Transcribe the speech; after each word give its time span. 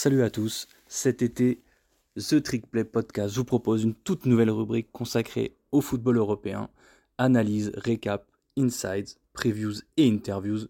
Salut 0.00 0.22
à 0.22 0.30
tous, 0.30 0.68
cet 0.86 1.22
été, 1.22 1.60
The 2.14 2.40
Trick 2.40 2.70
Play 2.70 2.84
Podcast 2.84 3.34
vous 3.34 3.44
propose 3.44 3.82
une 3.82 3.96
toute 3.96 4.26
nouvelle 4.26 4.52
rubrique 4.52 4.92
consacrée 4.92 5.56
au 5.72 5.80
football 5.80 6.18
européen, 6.18 6.70
analyse, 7.18 7.72
récap, 7.74 8.24
insights, 8.56 9.18
previews 9.32 9.80
et 9.96 10.08
interviews, 10.08 10.68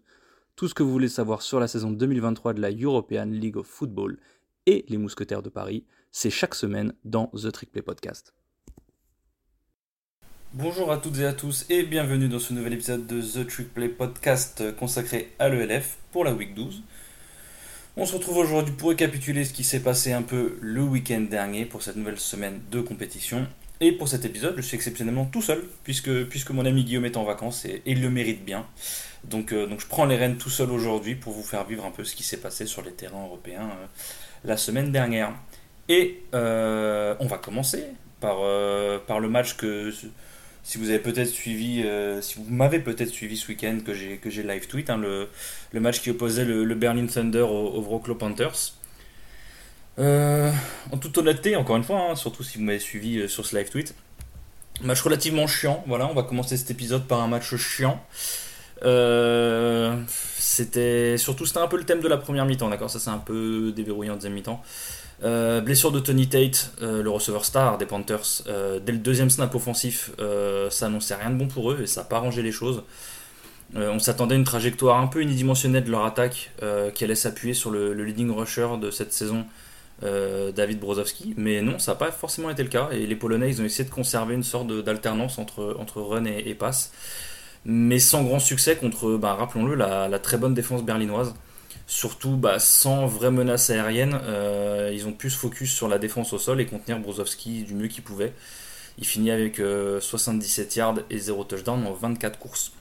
tout 0.55 0.67
ce 0.67 0.73
que 0.73 0.81
vous 0.81 0.91
voulez 0.91 1.09
savoir 1.09 1.43
sur 1.43 1.59
la 1.59 1.67
saison 1.67 1.91
2023 1.91 2.55
de 2.55 2.61
la 2.61 2.71
European 2.71 3.25
League 3.25 3.57
of 3.57 3.67
Football 3.67 4.17
et 4.65 4.83
les 4.87 4.97
Mousquetaires 4.97 5.43
de 5.43 5.49
Paris, 5.49 5.85
c'est 6.11 6.31
chaque 6.31 6.55
semaine 6.55 6.93
dans 7.05 7.27
The 7.27 7.51
Trick 7.51 7.71
Play 7.71 7.83
Podcast. 7.83 8.33
Bonjour 10.53 10.91
à 10.91 10.97
toutes 10.97 11.19
et 11.19 11.25
à 11.27 11.33
tous 11.33 11.67
et 11.69 11.83
bienvenue 11.83 12.29
dans 12.29 12.39
ce 12.39 12.51
nouvel 12.51 12.73
épisode 12.73 13.05
de 13.05 13.21
The 13.21 13.47
Trick 13.47 13.75
Play 13.75 13.89
Podcast 13.89 14.75
consacré 14.75 15.31
à 15.37 15.49
l'ELF 15.49 15.99
pour 16.11 16.23
la 16.23 16.33
Week 16.33 16.55
12. 16.55 16.81
On 17.97 18.05
se 18.05 18.13
retrouve 18.13 18.37
aujourd'hui 18.37 18.73
pour 18.73 18.89
récapituler 18.89 19.43
ce 19.43 19.51
qui 19.51 19.63
s'est 19.63 19.81
passé 19.81 20.13
un 20.13 20.21
peu 20.21 20.57
le 20.61 20.81
week-end 20.81 21.21
dernier 21.21 21.65
pour 21.65 21.81
cette 21.81 21.95
nouvelle 21.95 22.19
semaine 22.19 22.61
de 22.71 22.81
compétition. 22.81 23.47
Et 23.81 23.91
pour 23.91 24.07
cet 24.07 24.25
épisode, 24.25 24.55
je 24.57 24.61
suis 24.61 24.75
exceptionnellement 24.75 25.25
tout 25.25 25.41
seul, 25.41 25.63
puisque, 25.83 26.25
puisque 26.25 26.51
mon 26.51 26.65
ami 26.65 26.83
Guillaume 26.83 27.05
est 27.05 27.17
en 27.17 27.23
vacances 27.23 27.65
et, 27.65 27.81
il 27.85 28.01
le 28.01 28.09
mérite 28.09 28.45
bien. 28.45 28.65
Donc, 29.23 29.51
euh, 29.51 29.67
donc 29.67 29.79
je 29.79 29.87
prends 29.87 30.05
les 30.05 30.17
rênes 30.17 30.37
tout 30.37 30.49
seul 30.49 30.69
aujourd'hui 30.69 31.15
pour 31.15 31.33
vous 31.33 31.43
faire 31.43 31.65
vivre 31.65 31.85
un 31.85 31.91
peu 31.91 32.03
ce 32.03 32.15
qui 32.15 32.23
s'est 32.23 32.37
passé 32.37 32.65
sur 32.65 32.81
les 32.83 32.91
terrains 32.91 33.23
européens 33.23 33.69
euh, 33.69 33.85
la 34.43 34.57
semaine 34.57 34.91
dernière. 34.91 35.33
Et 35.87 36.23
euh, 36.33 37.15
on 37.19 37.25
va 37.25 37.37
commencer 37.37 37.85
par, 38.19 38.37
par 39.07 39.19
le 39.19 39.29
match 39.29 39.55
que 39.55 39.91
si 40.63 40.77
vous 40.77 40.89
avez 40.89 40.99
peut-être 40.99 41.29
suivi, 41.29 41.83
euh, 41.83 42.21
si 42.21 42.35
vous 42.35 42.45
m'avez 42.47 42.79
peut-être 42.79 43.09
suivi 43.09 43.37
ce 43.37 43.47
week-end 43.47 43.79
que 43.85 43.93
j'ai 43.93 44.17
que 44.17 44.29
j'ai 44.29 44.43
live 44.43 44.67
tweet, 44.67 44.89
hein, 44.89 44.97
le, 44.97 45.27
match 45.79 46.01
qui 46.01 46.11
opposait 46.11 46.45
le, 46.45 46.75
Berlin 46.75 47.07
Thunder 47.07 47.41
au, 47.41 47.67
au 47.75 47.81
Wroclaw 47.81 48.15
Panthers. 48.15 48.73
Euh, 49.97 50.51
en 50.91 50.97
toute 50.97 51.17
honnêteté, 51.17 51.55
encore 51.55 51.75
une 51.75 51.83
fois, 51.83 52.11
hein, 52.11 52.15
surtout 52.15 52.43
si 52.43 52.57
vous 52.57 52.63
m'avez 52.63 52.79
suivi 52.79 53.17
euh, 53.19 53.27
sur 53.27 53.45
ce 53.45 53.57
live 53.57 53.69
tweet, 53.69 53.95
match 54.81 55.01
relativement 55.01 55.47
chiant. 55.47 55.83
Voilà, 55.87 56.07
on 56.07 56.13
va 56.13 56.23
commencer 56.23 56.55
cet 56.55 56.71
épisode 56.71 57.07
par 57.07 57.21
un 57.21 57.27
match 57.27 57.55
chiant. 57.55 58.01
c'était 60.37 61.17
surtout 61.17 61.45
c'était 61.45 61.59
un 61.59 61.67
peu 61.67 61.77
le 61.77 61.83
thème 61.83 61.99
de 62.01 62.07
la 62.07 62.17
première 62.17 62.45
mi-temps, 62.45 62.69
d'accord. 62.69 62.89
Ça 62.89 62.99
c'est 62.99 63.09
un 63.09 63.17
peu 63.17 63.73
déverrouillant 63.75 64.13
en 64.13 64.15
deuxième 64.15 64.33
mi-temps. 64.33 64.61
Euh, 65.23 65.59
blessure 65.59 65.91
de 65.91 65.99
Tony 65.99 66.27
Tate, 66.27 66.71
euh, 66.81 67.03
le 67.03 67.09
receveur 67.09 67.43
star 67.43 67.77
des 67.77 67.85
Panthers. 67.85 68.43
Euh, 68.47 68.79
dès 68.79 68.93
le 68.93 68.99
deuxième 68.99 69.29
snap 69.29 69.53
offensif, 69.53 70.11
ça 70.69 70.85
annonçait 70.85 71.15
rien 71.15 71.31
de 71.31 71.35
bon 71.35 71.47
pour 71.47 71.71
eux 71.71 71.81
et 71.83 71.87
ça 71.87 72.01
n'a 72.01 72.07
pas 72.07 72.17
arrangé 72.17 72.41
les 72.41 72.51
choses. 72.51 72.83
on 73.75 73.99
s'attendait 73.99 74.35
à 74.35 74.37
une 74.37 74.43
trajectoire 74.43 74.99
un 74.99 75.07
peu 75.07 75.21
unidimensionnelle 75.21 75.83
de 75.83 75.91
leur 75.91 76.05
attaque 76.05 76.51
qui 76.95 77.03
allait 77.03 77.15
s'appuyer 77.15 77.53
sur 77.53 77.71
le, 77.71 77.93
leading 77.93 78.31
rusher 78.31 78.67
de 78.81 78.91
cette 78.91 79.13
saison, 79.13 79.45
David 80.01 80.79
Brozowski. 80.79 81.33
Mais 81.37 81.61
non, 81.61 81.79
ça 81.79 81.91
n'a 81.91 81.97
pas 81.97 82.11
forcément 82.11 82.49
été 82.49 82.63
le 82.63 82.69
cas 82.69 82.89
et 82.91 83.05
les 83.05 83.15
Polonais 83.15 83.49
ils 83.49 83.61
ont 83.61 83.65
essayé 83.65 83.87
de 83.87 83.93
conserver 83.93 84.35
une 84.35 84.43
sorte 84.43 84.67
d'alternance 84.67 85.37
entre, 85.37 85.75
entre 85.79 86.01
run 86.01 86.25
et, 86.25 86.53
passe. 86.55 86.91
Mais 87.65 87.99
sans 87.99 88.23
grand 88.23 88.39
succès 88.39 88.77
contre, 88.77 89.17
bah, 89.17 89.33
rappelons-le, 89.33 89.75
la, 89.75 90.19
très 90.19 90.37
bonne 90.37 90.53
défense 90.53 90.83
berlinoise. 90.83 91.33
Surtout 91.89 92.37
bah, 92.37 92.59
sans 92.59 93.07
vraie 93.07 93.31
menace 93.31 93.71
aérienne, 93.71 94.19
euh, 94.21 94.91
ils 94.93 95.07
ont 95.07 95.11
pu 95.11 95.31
se 95.31 95.35
focus 95.35 95.73
sur 95.73 95.87
la 95.87 95.97
défense 95.97 96.33
au 96.33 96.37
sol 96.37 96.61
et 96.61 96.67
contenir 96.67 96.99
Brozovski 96.99 97.63
du 97.63 97.73
mieux 97.73 97.87
qu'ils 97.87 98.03
pouvaient. 98.03 98.31
Il 98.99 99.07
finit 99.07 99.31
avec 99.31 99.55
77 99.55 100.67
euh, 100.67 100.79
yards 100.79 100.99
et 101.09 101.17
0 101.17 101.45
touchdown 101.45 101.83
en 101.87 101.93
24 101.93 102.37
courses. 102.37 102.73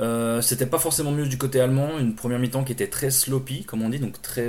Euh, 0.00 0.40
c'était 0.40 0.64
pas 0.64 0.78
forcément 0.78 1.10
mieux 1.10 1.26
du 1.26 1.36
côté 1.36 1.60
allemand, 1.60 1.98
une 1.98 2.14
première 2.14 2.38
mi-temps 2.38 2.64
qui 2.64 2.72
était 2.72 2.86
très 2.86 3.10
sloppy, 3.10 3.64
comme 3.64 3.82
on 3.82 3.90
dit, 3.90 3.98
donc 3.98 4.22
très. 4.22 4.48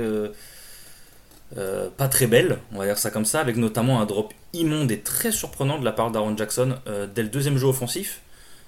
pas 1.98 2.08
très 2.08 2.28
belle, 2.28 2.60
on 2.72 2.78
va 2.78 2.86
dire 2.86 2.96
ça 2.96 3.10
comme 3.10 3.26
ça, 3.26 3.40
avec 3.40 3.56
notamment 3.56 4.00
un 4.00 4.06
drop 4.06 4.32
immonde 4.54 4.90
et 4.90 5.00
très 5.00 5.32
surprenant 5.32 5.78
de 5.78 5.84
la 5.84 5.92
part 5.92 6.10
d'Aaron 6.10 6.34
Jackson 6.34 6.78
dès 7.14 7.24
le 7.24 7.28
deuxième 7.28 7.58
jeu 7.58 7.66
offensif 7.66 8.22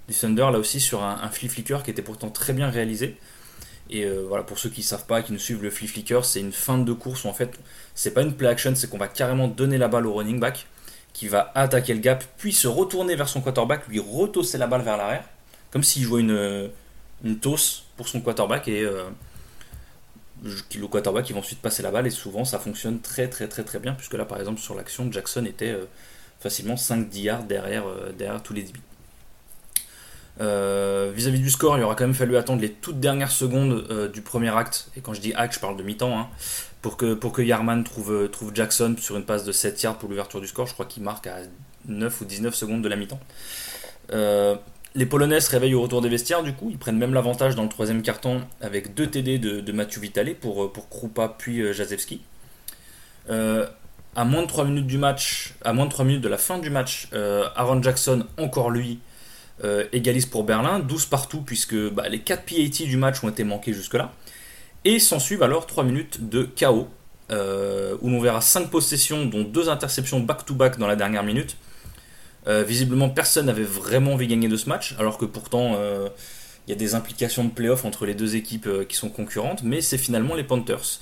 du 0.06 0.14
Thunder, 0.14 0.50
là 0.52 0.58
aussi 0.58 0.80
sur 0.80 1.02
un, 1.02 1.18
un 1.22 1.30
flip 1.30 1.50
flicker 1.50 1.82
qui 1.82 1.90
était 1.90 2.02
pourtant 2.02 2.28
très 2.28 2.52
bien 2.52 2.68
réalisé. 2.68 3.16
Et 3.92 4.04
euh, 4.04 4.24
voilà, 4.28 4.44
pour 4.44 4.58
ceux 4.58 4.70
qui 4.70 4.80
ne 4.80 4.84
savent 4.84 5.06
pas, 5.06 5.20
qui 5.20 5.32
nous 5.32 5.38
suivent 5.40 5.64
le 5.64 5.70
flip 5.70 5.90
flicker, 5.90 6.24
c'est 6.24 6.38
une 6.38 6.52
fin 6.52 6.78
de 6.78 6.92
course 6.92 7.24
où 7.24 7.28
en 7.28 7.32
fait, 7.32 7.58
c'est 7.94 8.12
pas 8.14 8.22
une 8.22 8.34
play 8.34 8.48
action, 8.48 8.72
c'est 8.76 8.88
qu'on 8.88 8.98
va 8.98 9.08
carrément 9.08 9.48
donner 9.48 9.78
la 9.78 9.88
balle 9.88 10.06
au 10.06 10.14
running 10.14 10.38
back, 10.38 10.66
qui 11.12 11.26
va 11.26 11.50
attaquer 11.56 11.92
le 11.94 12.00
gap, 12.00 12.22
puis 12.38 12.52
se 12.52 12.68
retourner 12.68 13.16
vers 13.16 13.28
son 13.28 13.40
quarterback, 13.40 13.88
lui 13.88 13.98
retosser 13.98 14.58
la 14.58 14.68
balle 14.68 14.82
vers 14.82 14.96
l'arrière, 14.96 15.24
comme 15.72 15.82
s'il 15.82 16.04
jouait 16.04 16.20
une, 16.20 16.70
une 17.24 17.38
tosse 17.40 17.84
pour 17.96 18.06
son 18.06 18.20
quarterback, 18.20 18.68
et 18.68 18.82
euh, 18.84 19.10
le 20.44 20.86
quarterback 20.86 21.28
il 21.28 21.32
va 21.32 21.40
ensuite 21.40 21.60
passer 21.60 21.82
la 21.82 21.90
balle, 21.90 22.06
et 22.06 22.10
souvent 22.10 22.44
ça 22.44 22.60
fonctionne 22.60 23.00
très 23.00 23.26
très 23.28 23.48
très 23.48 23.64
très 23.64 23.80
bien, 23.80 23.94
puisque 23.94 24.14
là 24.14 24.24
par 24.24 24.38
exemple 24.38 24.60
sur 24.60 24.76
l'action, 24.76 25.10
Jackson 25.10 25.44
était 25.46 25.72
euh, 25.72 25.86
facilement 26.38 26.76
5-10 26.76 27.20
yards 27.22 27.42
derrière, 27.42 27.84
derrière 28.16 28.40
tous 28.40 28.54
les 28.54 28.62
débits. 28.62 28.80
Euh, 30.40 31.12
vis-à-vis 31.14 31.40
du 31.40 31.50
score, 31.50 31.76
il 31.76 31.82
aura 31.82 31.94
quand 31.94 32.04
même 32.04 32.14
fallu 32.14 32.36
attendre 32.36 32.62
les 32.62 32.70
toutes 32.70 32.98
dernières 32.98 33.30
secondes 33.30 33.86
euh, 33.90 34.08
du 34.08 34.22
premier 34.22 34.56
acte, 34.56 34.88
et 34.96 35.00
quand 35.00 35.12
je 35.12 35.20
dis 35.20 35.34
acte, 35.34 35.54
je 35.54 35.60
parle 35.60 35.76
de 35.76 35.82
mi-temps, 35.82 36.18
hein, 36.18 36.28
pour, 36.80 36.96
que, 36.96 37.12
pour 37.14 37.38
Yarman 37.38 37.84
trouve, 37.84 38.12
euh, 38.12 38.28
trouve 38.28 38.52
Jackson 38.54 38.96
sur 38.98 39.16
une 39.16 39.24
passe 39.24 39.44
de 39.44 39.52
7 39.52 39.82
yards 39.82 39.98
pour 39.98 40.08
l'ouverture 40.08 40.40
du 40.40 40.46
score. 40.46 40.66
Je 40.66 40.72
crois 40.72 40.86
qu'il 40.86 41.02
marque 41.02 41.26
à 41.26 41.40
9 41.86 42.20
ou 42.20 42.24
19 42.24 42.54
secondes 42.54 42.82
de 42.82 42.88
la 42.88 42.96
mi-temps. 42.96 43.20
les 44.94 45.06
Polonais 45.06 45.40
se 45.40 45.50
réveillent 45.50 45.74
au 45.74 45.82
retour 45.82 46.00
des 46.00 46.08
vestiaires, 46.08 46.42
du 46.42 46.54
coup, 46.54 46.68
ils 46.70 46.78
prennent 46.78 46.98
même 46.98 47.12
l'avantage 47.12 47.54
dans 47.54 47.62
le 47.62 47.68
troisième 47.68 48.02
carton 48.02 48.40
avec 48.62 48.94
deux 48.94 49.08
TD 49.08 49.38
de, 49.38 49.72
Mathieu 49.72 50.00
Vitale 50.00 50.34
pour, 50.34 50.72
pour 50.72 50.88
Krupa 50.88 51.34
puis 51.36 51.72
Jazewski. 51.74 52.22
à 53.28 54.24
moins 54.24 54.42
de 54.42 54.46
3 54.46 54.64
minutes 54.64 54.86
du 54.86 54.96
match, 54.96 55.54
à 55.64 55.74
moins 55.74 55.84
de 55.84 55.90
3 55.90 56.06
minutes 56.06 56.22
de 56.22 56.28
la 56.28 56.38
fin 56.38 56.58
du 56.58 56.70
match, 56.70 57.08
Aaron 57.12 57.82
Jackson, 57.82 58.24
encore 58.38 58.70
lui, 58.70 59.00
euh, 59.65 59.84
égalise 59.93 60.26
pour 60.26 60.44
Berlin, 60.44 60.78
12 60.78 61.06
partout 61.06 61.43
puisque 61.43 61.76
bah, 61.91 62.09
les 62.09 62.21
4 62.21 62.44
PAT 62.44 62.84
du 62.84 62.97
match 62.97 63.22
ont 63.22 63.28
été 63.28 63.44
manqués 63.44 63.72
jusque-là. 63.72 64.12
Et 64.84 64.98
s'ensuivent 64.98 65.43
alors 65.43 65.66
3 65.66 65.84
minutes 65.84 66.28
de 66.28 66.43
chaos, 66.43 66.88
euh, 67.31 67.97
où 68.00 68.09
l'on 68.09 68.21
verra 68.21 68.41
5 68.41 68.71
possessions, 68.71 69.26
dont 69.26 69.43
2 69.43 69.69
interceptions 69.69 70.21
back-to-back 70.21 70.78
dans 70.78 70.87
la 70.87 70.97
dernière 70.97 71.22
minute. 71.22 71.56
Euh, 72.47 72.65
visiblement, 72.65 73.10
personne 73.10 73.47
n'avait 73.47 73.62
vraiment 73.62 74.15
envie 74.15 74.26
de 74.26 74.32
gagner 74.32 74.48
de 74.48 74.56
ce 74.56 74.69
match, 74.69 74.94
alors 74.98 75.19
que 75.19 75.26
pourtant, 75.26 75.77
il 76.66 76.71
y 76.71 76.72
a 76.72 76.77
des 76.77 76.94
implications 76.94 77.44
de 77.44 77.50
playoff 77.50 77.84
entre 77.84 78.06
les 78.06 78.15
deux 78.15 78.37
équipes 78.37 78.69
qui 78.88 78.97
sont 78.97 79.10
concurrentes, 79.10 79.62
mais 79.62 79.82
c'est 79.82 79.98
finalement 79.98 80.34
les 80.34 80.44
Panthers 80.44 81.00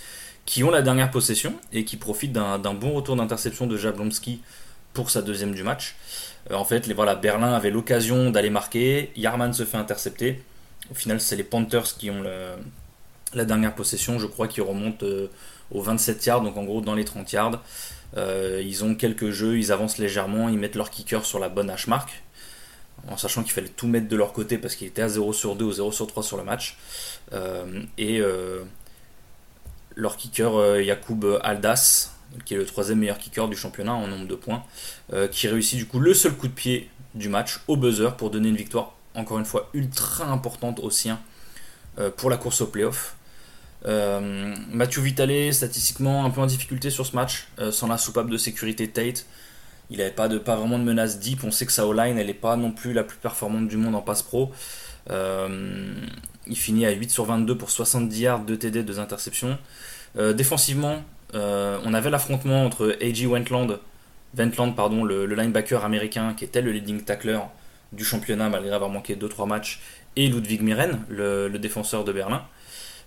qui 0.49 0.65
ont 0.65 0.71
la 0.71 0.81
dernière 0.81 1.11
possession 1.11 1.55
et 1.75 1.85
qui 1.85 1.99
profitent 1.99 2.33
d'un 2.33 2.75
bon 2.75 2.93
retour 2.95 3.17
d'interception 3.17 3.67
de 3.67 3.77
Jablonski 3.77 4.41
pour 4.95 5.11
sa 5.11 5.21
deuxième 5.21 5.55
du 5.55 5.63
match. 5.63 5.95
Euh, 6.51 6.55
en 6.55 6.65
fait, 6.65 6.91
voilà, 6.93 7.15
Berlin 7.15 7.53
avait 7.53 7.71
l'occasion 7.71 8.31
d'aller 8.31 8.51
marquer, 8.51 9.11
Yarman 9.17 9.53
se 9.53 9.65
fait 9.65 9.77
intercepter. 9.77 10.43
Au 10.91 10.95
final, 10.95 11.21
c'est 11.21 11.37
les 11.37 11.45
Panthers 11.45 11.97
qui 11.99 12.11
ont 12.11 12.23
la 13.35 13.45
dernière 13.45 13.75
possession, 13.75 14.19
je 14.19 14.27
crois, 14.27 14.49
qui 14.49 14.61
remonte 14.61 15.03
euh, 15.03 15.29
aux 15.71 15.83
27 15.83 16.25
yards, 16.27 16.41
donc 16.43 16.57
en 16.57 16.65
gros 16.65 16.81
dans 16.81 16.95
les 16.95 17.05
30 17.05 17.31
yards. 17.33 17.63
Euh, 18.17 18.63
ils 18.65 18.85
ont 18.85 18.95
quelques 18.95 19.31
jeux, 19.31 19.59
ils 19.59 19.71
avancent 19.71 19.99
légèrement, 19.99 20.49
ils 20.49 20.59
mettent 20.59 20.77
leur 20.77 20.91
kicker 20.91 21.27
sur 21.27 21.39
la 21.39 21.51
bonne 21.51 21.71
H-mark, 21.71 22.23
en 23.09 23.19
sachant 23.19 23.43
qu'il 23.43 23.53
fallait 23.53 23.69
tout 23.69 23.87
mettre 23.87 24.09
de 24.09 24.17
leur 24.17 24.33
côté 24.33 24.57
parce 24.57 24.77
qu'il 24.77 24.87
était 24.87 25.03
à 25.03 25.11
0 25.11 25.35
sur 25.35 25.57
2 25.57 25.65
ou 25.67 25.73
0 25.73 25.93
sur 25.93 26.07
3 26.07 26.23
sur 26.23 26.39
le 26.39 26.45
match. 26.45 26.79
et 27.99 28.23
leur 29.95 30.17
kicker, 30.17 30.81
Yacoub 30.81 31.39
Aldas, 31.43 32.13
qui 32.45 32.55
est 32.55 32.57
le 32.57 32.67
troisième 32.67 32.99
meilleur 32.99 33.19
kicker 33.19 33.49
du 33.49 33.57
championnat 33.57 33.93
en 33.93 34.07
nombre 34.07 34.27
de 34.27 34.35
points, 34.35 34.63
euh, 35.13 35.29
qui 35.29 35.49
réussit 35.49 35.79
du 35.79 35.87
coup 35.87 36.01
le 36.01 36.15
seul 36.15 36.33
coup 36.33 36.49
de 36.49 36.53
pied 36.53 36.91
du 37.15 37.29
match 37.29 37.61
au 37.69 37.77
buzzer 37.77 38.17
pour 38.17 38.31
donner 38.31 38.49
une 38.49 38.57
victoire, 38.57 38.95
encore 39.15 39.39
une 39.39 39.45
fois, 39.45 39.69
ultra 39.75 40.27
importante 40.27 40.81
aux 40.81 40.91
siens 40.91 41.21
euh, 41.99 42.11
pour 42.11 42.31
la 42.31 42.37
course 42.37 42.61
au 42.61 42.67
playoff. 42.67 43.17
Euh, 43.87 44.55
Mathieu 44.71 45.03
Vitale, 45.03 45.53
statistiquement, 45.53 46.25
un 46.25 46.31
peu 46.31 46.41
en 46.41 46.47
difficulté 46.47 46.91
sur 46.91 47.07
ce 47.07 47.15
match, 47.15 47.49
sans 47.71 47.87
la 47.87 47.99
soupape 47.99 48.29
de 48.29 48.37
sécurité 48.37 48.89
Tate. 48.89 49.27
Il 49.91 49.99
n'avait 49.99 50.11
pas, 50.11 50.29
pas 50.29 50.57
vraiment 50.57 50.79
de 50.79 50.85
menace 50.85 51.19
deep. 51.19 51.45
On 51.45 51.51
sait 51.51 51.65
que 51.65 51.73
sa 51.73 51.87
O-line, 51.87 52.19
elle 52.19 52.27
n'est 52.27 52.35
pas 52.35 52.57
non 52.57 52.73
plus 52.73 52.93
la 52.93 53.05
plus 53.05 53.17
performante 53.17 53.69
du 53.69 53.77
monde 53.79 53.95
en 53.95 54.03
passe 54.03 54.23
pro. 54.23 54.53
il 55.09 56.57
finit 56.57 56.85
à 56.85 56.91
8 56.91 57.11
sur 57.11 57.25
22 57.25 57.57
pour 57.57 57.71
70 57.71 58.21
yards, 58.21 58.41
2 58.41 58.59
TD, 58.59 58.83
2 58.83 58.99
interceptions. 59.01 59.59
défensivement, 60.35 61.03
on 61.35 61.95
avait 61.95 62.11
l'affrontement 62.11 62.65
entre 62.65 62.97
A.J. 63.01 63.27
Wentland, 63.27 63.79
Wentland 64.37 64.75
pardon, 64.75 65.05
le, 65.05 65.27
linebacker 65.27 65.85
américain 65.85 66.35
qui 66.35 66.45
était 66.45 66.63
le 66.63 66.73
leading 66.73 67.03
tackler 67.03 67.39
du 67.93 68.05
championnat 68.05 68.49
malgré 68.49 68.73
avoir 68.73 68.91
manqué 68.91 69.17
2-3 69.17 69.49
matchs, 69.49 69.81
et 70.17 70.29
Ludwig 70.29 70.63
Miren, 70.63 70.99
le, 71.09 71.49
défenseur 71.59 72.05
de 72.05 72.13
Berlin, 72.13 72.43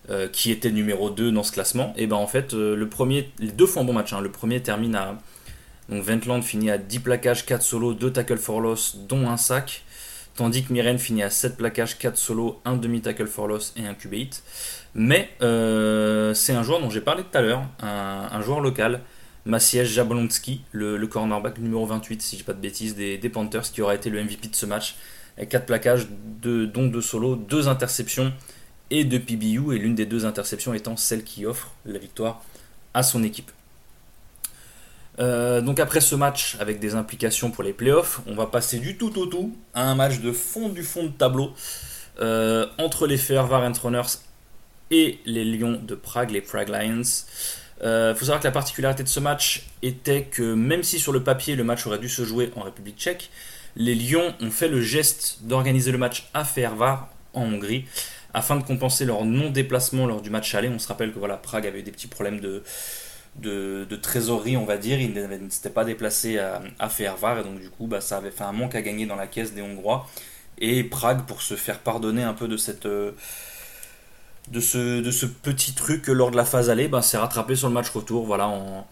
euh, 0.09 0.27
qui 0.29 0.51
était 0.51 0.71
numéro 0.71 1.09
2 1.09 1.31
dans 1.31 1.43
ce 1.43 1.51
classement. 1.51 1.93
Et 1.97 2.07
ben 2.07 2.15
en 2.15 2.27
fait, 2.27 2.53
euh, 2.53 2.75
le 2.75 2.87
premier, 2.87 3.29
les 3.37 3.51
deux 3.51 3.67
font 3.67 3.81
un 3.81 3.83
bon 3.83 3.93
match. 3.93 4.13
Hein. 4.13 4.21
Le 4.21 4.31
premier 4.31 4.61
termine 4.61 4.95
à. 4.95 5.19
Donc 5.89 6.07
Wentland 6.07 6.41
finit 6.41 6.71
à 6.71 6.77
10 6.77 6.99
plaquages, 6.99 7.45
4 7.45 7.61
solos, 7.61 7.93
2 7.93 8.13
tackles 8.13 8.37
for 8.37 8.61
loss, 8.61 8.97
dont 9.09 9.27
un 9.29 9.37
sac. 9.37 9.83
Tandis 10.35 10.63
que 10.63 10.71
Miren 10.71 10.97
finit 10.97 11.23
à 11.23 11.29
7 11.29 11.57
plaquages, 11.57 11.97
4 11.97 12.17
solos, 12.17 12.61
1 12.63 12.77
demi 12.77 13.01
tackle 13.01 13.27
for 13.27 13.47
loss 13.47 13.73
et 13.75 13.85
un 13.85 13.93
QB 13.93 14.13
hit. 14.13 14.43
Mais 14.93 15.29
c'est 15.39 16.53
un 16.53 16.63
joueur 16.63 16.81
dont 16.81 16.89
j'ai 16.89 17.01
parlé 17.01 17.23
tout 17.23 17.37
à 17.37 17.41
l'heure, 17.41 17.63
un, 17.81 18.41
joueur 18.41 18.59
local, 18.59 19.01
Maciej 19.45 19.85
Jablonski, 19.85 20.61
le, 20.71 21.05
cornerback 21.07 21.57
numéro 21.59 21.85
28, 21.85 22.21
si 22.21 22.35
je 22.35 22.41
dis 22.41 22.43
pas 22.43 22.53
de 22.53 22.59
bêtises, 22.59 22.95
des, 22.95 23.29
Panthers, 23.29 23.63
qui 23.71 23.81
aura 23.81 23.95
été 23.95 24.09
le 24.09 24.23
MVP 24.23 24.49
de 24.49 24.55
ce 24.55 24.65
match, 24.65 24.95
avec 25.37 25.49
4 25.49 25.65
plaquages, 25.65 26.07
de, 26.41 26.65
dont 26.65 26.87
2 26.87 27.01
solos, 27.01 27.35
2 27.35 27.67
interceptions 27.67 28.33
et 28.89 29.05
2 29.05 29.19
PBU, 29.19 29.75
et 29.75 29.79
l'une 29.79 29.95
des 29.95 30.05
deux 30.05 30.25
interceptions 30.25 30.73
étant 30.73 30.97
celle 30.97 31.23
qui 31.23 31.45
offre 31.45 31.71
la 31.85 31.97
victoire 31.97 32.43
à 32.93 33.03
son 33.03 33.23
équipe. 33.23 33.51
Euh, 35.19 35.61
donc 35.61 35.79
après 35.79 36.01
ce 36.01 36.15
match 36.15 36.55
avec 36.59 36.79
des 36.79 36.95
implications 36.95 37.51
pour 37.51 37.63
les 37.63 37.73
playoffs, 37.73 38.21
on 38.27 38.35
va 38.35 38.45
passer 38.45 38.79
du 38.79 38.97
tout 38.97 39.19
au 39.19 39.25
tout 39.25 39.55
à 39.73 39.83
un 39.83 39.95
match 39.95 40.19
de 40.19 40.31
fond 40.31 40.69
du 40.69 40.83
fond 40.83 41.03
de 41.03 41.09
tableau 41.09 41.51
euh, 42.21 42.65
entre 42.77 43.07
les 43.07 43.17
Fehervar 43.17 43.61
Runners 43.83 44.19
et 44.91 45.19
les 45.25 45.45
Lions 45.45 45.79
de 45.81 45.95
Prague, 45.95 46.31
les 46.31 46.41
Prague 46.41 46.69
Lions. 46.69 47.01
Il 47.79 47.87
euh, 47.87 48.13
faut 48.13 48.25
savoir 48.25 48.39
que 48.39 48.45
la 48.45 48.51
particularité 48.51 49.01
de 49.01 49.07
ce 49.07 49.19
match 49.19 49.65
était 49.81 50.23
que 50.23 50.53
même 50.53 50.83
si 50.83 50.99
sur 50.99 51.11
le 51.11 51.23
papier 51.23 51.55
le 51.55 51.63
match 51.63 51.87
aurait 51.87 51.97
dû 51.97 52.09
se 52.09 52.23
jouer 52.23 52.51
en 52.55 52.61
République 52.61 52.99
tchèque, 52.99 53.31
les 53.75 53.95
Lions 53.95 54.35
ont 54.39 54.51
fait 54.51 54.67
le 54.67 54.81
geste 54.81 55.39
d'organiser 55.41 55.91
le 55.91 55.97
match 55.97 56.29
à 56.33 56.43
Fehervar 56.43 57.09
en 57.33 57.45
Hongrie 57.45 57.85
afin 58.33 58.57
de 58.57 58.63
compenser 58.63 59.05
leur 59.05 59.25
non-déplacement 59.25 60.05
lors 60.05 60.21
du 60.21 60.29
match 60.29 60.53
aller. 60.53 60.69
On 60.69 60.77
se 60.77 60.87
rappelle 60.87 61.11
que 61.11 61.19
voilà, 61.19 61.37
Prague 61.37 61.65
avait 61.65 61.79
eu 61.79 61.83
des 61.83 61.91
petits 61.91 62.07
problèmes 62.07 62.39
de, 62.39 62.63
de, 63.37 63.95
trésorerie, 63.95 64.57
on 64.57 64.65
va 64.65 64.77
dire. 64.77 64.99
Il 64.99 65.13
ne 65.13 65.49
s'était 65.49 65.69
pas 65.69 65.85
déplacé 65.85 66.37
à, 66.37 66.61
à 66.79 66.89
et 66.99 67.43
donc 67.43 67.59
du 67.59 67.69
coup, 67.69 67.87
bah, 67.87 68.01
ça 68.01 68.17
avait 68.17 68.31
fait 68.31 68.43
un 68.43 68.51
manque 68.51 68.75
à 68.75 68.81
gagner 68.81 69.05
dans 69.05 69.15
la 69.15 69.27
caisse 69.27 69.53
des 69.53 69.61
Hongrois. 69.61 70.07
Et 70.59 70.83
Prague, 70.83 71.25
pour 71.25 71.41
se 71.41 71.55
faire 71.55 71.79
pardonner 71.79 72.23
un 72.23 72.33
peu 72.33 72.47
de 72.47 72.57
cette. 72.57 72.87
De 74.49 74.59
ce, 74.59 75.01
de 75.01 75.11
ce 75.11 75.25
petit 75.25 75.73
truc 75.73 76.07
lors 76.07 76.31
de 76.31 76.35
la 76.35 76.45
phase 76.45 76.69
aller, 76.69 76.87
bah, 76.87 77.01
s'est 77.01 77.17
rattrapé 77.17 77.55
sur 77.55 77.67
le 77.67 77.73
match 77.73 77.89
retour, 77.89 78.25
voilà, 78.25 78.47
en, 78.47 78.87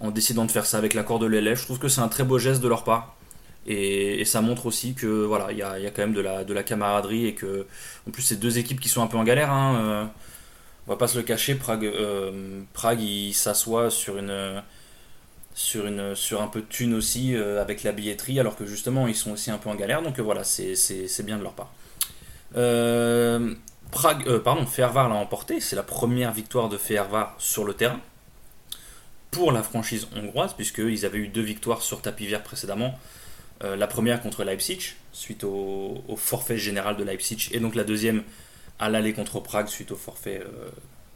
en 0.00 0.10
décidant 0.10 0.44
de 0.44 0.50
faire 0.50 0.66
ça 0.66 0.78
avec 0.78 0.94
l'accord 0.94 1.18
de 1.18 1.26
l'élève. 1.26 1.58
Je 1.58 1.64
trouve 1.64 1.78
que 1.78 1.88
c'est 1.88 2.00
un 2.00 2.08
très 2.08 2.24
beau 2.24 2.38
geste 2.38 2.60
de 2.62 2.68
leur 2.68 2.84
part. 2.84 3.16
Et, 3.66 4.24
ça 4.24 4.40
montre 4.40 4.66
aussi 4.66 4.94
que 4.94 5.06
voilà, 5.06 5.52
il 5.52 5.58
y 5.58 5.62
a, 5.62 5.78
y 5.78 5.86
a, 5.86 5.90
quand 5.90 6.02
même 6.02 6.12
de 6.12 6.20
la, 6.20 6.44
de 6.44 6.52
la 6.52 6.62
camaraderie 6.62 7.26
et 7.26 7.34
que 7.34 7.66
en 8.06 8.10
plus 8.10 8.22
c'est 8.22 8.36
deux 8.36 8.58
équipes 8.58 8.80
qui 8.80 8.88
sont 8.88 9.02
un 9.02 9.06
peu 9.06 9.16
en 9.16 9.24
galère. 9.24 9.50
Hein, 9.50 9.76
euh, 9.76 10.04
on 10.86 10.90
va 10.90 10.96
pas 10.96 11.08
se 11.08 11.16
le 11.16 11.24
cacher, 11.24 11.54
Prague, 11.54 11.86
euh, 11.86 12.60
Prague 12.74 13.00
s'assoit 13.32 13.90
sur 13.90 14.18
une 14.18 14.62
sur 15.54 15.86
une 15.86 16.14
sur 16.14 16.42
un 16.42 16.48
peu 16.48 16.60
de 16.60 16.66
thunes 16.66 16.94
aussi 16.94 17.34
euh, 17.34 17.62
avec 17.62 17.84
la 17.84 17.92
billetterie, 17.92 18.38
alors 18.40 18.56
que 18.56 18.66
justement 18.66 19.06
ils 19.06 19.14
sont 19.14 19.32
aussi 19.32 19.50
un 19.50 19.58
peu 19.58 19.70
en 19.70 19.74
galère. 19.74 20.02
Donc 20.02 20.20
voilà, 20.20 20.44
c'est 20.44 21.22
bien 21.24 21.38
de 21.38 21.42
leur 21.42 21.54
part. 21.54 21.72
Prague, 23.94 24.38
pardon, 24.38 24.66
Fervar 24.66 25.08
l'a 25.08 25.14
emporté. 25.14 25.60
C'est 25.60 25.76
la 25.76 25.82
première 25.82 26.32
victoire 26.32 26.68
de 26.68 26.76
Fervar 26.76 27.34
sur 27.38 27.64
le 27.64 27.74
terrain 27.74 28.00
pour 29.30 29.52
la 29.52 29.62
franchise 29.62 30.06
hongroise, 30.16 30.54
puisqu'ils 30.54 31.04
avaient 31.04 31.18
eu 31.18 31.28
deux 31.28 31.42
victoires 31.42 31.82
sur 31.82 32.00
tapis 32.00 32.26
vert 32.26 32.42
précédemment. 32.42 32.98
Euh, 33.62 33.76
la 33.76 33.86
première 33.86 34.20
contre 34.20 34.44
Leipzig, 34.44 34.94
suite 35.12 35.44
au, 35.44 36.02
forfait 36.16 36.58
général 36.58 36.96
de 36.96 37.04
Leipzig, 37.04 37.50
et 37.52 37.60
donc 37.60 37.74
la 37.74 37.84
deuxième 37.84 38.22
à 38.78 38.88
l'aller 38.88 39.12
contre 39.12 39.40
Prague, 39.40 39.68
suite 39.68 39.90
au 39.92 39.96
forfait 39.96 40.40
euh, 40.44 40.68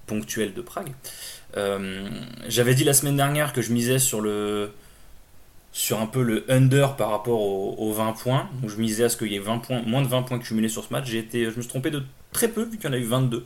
ponctuel 0.06 0.54
de 0.54 0.60
Prague. 0.60 0.92
Euh, 1.56 2.08
j'avais 2.48 2.74
dit 2.74 2.84
la 2.84 2.94
semaine 2.94 3.16
dernière 3.16 3.52
que 3.52 3.62
je 3.62 3.72
misais 3.72 3.98
sur 3.98 4.20
le 4.20 4.72
sur 5.70 6.00
un 6.00 6.06
peu 6.06 6.22
le 6.22 6.44
under 6.48 6.96
par 6.96 7.10
rapport 7.10 7.40
aux, 7.40 7.92
20 7.92 8.12
points. 8.14 8.48
Donc 8.60 8.70
je 8.70 8.76
misais 8.78 9.04
à 9.04 9.08
ce 9.08 9.16
qu'il 9.16 9.30
y 9.30 9.36
ait 9.36 9.40
20 9.40 9.58
points, 9.58 9.82
moins 9.82 10.02
de 10.02 10.08
20 10.08 10.22
points 10.22 10.38
cumulés 10.38 10.68
sur 10.68 10.82
ce 10.82 10.92
match. 10.92 11.06
J'ai 11.06 11.18
été, 11.18 11.44
je 11.44 11.56
me 11.56 11.60
suis 11.60 11.68
trompé 11.68 11.90
de 11.90 12.02
très 12.32 12.48
peu 12.48 12.62
vu 12.62 12.78
qu'il 12.78 12.86
y 12.86 12.88
en 12.88 12.92
a 12.92 12.98
eu 12.98 13.04
22. 13.04 13.44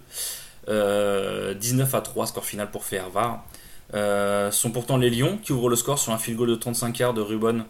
19 1.59 1.95
à 1.95 2.01
3 2.01 2.27
score 2.27 2.45
final 2.45 2.71
pour 2.71 2.85
Fervar. 2.85 3.45
sont 3.93 4.71
pourtant 4.71 4.97
les 4.97 5.11
Lions 5.11 5.39
qui 5.43 5.53
ouvrent 5.53 5.69
le 5.69 5.77
score 5.77 5.99
sur 5.99 6.13
un 6.13 6.19
field 6.19 6.39
goal 6.39 6.49
de 6.49 6.55
35 6.55 6.99
yards 6.99 7.15
de 7.15 7.21
Ruben 7.21 7.65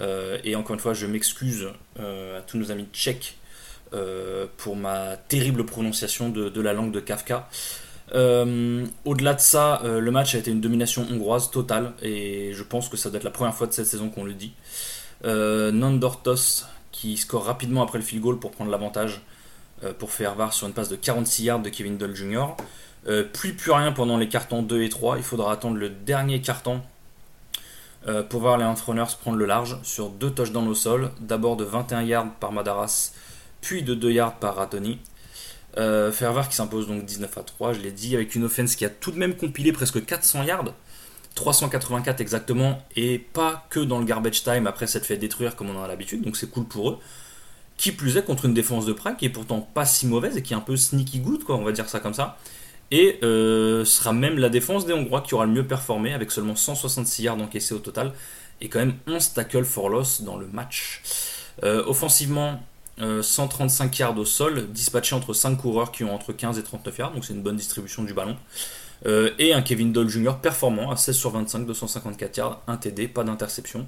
euh, 0.00 0.38
et 0.44 0.56
encore 0.56 0.74
une 0.74 0.80
fois, 0.80 0.94
je 0.94 1.06
m'excuse 1.06 1.68
euh, 1.98 2.38
à 2.38 2.42
tous 2.42 2.58
nos 2.58 2.70
amis 2.70 2.86
tchèques 2.92 3.36
euh, 3.92 4.46
pour 4.56 4.76
ma 4.76 5.16
terrible 5.16 5.64
prononciation 5.64 6.28
de, 6.28 6.60
la 6.60 6.72
langue 6.72 6.92
de 6.92 7.00
Kafka. 7.00 7.48
Au-delà 8.12 9.34
de 9.34 9.40
ça, 9.40 9.82
le 9.84 10.10
match 10.10 10.34
a 10.34 10.38
été 10.38 10.50
une 10.50 10.60
domination 10.60 11.06
hongroise 11.10 11.50
totale 11.50 11.92
et 12.02 12.52
je 12.52 12.62
pense 12.62 12.88
que 12.88 12.96
ça 12.96 13.10
doit 13.10 13.18
être 13.18 13.24
la 13.24 13.30
première 13.30 13.54
fois 13.54 13.66
de 13.66 13.72
cette 13.72 13.86
saison 13.86 14.08
qu'on 14.10 14.24
le 14.24 14.34
dit. 14.34 14.52
Nandortos 15.24 16.66
qui 16.92 17.16
score 17.16 17.44
rapidement 17.44 17.82
après 17.82 17.98
le 17.98 18.04
field 18.04 18.22
goal 18.22 18.38
pour 18.38 18.52
prendre 18.52 18.70
l'avantage 18.70 19.22
pour 19.98 20.12
faire 20.12 20.34
sur 20.52 20.66
une 20.66 20.72
passe 20.72 20.88
de 20.88 20.96
46 20.96 21.44
yards 21.44 21.60
de 21.60 21.68
Kevin 21.68 21.96
Doll 21.96 22.14
Jr. 22.14 22.46
plus 23.32 23.54
plus 23.54 23.72
rien 23.72 23.92
pendant 23.92 24.16
les 24.16 24.28
cartons 24.28 24.62
2 24.62 24.82
et 24.82 24.88
3. 24.88 25.18
Il 25.18 25.22
faudra 25.22 25.52
attendre 25.52 25.76
le 25.76 25.90
dernier 25.90 26.40
carton 26.40 26.80
euh, 28.06 28.22
pour 28.22 28.40
voir 28.40 28.58
les 28.58 28.64
Runners 28.64 29.16
prendre 29.20 29.38
le 29.38 29.46
large 29.46 29.78
sur 29.82 30.10
deux 30.10 30.30
touchdowns 30.30 30.68
au 30.68 30.74
sol, 30.74 31.10
d'abord 31.20 31.56
de 31.56 31.64
21 31.64 32.02
yards 32.02 32.34
par 32.38 32.52
Madaras, 32.52 33.12
puis 33.62 33.82
de 33.82 33.94
2 33.94 34.10
yards 34.10 34.34
par 34.36 34.56
Ratoni. 34.56 34.98
Euh, 35.78 36.12
Fervar 36.12 36.48
qui 36.48 36.54
s'impose 36.54 36.86
donc 36.86 37.04
19 37.04 37.38
à 37.38 37.42
3, 37.42 37.72
je 37.72 37.80
l'ai 37.80 37.92
dit, 37.92 38.14
avec 38.14 38.34
une 38.34 38.44
offense 38.44 38.76
qui 38.76 38.84
a 38.84 38.90
tout 38.90 39.10
de 39.10 39.18
même 39.18 39.34
compilé 39.34 39.72
presque 39.72 40.04
400 40.04 40.42
yards, 40.42 40.74
384 41.34 42.20
exactement, 42.20 42.82
et 42.94 43.18
pas 43.18 43.66
que 43.70 43.80
dans 43.80 43.98
le 43.98 44.04
garbage 44.04 44.44
time 44.44 44.66
après 44.66 44.86
s'être 44.86 45.06
fait 45.06 45.16
détruire 45.16 45.56
comme 45.56 45.70
on 45.70 45.78
en 45.78 45.82
a 45.82 45.88
l'habitude, 45.88 46.22
donc 46.22 46.36
c'est 46.36 46.50
cool 46.50 46.64
pour 46.64 46.90
eux. 46.90 46.98
Qui 47.76 47.92
plus 47.92 48.16
est 48.16 48.22
contre 48.22 48.44
une 48.44 48.54
défense 48.54 48.86
de 48.86 48.92
Prague 48.92 49.16
qui 49.16 49.26
est 49.26 49.30
pourtant 49.30 49.60
pas 49.60 49.84
si 49.84 50.06
mauvaise 50.06 50.36
et 50.36 50.42
qui 50.42 50.52
est 50.52 50.56
un 50.56 50.60
peu 50.60 50.76
sneaky 50.76 51.18
good, 51.18 51.44
quoi, 51.44 51.56
on 51.56 51.64
va 51.64 51.72
dire 51.72 51.88
ça 51.88 52.00
comme 52.00 52.14
ça. 52.14 52.38
Et 52.90 53.18
euh, 53.22 53.84
sera 53.84 54.12
même 54.12 54.38
la 54.38 54.48
défense 54.48 54.86
des 54.86 54.92
Hongrois 54.92 55.22
qui 55.22 55.34
aura 55.34 55.46
le 55.46 55.52
mieux 55.52 55.66
performé 55.66 56.12
avec 56.12 56.30
seulement 56.30 56.54
166 56.54 57.22
yards 57.22 57.40
encaissés 57.40 57.74
au 57.74 57.78
total 57.78 58.12
et 58.60 58.68
quand 58.68 58.78
même 58.78 58.94
11 59.08 59.32
tackles 59.32 59.64
for 59.64 59.88
loss 59.88 60.22
dans 60.22 60.36
le 60.36 60.46
match. 60.46 61.02
Euh, 61.64 61.82
offensivement, 61.86 62.62
135 62.98 63.92
euh, 63.92 63.96
yards 63.98 64.18
au 64.18 64.24
sol, 64.24 64.68
dispatchés 64.70 65.16
entre 65.16 65.32
5 65.32 65.56
coureurs 65.56 65.90
qui 65.90 66.04
ont 66.04 66.14
entre 66.14 66.32
15 66.32 66.58
et 66.58 66.62
39 66.62 66.98
yards, 66.98 67.12
donc 67.12 67.24
c'est 67.24 67.34
une 67.34 67.42
bonne 67.42 67.56
distribution 67.56 68.04
du 68.04 68.14
ballon. 68.14 68.36
et 69.04 69.52
un 69.52 69.62
Kevin 69.62 69.92
Doll 69.92 70.08
Jr. 70.08 70.36
performant 70.40 70.92
à 70.92 70.96
16 70.96 71.16
sur 71.16 71.30
25, 71.30 71.66
254 71.66 72.36
yards, 72.36 72.62
1 72.68 72.76
TD, 72.76 73.08
pas 73.08 73.24
d'interception. 73.24 73.86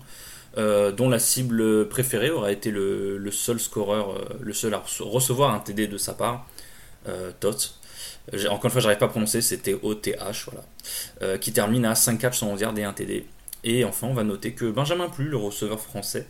Dont 0.56 1.08
la 1.08 1.19
cible 1.19 1.88
préférée 1.88 2.31
aura 2.31 2.50
été 2.50 2.70
le, 2.70 3.31
seul 3.31 3.61
scoreur, 3.61 4.19
le 4.41 4.53
seul 4.53 4.75
à 4.75 4.82
recevoir 5.00 5.53
un 5.53 5.58
TD 5.58 5.87
de 5.87 5.99
sa 5.99 6.14
part, 6.14 6.47
Tot. 7.41 7.76
Encore 8.49 8.64
une 8.64 8.70
fois, 8.70 8.81
j'arrive 8.81 8.99
pas 8.99 9.06
à 9.06 9.08
prononcer, 9.08 9.41
c'était 9.41 9.75
OTH, 9.75 10.47
voilà. 10.47 10.64
Euh, 11.23 11.38
qui 11.38 11.53
termine 11.53 11.85
à 11.85 11.94
5 11.94 12.19
catchs, 12.19 12.38
111 12.38 12.61
yards 12.61 12.79
et 12.79 12.85
1 12.85 12.93
TD. 12.93 13.27
Et 13.63 13.84
enfin, 13.84 14.08
on 14.08 14.15
va 14.15 14.25
noter 14.25 14.53
que 14.53 14.65
Benjamin 14.70 15.08
Plu, 15.08 15.29
le 15.29 15.36
receveur 15.36 15.81
français, 15.81 16.27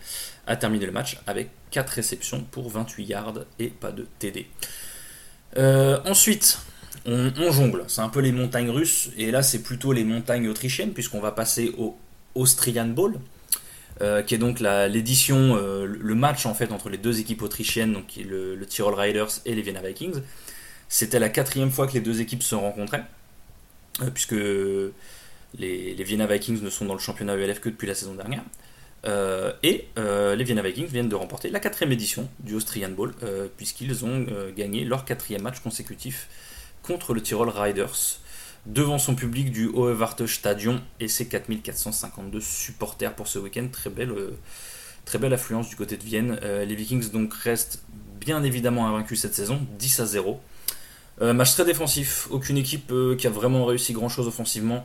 a 0.46 0.56
terminé 0.56 0.84
le 0.84 0.92
match 0.92 1.18
avec 1.26 1.50
4 1.70 1.88
réceptions 1.88 2.44
pour 2.50 2.70
28 2.70 3.04
yards 3.04 3.34
et 3.58 3.68
pas 3.68 3.92
de 3.92 4.06
TD. 4.18 4.46
Euh, 5.56 5.98
ensuite, 6.04 6.58
on, 7.06 7.30
jongle. 7.50 7.84
C'est 7.88 8.02
un 8.02 8.08
peu 8.08 8.20
les 8.20 8.32
montagnes 8.32 8.70
russes. 8.70 9.10
Et 9.16 9.30
là, 9.30 9.42
c'est 9.42 9.62
plutôt 9.62 9.92
les 9.92 10.04
montagnes 10.04 10.48
autrichiennes, 10.48 10.92
puisqu'on 10.92 11.20
va 11.20 11.32
passer 11.32 11.74
au 11.78 11.96
Austrian 12.34 12.86
Bowl. 12.86 13.18
Euh, 14.02 14.22
qui 14.22 14.34
est 14.34 14.38
donc 14.38 14.60
l'édition, 14.60 15.56
le 15.56 16.14
match 16.14 16.44
en 16.44 16.52
fait 16.52 16.70
entre 16.70 16.90
les 16.90 16.98
deux 16.98 17.18
équipes 17.18 17.42
autrichiennes, 17.42 17.94
donc 17.94 18.04
le, 18.16 18.62
Tyrol 18.66 18.94
Riders 18.94 19.40
et 19.46 19.54
les 19.54 19.62
Vienna 19.62 19.80
Vikings. 19.80 20.20
C'était 20.88 21.18
la 21.18 21.28
quatrième 21.28 21.70
fois 21.70 21.86
que 21.86 21.94
les 21.94 22.00
deux 22.00 22.20
équipes 22.20 22.42
se 22.42 22.54
rencontraient, 22.54 23.04
euh, 24.02 24.10
puisque 24.10 24.36
les, 25.58 25.94
Vienna 26.04 26.26
Vikings 26.26 26.62
ne 26.62 26.70
sont 26.70 26.84
dans 26.84 26.94
le 26.94 27.00
championnat 27.00 27.34
ELF 27.34 27.60
que 27.60 27.68
depuis 27.68 27.86
la 27.86 27.94
saison 27.94 28.14
dernière. 28.14 28.42
Euh, 29.04 29.52
et 29.62 29.86
euh, 29.98 30.34
les 30.34 30.44
Vienna 30.44 30.62
Vikings 30.62 30.86
viennent 30.86 31.08
de 31.08 31.14
remporter 31.14 31.50
la 31.50 31.60
quatrième 31.60 31.92
édition 31.92 32.28
du 32.40 32.54
Austrian 32.54 32.90
Bowl, 32.90 33.14
puisqu'ils 33.56 34.04
ont 34.04 34.26
gagné 34.56 34.84
leur 34.84 35.04
quatrième 35.04 35.42
match 35.42 35.60
consécutif 35.60 36.28
contre 36.82 37.14
le 37.14 37.20
Tyrol 37.20 37.48
Riders, 37.48 38.20
devant 38.66 38.98
son 38.98 39.14
public 39.14 39.50
du 39.50 39.66
Hohe 39.68 39.96
Stadion 40.26 40.80
et 41.00 41.08
ses 41.08 41.26
4452 41.28 42.40
supporters 42.40 43.14
pour 43.14 43.28
ce 43.28 43.38
week-end. 43.38 43.68
Très 43.70 43.90
belle, 43.90 44.12
très 45.04 45.18
belle 45.18 45.32
affluence 45.32 45.68
du 45.68 45.76
côté 45.76 45.96
de 45.96 46.02
Vienne. 46.02 46.38
les 46.42 46.74
Vikings 46.74 47.10
donc 47.10 47.32
restent 47.34 47.82
bien 48.20 48.42
évidemment 48.42 48.86
invaincus 48.86 49.20
cette 49.20 49.34
saison, 49.34 49.60
10 49.78 50.00
à 50.00 50.06
0. 50.06 50.40
Euh, 51.22 51.32
match 51.32 51.54
très 51.54 51.64
défensif, 51.64 52.28
aucune 52.30 52.58
équipe 52.58 52.90
euh, 52.92 53.16
qui 53.16 53.26
a 53.26 53.30
vraiment 53.30 53.64
réussi 53.64 53.92
grand 53.92 54.08
chose 54.08 54.26
offensivement. 54.26 54.84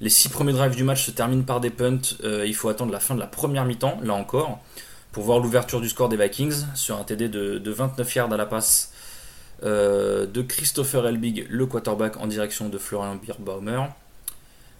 Les 0.00 0.08
six 0.08 0.28
premiers 0.28 0.52
drives 0.52 0.74
du 0.74 0.84
match 0.84 1.04
se 1.04 1.10
terminent 1.10 1.42
par 1.42 1.60
des 1.60 1.70
punts. 1.70 2.00
Euh, 2.24 2.44
il 2.46 2.54
faut 2.54 2.68
attendre 2.68 2.92
la 2.92 3.00
fin 3.00 3.14
de 3.14 3.20
la 3.20 3.26
première 3.26 3.64
mi-temps, 3.64 3.98
là 4.02 4.14
encore, 4.14 4.60
pour 5.12 5.24
voir 5.24 5.38
l'ouverture 5.38 5.80
du 5.80 5.88
score 5.88 6.08
des 6.08 6.16
Vikings 6.16 6.64
sur 6.74 6.98
un 6.98 7.04
TD 7.04 7.28
de, 7.28 7.70
29 7.70 8.14
yards 8.14 8.32
à 8.32 8.36
la 8.36 8.46
passe 8.46 8.92
de 9.62 10.42
Christopher 10.42 11.06
Elbig, 11.06 11.46
le 11.48 11.66
quarterback, 11.66 12.16
en 12.18 12.26
direction 12.26 12.68
de 12.68 12.78
Florian 12.78 13.16
Bierbaumer. 13.16 13.84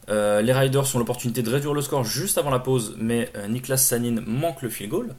les 0.08 0.52
Riders 0.52 0.94
ont 0.94 0.98
l'opportunité 0.98 1.42
de 1.42 1.50
réduire 1.50 1.74
le 1.74 1.82
score 1.82 2.04
juste 2.04 2.38
avant 2.38 2.50
la 2.50 2.58
pause, 2.58 2.94
mais 2.98 3.30
Niklas 3.48 3.78
Sanin 3.78 4.22
manque 4.26 4.62
le 4.62 4.68
field 4.68 4.90
goal. 4.90 5.14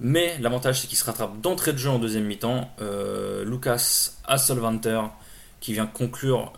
Mais 0.00 0.38
l'avantage, 0.40 0.80
c'est 0.80 0.86
qu'il 0.86 0.96
se 0.96 1.04
rattrape 1.04 1.40
d'entrée 1.42 1.72
de 1.72 1.78
jeu 1.78 1.90
en 1.90 1.98
deuxième 1.98 2.24
mi-temps. 2.24 2.70
Euh, 2.80 3.44
Lucas 3.44 4.12
Hasselvanter, 4.24 5.02
qui 5.60 5.74
vient 5.74 5.86
conclure 5.86 6.52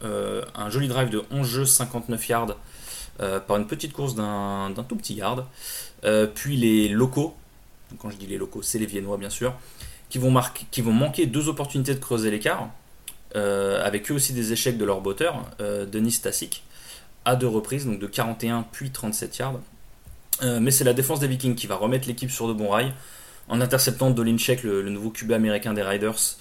un 0.54 0.70
joli 0.70 0.88
drive 0.88 1.10
de 1.10 1.22
11 1.30 1.46
jeux, 1.46 1.64
59 1.66 2.28
yards 2.28 2.56
par 3.18 3.56
une 3.56 3.66
petite 3.66 3.92
course 3.92 4.14
d'un 4.14 4.72
tout 4.88 4.96
petit 4.96 5.14
yard. 5.14 5.44
puis 6.34 6.56
les 6.56 6.88
locaux, 6.88 7.34
quand 7.98 8.10
je 8.10 8.16
dis 8.16 8.26
les 8.26 8.38
locaux, 8.38 8.62
c'est 8.62 8.78
les 8.78 8.86
Viennois 8.86 9.16
bien 9.16 9.30
sûr, 9.30 9.54
qui 10.12 10.82
vont, 10.82 10.92
manquer 10.92 11.26
deux 11.26 11.48
opportunités 11.48 11.94
de 11.94 12.00
creuser 12.00 12.30
l'écart, 12.30 12.68
avec 13.34 14.10
eux 14.10 14.14
aussi 14.14 14.32
des 14.32 14.52
échecs 14.52 14.78
de 14.78 14.84
leur 14.84 15.00
botteur, 15.00 15.44
Denis 15.58 16.12
Stasic, 16.12 16.62
à 17.24 17.36
deux 17.36 17.46
reprises, 17.46 17.86
donc 17.86 17.98
de 17.98 18.06
41 18.06 18.66
puis 18.72 18.90
37 18.90 19.38
yards. 19.38 19.60
Euh, 20.42 20.60
mais 20.60 20.70
c'est 20.70 20.84
la 20.84 20.94
défense 20.94 21.20
des 21.20 21.26
Vikings 21.26 21.54
qui 21.54 21.66
va 21.66 21.76
remettre 21.76 22.08
l'équipe 22.08 22.30
sur 22.30 22.48
de 22.48 22.52
bons 22.52 22.68
rails 22.68 22.92
en 23.48 23.60
interceptant 23.60 24.10
Dolinchek, 24.10 24.62
le, 24.62 24.82
le 24.82 24.90
nouveau 24.90 25.10
QB 25.10 25.32
américain 25.32 25.74
des 25.74 25.82
Riders, 25.82 26.36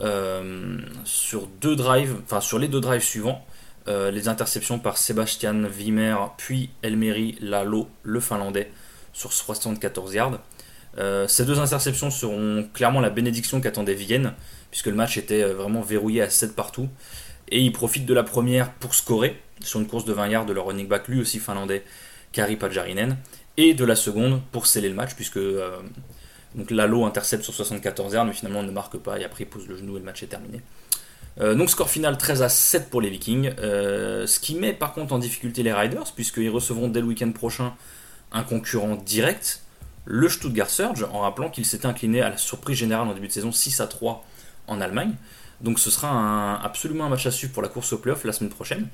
euh, 0.00 0.78
sur 1.04 1.46
deux 1.60 1.76
drives, 1.76 2.16
sur 2.40 2.58
les 2.58 2.68
deux 2.68 2.80
drives 2.80 3.02
suivants. 3.02 3.44
Euh, 3.86 4.10
les 4.10 4.28
interceptions 4.28 4.78
par 4.78 4.96
Sébastien 4.96 5.64
Wimmer 5.64 6.16
puis 6.38 6.70
Elmeri 6.82 7.36
Lalo, 7.42 7.86
le 8.02 8.18
finlandais, 8.18 8.70
sur 9.12 9.32
74 9.32 10.14
yards. 10.14 10.38
Ces 11.26 11.44
deux 11.44 11.58
interceptions 11.58 12.10
seront 12.10 12.66
clairement 12.72 13.00
la 13.00 13.10
bénédiction 13.10 13.60
qu'attendait 13.60 13.94
Vienne, 13.94 14.34
puisque 14.70 14.86
le 14.86 14.94
match 14.94 15.16
était 15.16 15.44
vraiment 15.44 15.80
verrouillé 15.80 16.22
à 16.22 16.30
7 16.30 16.54
partout. 16.54 16.88
Et 17.48 17.60
ils 17.60 17.72
profitent 17.72 18.06
de 18.06 18.14
la 18.14 18.22
première 18.22 18.72
pour 18.72 18.94
scorer 18.94 19.40
sur 19.60 19.80
une 19.80 19.86
course 19.86 20.04
de 20.04 20.12
20 20.12 20.28
yards 20.28 20.46
de 20.46 20.52
leur 20.52 20.66
running 20.66 20.88
back, 20.88 21.08
lui 21.08 21.20
aussi 21.20 21.38
finlandais, 21.38 21.84
Kari 22.32 22.56
Pajarinen, 22.56 23.16
et 23.56 23.74
de 23.74 23.84
la 23.84 23.96
seconde 23.96 24.40
pour 24.52 24.66
sceller 24.66 24.88
le 24.88 24.94
match, 24.94 25.14
puisque 25.14 25.36
euh, 25.36 25.78
Lalo 26.70 27.04
intercepte 27.04 27.44
sur 27.44 27.54
74 27.54 28.14
yards, 28.14 28.24
mais 28.24 28.32
finalement 28.32 28.62
ne 28.62 28.70
marque 28.70 28.96
pas, 28.98 29.18
et 29.18 29.24
après 29.24 29.44
il 29.44 29.46
pose 29.46 29.66
le 29.68 29.76
genou 29.76 29.96
et 29.96 30.00
le 30.00 30.04
match 30.04 30.22
est 30.22 30.28
terminé. 30.28 30.60
Euh, 31.40 31.54
donc 31.54 31.68
score 31.68 31.90
final 31.90 32.16
13 32.16 32.42
à 32.42 32.48
7 32.48 32.90
pour 32.90 33.00
les 33.00 33.10
Vikings, 33.10 33.52
euh, 33.58 34.26
ce 34.26 34.38
qui 34.38 34.54
met 34.54 34.72
par 34.72 34.92
contre 34.92 35.12
en 35.12 35.18
difficulté 35.18 35.62
les 35.62 35.72
Riders, 35.72 36.12
puisqu'ils 36.14 36.50
recevront 36.50 36.88
dès 36.88 37.00
le 37.00 37.06
week-end 37.06 37.30
prochain 37.32 37.74
un 38.32 38.42
concurrent 38.42 38.96
direct, 38.96 39.63
le 40.04 40.28
Stuttgart 40.28 40.70
Surge, 40.70 41.06
en 41.12 41.20
rappelant 41.20 41.50
qu'il 41.50 41.64
s'était 41.64 41.86
incliné 41.86 42.20
à 42.22 42.30
la 42.30 42.36
surprise 42.36 42.76
générale 42.76 43.08
en 43.08 43.14
début 43.14 43.28
de 43.28 43.32
saison 43.32 43.52
6 43.52 43.80
à 43.80 43.86
3 43.86 44.24
en 44.66 44.80
Allemagne. 44.80 45.14
Donc 45.60 45.78
ce 45.78 45.90
sera 45.90 46.62
absolument 46.62 47.04
un 47.04 47.08
match 47.08 47.26
à 47.26 47.30
suivre 47.30 47.52
pour 47.52 47.62
la 47.62 47.68
course 47.68 47.92
au 47.92 47.98
playoff 47.98 48.24
la 48.24 48.32
semaine 48.32 48.50
prochaine. 48.50 48.88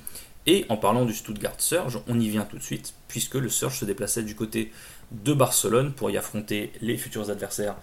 Et 0.46 0.64
en 0.68 0.76
parlant 0.76 1.04
du 1.04 1.12
Stuttgart 1.12 1.54
Surge, 1.58 2.00
on 2.08 2.18
y 2.18 2.28
vient 2.28 2.44
tout 2.44 2.56
de 2.56 2.62
suite, 2.62 2.94
puisque 3.08 3.34
le 3.34 3.48
Surge 3.48 3.78
se 3.78 3.84
déplaçait 3.84 4.22
du 4.22 4.34
côté 4.34 4.72
de 5.10 5.34
Barcelone 5.34 5.92
pour 5.92 6.10
y 6.10 6.16
affronter 6.16 6.72
les 6.80 6.96
futurs 6.96 7.28
adversaires 7.28 7.76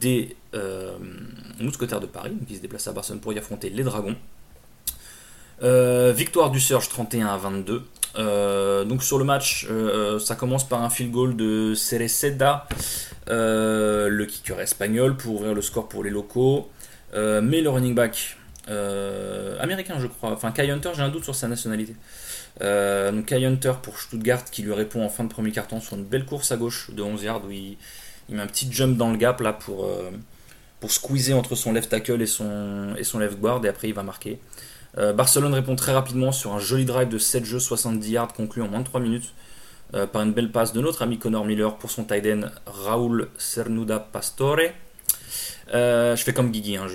des 0.00 0.36
euh, 0.54 0.96
Mousquetaires 1.60 2.00
de 2.00 2.06
Paris, 2.06 2.36
qui 2.46 2.56
se 2.56 2.60
déplaçaient 2.60 2.90
à 2.90 2.92
Barcelone 2.92 3.20
pour 3.20 3.32
y 3.32 3.38
affronter 3.38 3.70
les 3.70 3.82
Dragons. 3.82 4.16
Euh, 5.62 6.12
victoire 6.12 6.50
du 6.50 6.60
Surge 6.60 6.88
31 6.88 7.26
à 7.26 7.36
22. 7.36 7.84
Euh, 8.16 8.84
donc 8.84 9.02
sur 9.02 9.18
le 9.18 9.24
match, 9.24 9.66
euh, 9.70 10.18
ça 10.18 10.34
commence 10.34 10.66
par 10.68 10.82
un 10.82 10.90
field 10.90 11.12
goal 11.12 11.36
de 11.36 11.74
Cereceda, 11.74 12.66
le 13.28 14.24
kicker 14.24 14.60
espagnol, 14.60 15.16
pour 15.16 15.34
ouvrir 15.34 15.54
le 15.54 15.62
score 15.62 15.88
pour 15.88 16.04
les 16.04 16.10
locaux. 16.10 16.68
mais 17.14 17.60
le 17.60 17.68
running 17.68 17.94
back 17.94 18.38
euh, 18.70 19.58
américain, 19.60 19.96
je 19.98 20.06
crois. 20.06 20.30
Enfin, 20.30 20.52
Kai 20.52 20.70
Hunter, 20.70 20.90
j'ai 20.94 21.02
un 21.02 21.08
doute 21.08 21.24
sur 21.24 21.34
sa 21.34 21.48
nationalité. 21.48 21.94
Euh, 22.60 23.12
donc 23.12 23.26
Kai 23.26 23.44
Hunter 23.44 23.74
pour 23.82 23.98
Stuttgart 23.98 24.44
qui 24.44 24.62
lui 24.62 24.72
répond 24.72 25.04
en 25.04 25.08
fin 25.08 25.24
de 25.24 25.28
premier 25.28 25.52
carton 25.52 25.80
sur 25.80 25.96
une 25.96 26.04
belle 26.04 26.24
course 26.24 26.50
à 26.50 26.56
gauche 26.56 26.90
de 26.90 27.02
11 27.02 27.22
yards 27.22 27.44
où 27.44 27.50
il, 27.50 27.76
met 28.28 28.42
un 28.42 28.46
petit 28.46 28.70
jump 28.70 28.96
dans 28.96 29.12
le 29.12 29.16
gap 29.16 29.40
là 29.40 29.52
pour, 29.52 29.84
euh, 29.84 30.10
pour 30.80 30.90
squeezer 30.90 31.38
entre 31.38 31.54
son 31.54 31.72
left 31.72 31.88
tackle 31.88 32.20
et 32.20 32.26
son, 32.26 32.94
et 32.98 33.04
son 33.04 33.20
left 33.20 33.38
guard 33.38 33.64
et 33.64 33.68
après 33.68 33.88
il 33.88 33.94
va 33.94 34.02
marquer. 34.02 34.40
Barcelone 35.14 35.54
répond 35.54 35.76
très 35.76 35.92
rapidement 35.92 36.32
sur 36.32 36.52
un 36.54 36.58
joli 36.58 36.84
drive 36.84 37.08
de 37.08 37.18
7 37.18 37.44
jeux 37.44 37.60
70 37.60 38.10
yards 38.10 38.32
conclu 38.32 38.62
en 38.62 38.68
moins 38.68 38.80
de 38.80 38.84
3 38.84 39.00
minutes 39.00 39.32
par 40.12 40.22
une 40.22 40.32
belle 40.32 40.50
passe 40.50 40.72
de 40.72 40.80
notre 40.80 41.02
ami 41.02 41.18
Connor 41.18 41.44
Miller 41.44 41.76
pour 41.76 41.90
son 41.90 42.04
tight 42.04 42.26
end 42.26 42.48
Raúl 42.66 43.28
Cernuda 43.38 44.00
Pastore. 44.00 44.58
Euh, 45.74 46.16
je 46.16 46.22
fais 46.22 46.32
comme 46.32 46.50
Guigui, 46.50 46.76
hein, 46.76 46.86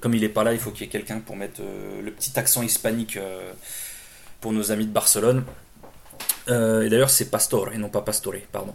comme 0.00 0.14
il 0.14 0.24
est 0.24 0.28
pas 0.28 0.44
là, 0.44 0.52
il 0.52 0.58
faut 0.58 0.70
qu'il 0.70 0.82
y 0.82 0.84
ait 0.88 0.92
quelqu'un 0.92 1.20
pour 1.20 1.36
mettre 1.36 1.60
euh, 1.62 2.02
le 2.02 2.10
petit 2.10 2.38
accent 2.38 2.62
hispanique 2.62 3.16
euh, 3.16 3.52
pour 4.40 4.52
nos 4.52 4.72
amis 4.72 4.86
de 4.86 4.92
Barcelone. 4.92 5.44
et 6.48 6.88
d'ailleurs, 6.88 7.10
c'est 7.10 7.30
Pastore 7.30 7.72
et 7.72 7.78
non 7.78 7.88
pas 7.88 8.02
Pastore, 8.02 8.34
pardon. 8.52 8.74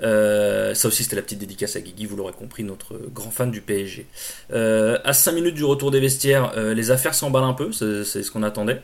Ça 0.00 0.88
aussi, 0.88 1.04
c'était 1.04 1.16
la 1.16 1.22
petite 1.22 1.38
dédicace 1.38 1.76
à 1.76 1.80
Guigui, 1.80 2.06
vous 2.06 2.16
l'aurez 2.16 2.32
compris, 2.32 2.64
notre 2.64 2.98
grand 3.12 3.30
fan 3.30 3.50
du 3.50 3.60
PSG. 3.60 4.06
à 4.52 5.12
5 5.12 5.32
minutes 5.32 5.54
du 5.54 5.64
retour 5.64 5.90
des 5.90 6.00
vestiaires, 6.00 6.52
les 6.56 6.90
affaires 6.90 7.14
s'emballent 7.14 7.44
un 7.44 7.54
peu, 7.54 7.72
c'est 7.72 8.04
ce 8.04 8.30
qu'on 8.30 8.42
attendait. 8.42 8.82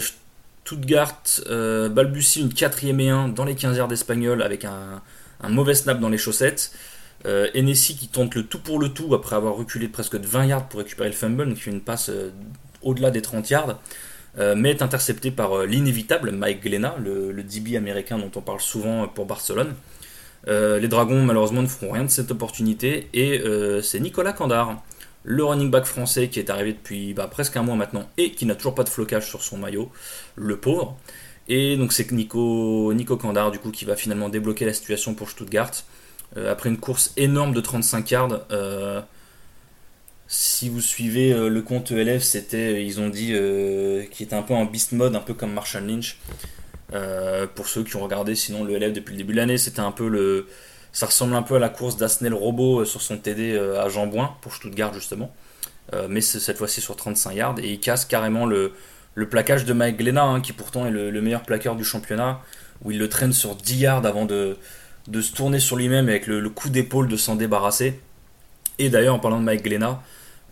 Stuttgart 0.00 1.22
balbutie 1.90 2.40
une 2.40 2.52
quatrième 2.52 3.00
et 3.00 3.10
1 3.10 3.28
dans 3.28 3.44
les 3.44 3.54
15 3.54 3.78
heures 3.78 3.88
d'Espagnol 3.88 4.42
avec 4.42 4.64
un, 4.64 5.02
mauvais 5.48 5.74
snap 5.74 6.00
dans 6.00 6.08
les 6.08 6.18
chaussettes. 6.18 6.72
Euh, 7.26 7.48
qui 7.52 8.08
tente 8.08 8.36
le 8.36 8.44
tout 8.44 8.60
pour 8.60 8.78
le 8.78 8.90
tout 8.90 9.12
après 9.12 9.34
avoir 9.34 9.56
reculé 9.56 9.88
de 9.88 9.92
presque 9.92 10.16
de 10.16 10.26
20 10.26 10.46
yards 10.46 10.68
pour 10.68 10.78
récupérer 10.78 11.08
le 11.08 11.14
fumble, 11.16 11.48
donc 11.48 11.66
une 11.66 11.80
passe 11.80 12.10
euh, 12.10 12.30
au-delà 12.82 13.10
des 13.10 13.22
30 13.22 13.50
yards, 13.50 13.78
euh, 14.38 14.54
mais 14.56 14.70
est 14.70 14.82
intercepté 14.82 15.30
par 15.30 15.52
euh, 15.52 15.66
l'inévitable 15.66 16.30
Mike 16.30 16.62
Glenna, 16.62 16.94
le, 17.02 17.42
DB 17.42 17.76
américain 17.76 18.18
dont 18.18 18.30
on 18.36 18.40
parle 18.40 18.60
souvent 18.60 19.08
pour 19.08 19.26
Barcelone. 19.26 19.74
Les 20.46 20.88
Dragons 20.88 21.22
malheureusement 21.22 21.62
ne 21.62 21.66
feront 21.66 21.92
rien 21.92 22.04
de 22.04 22.10
cette 22.10 22.30
opportunité 22.30 23.08
et 23.12 23.42
c'est 23.82 24.00
Nicolas 24.00 24.32
Candard, 24.32 24.82
le 25.24 25.44
running 25.44 25.70
back 25.70 25.84
français 25.84 26.28
qui 26.28 26.38
est 26.38 26.48
arrivé 26.48 26.72
depuis 26.72 27.12
bah, 27.12 27.28
presque 27.30 27.56
un 27.56 27.62
mois 27.62 27.76
maintenant 27.76 28.08
et 28.16 28.32
qui 28.32 28.46
n'a 28.46 28.54
toujours 28.54 28.74
pas 28.74 28.84
de 28.84 28.88
flocage 28.88 29.28
sur 29.28 29.42
son 29.42 29.58
maillot, 29.58 29.90
le 30.36 30.56
pauvre. 30.56 30.96
Et 31.48 31.76
donc 31.76 31.92
c'est 31.92 32.10
Nico, 32.12 32.92
Nico 32.94 33.16
Candard 33.16 33.50
du 33.50 33.58
coup 33.58 33.70
qui 33.70 33.84
va 33.84 33.96
finalement 33.96 34.28
débloquer 34.28 34.64
la 34.64 34.72
situation 34.72 35.14
pour 35.14 35.28
Stuttgart. 35.30 35.72
Euh, 36.36 36.52
après 36.52 36.68
une 36.68 36.78
course 36.78 37.12
énorme 37.16 37.52
de 37.52 37.60
35 37.60 38.10
yards. 38.10 38.40
Euh, 38.50 39.00
si 40.26 40.68
vous 40.68 40.82
suivez 40.82 41.32
euh, 41.32 41.48
le 41.48 41.62
compte 41.62 41.90
ELF, 41.90 42.22
c'était, 42.22 42.84
ils 42.84 43.00
ont 43.00 43.08
dit 43.08 43.32
qu'il 44.10 44.26
était 44.26 44.36
un 44.36 44.42
peu 44.42 44.54
en 44.54 44.66
beast 44.66 44.92
mode, 44.92 45.16
un 45.16 45.20
peu 45.20 45.34
comme 45.34 45.52
Marshall 45.52 45.86
Lynch. 45.86 46.18
Pour 47.54 47.68
ceux 47.68 47.84
qui 47.84 47.96
ont 47.96 48.02
regardé 48.02 48.34
sinon 48.34 48.64
le 48.64 48.78
LF 48.78 48.92
depuis 48.92 49.12
le 49.12 49.18
début 49.18 49.32
de 49.32 49.38
l'année, 49.38 49.58
c'était 49.58 49.80
un 49.80 49.92
peu 49.92 50.08
le. 50.08 50.46
Ça 50.92 51.06
ressemble 51.06 51.34
un 51.34 51.42
peu 51.42 51.56
à 51.56 51.58
la 51.58 51.68
course 51.68 51.96
d'Asnel 51.96 52.32
Robot 52.32 52.84
sur 52.84 53.02
son 53.02 53.18
TD 53.18 53.58
à 53.58 53.88
Jambouin 53.88 54.34
pour 54.40 54.54
Stuttgart 54.54 54.94
justement. 54.94 55.34
mais 56.08 56.20
cette 56.20 56.56
fois-ci 56.56 56.80
sur 56.80 56.96
35 56.96 57.32
yards. 57.32 57.58
Et 57.58 57.72
il 57.72 57.80
casse 57.80 58.06
carrément 58.06 58.46
le, 58.46 58.72
le 59.14 59.28
plaquage 59.28 59.64
de 59.64 59.72
Mike 59.72 59.98
Glenna, 59.98 60.24
hein, 60.24 60.40
qui 60.40 60.52
pourtant 60.52 60.86
est 60.86 60.90
le, 60.90 61.10
le, 61.10 61.20
meilleur 61.20 61.42
plaqueur 61.42 61.76
du 61.76 61.84
championnat, 61.84 62.40
où 62.84 62.90
il 62.90 62.98
le 62.98 63.08
traîne 63.08 63.32
sur 63.32 63.54
10 63.54 63.76
yards 63.76 64.06
avant 64.06 64.24
de, 64.24 64.56
de 65.08 65.20
se 65.20 65.32
tourner 65.32 65.58
sur 65.58 65.76
lui-même 65.76 66.08
avec 66.08 66.26
le, 66.26 66.48
coup 66.50 66.68
d'épaule 66.68 67.08
de 67.08 67.16
s'en 67.16 67.34
débarrasser. 67.34 67.98
Et 68.78 68.90
d'ailleurs, 68.90 69.14
en 69.14 69.18
parlant 69.18 69.40
de 69.40 69.44
Mike 69.44 69.64
Glenna, 69.64 70.02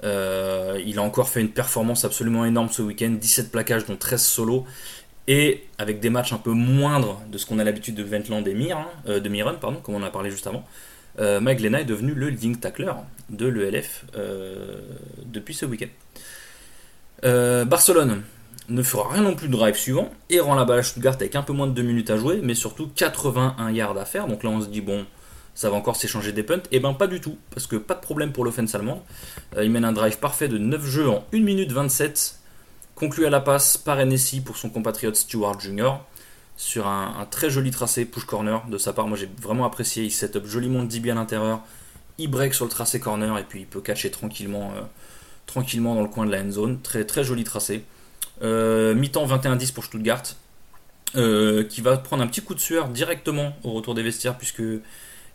euh, 0.03 0.81
il 0.85 0.99
a 0.99 1.03
encore 1.03 1.29
fait 1.29 1.41
une 1.41 1.51
performance 1.51 2.05
absolument 2.05 2.45
énorme 2.45 2.69
ce 2.71 2.83
week-end, 2.83 3.11
17 3.11 3.53
plaquages 3.53 3.87
dont 3.87 3.97
13 3.97 4.23
solos, 4.23 4.65
et 5.29 5.65
avec 5.79 6.01
des 6.01 6.11
matchs 6.11 6.33
un 6.33 6.39
peu 6.39 6.53
moindres 6.53 7.21
de 7.31 7.39
ce 7.39 7.47
qu'on 7.47 7.59
a 7.59 7.65
l'habitude 7.65 7.95
de 7.95 8.03
Ventland 8.03 8.47
et 8.47 8.55
Mir, 8.55 8.79
hein, 8.79 8.87
euh, 9.09 9.21
de 9.21 9.29
Miron, 9.29 9.57
pardon, 9.61 9.81
comme 9.81 9.95
on 9.95 10.03
a 10.03 10.11
parlé 10.11 10.31
juste 10.31 10.47
avant. 10.47 10.65
Euh, 11.19 11.41
Mike 11.41 11.59
Glenna 11.59 11.81
est 11.81 11.87
devenu 11.87 12.13
le 12.13 12.29
leading 12.29 12.57
tackler 12.59 12.93
de 13.31 13.47
l'ELF 13.47 14.05
depuis 15.25 15.55
ce 15.55 15.67
week-end. 15.67 15.89
Barcelone, 17.67 18.23
ne 18.69 18.83
fera 18.83 19.13
rien 19.13 19.23
non 19.23 19.35
plus 19.35 19.49
de 19.49 19.53
drive 19.53 19.77
suivant 19.77 20.11
et 20.29 20.41
rend 20.41 20.55
la 20.55 20.65
balle 20.65 20.81
à 20.81 20.83
Stuttgart 20.83 21.15
avec 21.15 21.35
un 21.35 21.43
peu 21.43 21.53
moins 21.53 21.67
de 21.67 21.73
2 21.73 21.83
minutes 21.83 22.11
à 22.11 22.17
jouer, 22.17 22.41
mais 22.43 22.55
surtout 22.55 22.89
81 22.95 23.71
yards 23.71 23.97
à 23.97 24.05
faire. 24.05 24.27
Donc 24.27 24.43
là, 24.43 24.51
on 24.51 24.61
se 24.61 24.67
dit, 24.67 24.81
bon, 24.81 25.07
ça 25.55 25.71
va 25.71 25.77
encore 25.77 25.97
s'échanger 25.97 26.33
des 26.33 26.43
punts. 26.43 26.57
Et 26.57 26.77
eh 26.77 26.81
ben 26.81 26.93
pas 26.95 27.07
du 27.07 27.21
tout, 27.21 27.37
parce 27.51 27.67
que 27.67 27.77
pas 27.77 27.95
de 27.95 28.01
problème 28.01 28.33
pour 28.33 28.45
l'offense 28.45 28.75
allemande. 28.75 29.01
Euh, 29.57 29.65
il 29.65 29.71
mène 29.71 29.85
un 29.85 29.93
drive 29.93 30.19
parfait 30.19 30.49
de 30.49 30.59
9 30.59 30.85
jeux 30.85 31.09
en 31.09 31.25
1 31.33 31.41
minute 31.41 31.73
27, 31.73 32.39
conclu 32.97 33.27
à 33.27 33.31
la 33.31 33.41
passe 33.41 33.77
par 33.77 34.05
NSI 34.05 34.41
pour 34.41 34.57
son 34.57 34.71
compatriote 34.71 35.15
Stewart 35.15 35.61
Jr. 35.61 35.99
Sur 36.57 36.89
un, 36.89 37.29
très 37.31 37.51
joli 37.51 37.71
tracé 37.71 38.07
push 38.07 38.25
corner 38.25 38.67
de 38.69 38.79
sa 38.79 38.93
part. 38.93 39.07
Moi 39.07 39.17
j'ai 39.17 39.29
vraiment 39.41 39.65
apprécié. 39.67 40.03
Il 40.03 40.11
set 40.11 40.35
up 40.35 40.47
joliment 40.47 40.83
DB 40.83 41.11
à 41.11 41.15
l'intérieur. 41.15 41.61
Il 42.19 42.29
break 42.29 42.55
sur 42.55 42.65
le 42.65 42.71
tracé 42.71 42.99
corner 42.99 43.39
et 43.39 43.45
puis 43.45 43.61
il 43.61 43.67
peut 43.67 43.83
catcher 43.83 44.11
tranquillement, 44.11 44.73
euh, 44.75 44.81
tranquillement 45.45 45.95
dans 45.95 46.03
le 46.03 46.09
coin 46.09 46.27
de 46.27 46.33
la 46.33 46.41
end 46.41 46.51
zone. 46.51 46.81
Très, 46.81 47.05
très 47.05 47.23
joli 47.23 47.45
tracé. 47.45 47.85
Euh, 48.43 48.95
mi-temps 48.95 49.27
21-10 49.27 49.73
pour 49.73 49.85
Stuttgart. 49.85 50.23
Euh, 51.15 51.63
qui 51.63 51.81
va 51.83 51.97
prendre 51.97 52.23
un 52.23 52.27
petit 52.27 52.43
coup 52.43 52.55
de 52.55 52.61
sueur 52.61 52.89
directement 52.89 53.57
au 53.63 53.73
retour 53.73 53.95
des 53.95 54.03
vestiaires 54.03 54.37
puisque 54.37 54.63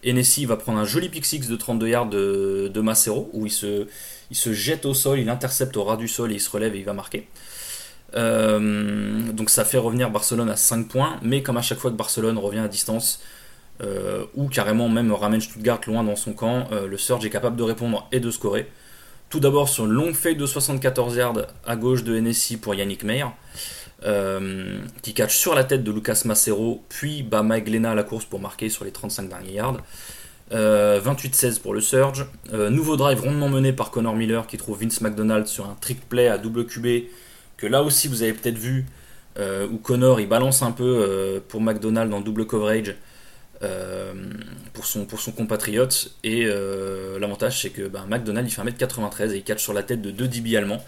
Hennessy 0.04 0.46
va 0.46 0.58
prendre 0.58 0.80
un 0.80 0.86
joli 0.86 1.10
pick 1.10 1.26
six 1.26 1.48
de 1.48 1.56
32 1.56 1.88
yards 1.88 2.10
de, 2.10 2.82
Macero 2.82 3.30
où 3.34 3.46
il 3.46 3.52
se, 3.52 3.88
jette 4.32 4.86
au 4.86 4.94
sol, 4.94 5.20
il 5.20 5.30
intercepte 5.30 5.76
au 5.78 5.84
ras 5.84 5.98
du 5.98 6.08
sol 6.08 6.32
et 6.32 6.36
il 6.36 6.42
se 6.42 6.50
relève 6.50 6.76
et 6.76 6.80
il 6.80 6.86
va 6.86 6.94
marquer. 6.94 7.28
Euh, 8.16 9.32
donc 9.32 9.50
ça 9.50 9.64
fait 9.64 9.78
revenir 9.78 10.10
Barcelone 10.10 10.50
à 10.50 10.58
5 10.58 10.88
points, 10.88 11.18
mais 11.22 11.44
comme 11.44 11.58
à 11.58 11.62
chaque 11.62 11.80
fois 11.80 11.92
que 11.92 11.96
Barcelone 11.96 12.38
revient 12.38 12.60
à 12.60 12.68
distance, 12.68 13.22
ou 14.36 14.48
carrément 14.48 14.90
même 14.90 15.12
ramène 15.12 15.42
Stuttgart 15.42 15.82
loin 15.88 16.04
dans 16.04 16.16
son 16.16 16.34
camp, 16.34 16.70
le 16.72 16.98
Surge 16.98 17.26
est 17.26 17.32
capable 17.32 17.56
de 17.56 17.64
répondre 17.64 18.08
et 18.12 18.20
de 18.20 18.30
scorer. 18.30 18.68
Tout 19.32 19.40
d'abord 19.40 19.70
sur 19.70 19.86
une 19.86 19.92
longue 19.92 20.14
feuille 20.14 20.36
de 20.36 20.46
74 20.46 21.16
yards 21.16 21.48
à 21.66 21.78
gauche 21.78 22.04
de 22.04 22.20
NSI 22.20 22.58
pour 22.58 22.76
Yannick 22.76 23.06
Meyer, 23.06 23.28
qui 25.02 25.14
catch 25.14 25.36
sur 25.36 25.54
la 25.54 25.64
tête 25.64 25.84
de 25.84 25.92
Lucas 25.92 26.24
Macero, 26.26 26.84
puis 26.90 27.24
Mike 27.32 27.70
Lena 27.70 27.92
à 27.92 27.96
la 27.96 28.04
course 28.04 28.26
pour 28.26 28.40
marquer 28.40 28.70
sur 28.70 28.84
les 28.84 28.92
35 28.92 29.30
derniers 29.30 29.54
yards. 29.54 29.78
28-16 30.52 31.62
pour 31.62 31.74
le 31.74 31.82
Surge. 31.82 32.26
nouveau 32.52 32.98
drive 32.98 33.22
rondement 33.22 33.48
mené 33.48 33.74
par 33.74 33.92
Connor 33.92 34.16
Miller 34.16 34.48
qui 34.48 34.58
trouve 34.58 34.82
Vince 34.82 35.02
McDonald 35.02 35.48
sur 35.48 35.66
un 35.66 35.78
trick 35.80 36.10
play 36.10 36.28
à 36.28 36.38
double 36.38 36.66
QB 36.66 37.06
que 37.58 37.68
là 37.68 37.84
aussi 37.84 38.08
vous 38.08 38.24
avez 38.24 38.34
peut-être 38.34 38.58
vu 38.58 38.86
euh, 39.40 39.68
où 39.68 39.78
Connor 39.78 40.20
il 40.20 40.28
balance 40.28 40.62
un 40.62 40.72
peu 40.72 40.84
euh, 40.84 41.40
pour 41.48 41.62
McDonald 41.62 42.14
en 42.14 42.20
double 42.20 42.46
coverage 42.46 42.96
euh, 43.64 44.14
pour, 44.74 44.86
son, 44.86 45.06
pour 45.06 45.22
son 45.22 45.32
compatriote. 45.32 46.16
Et 46.24 46.46
l'avantage 46.46 47.62
c'est 47.62 47.70
que 47.70 47.88
ben, 47.88 48.06
McDonald 48.10 48.48
il 48.48 48.52
fait 48.52 48.62
1m93 48.62 49.32
et 49.32 49.38
il 49.38 49.44
catch 49.44 49.62
sur 49.62 49.74
la 49.74 49.84
tête 49.84 50.02
de 50.02 50.12
deux 50.12 50.28
DB 50.28 50.58
allemands. 50.58 50.84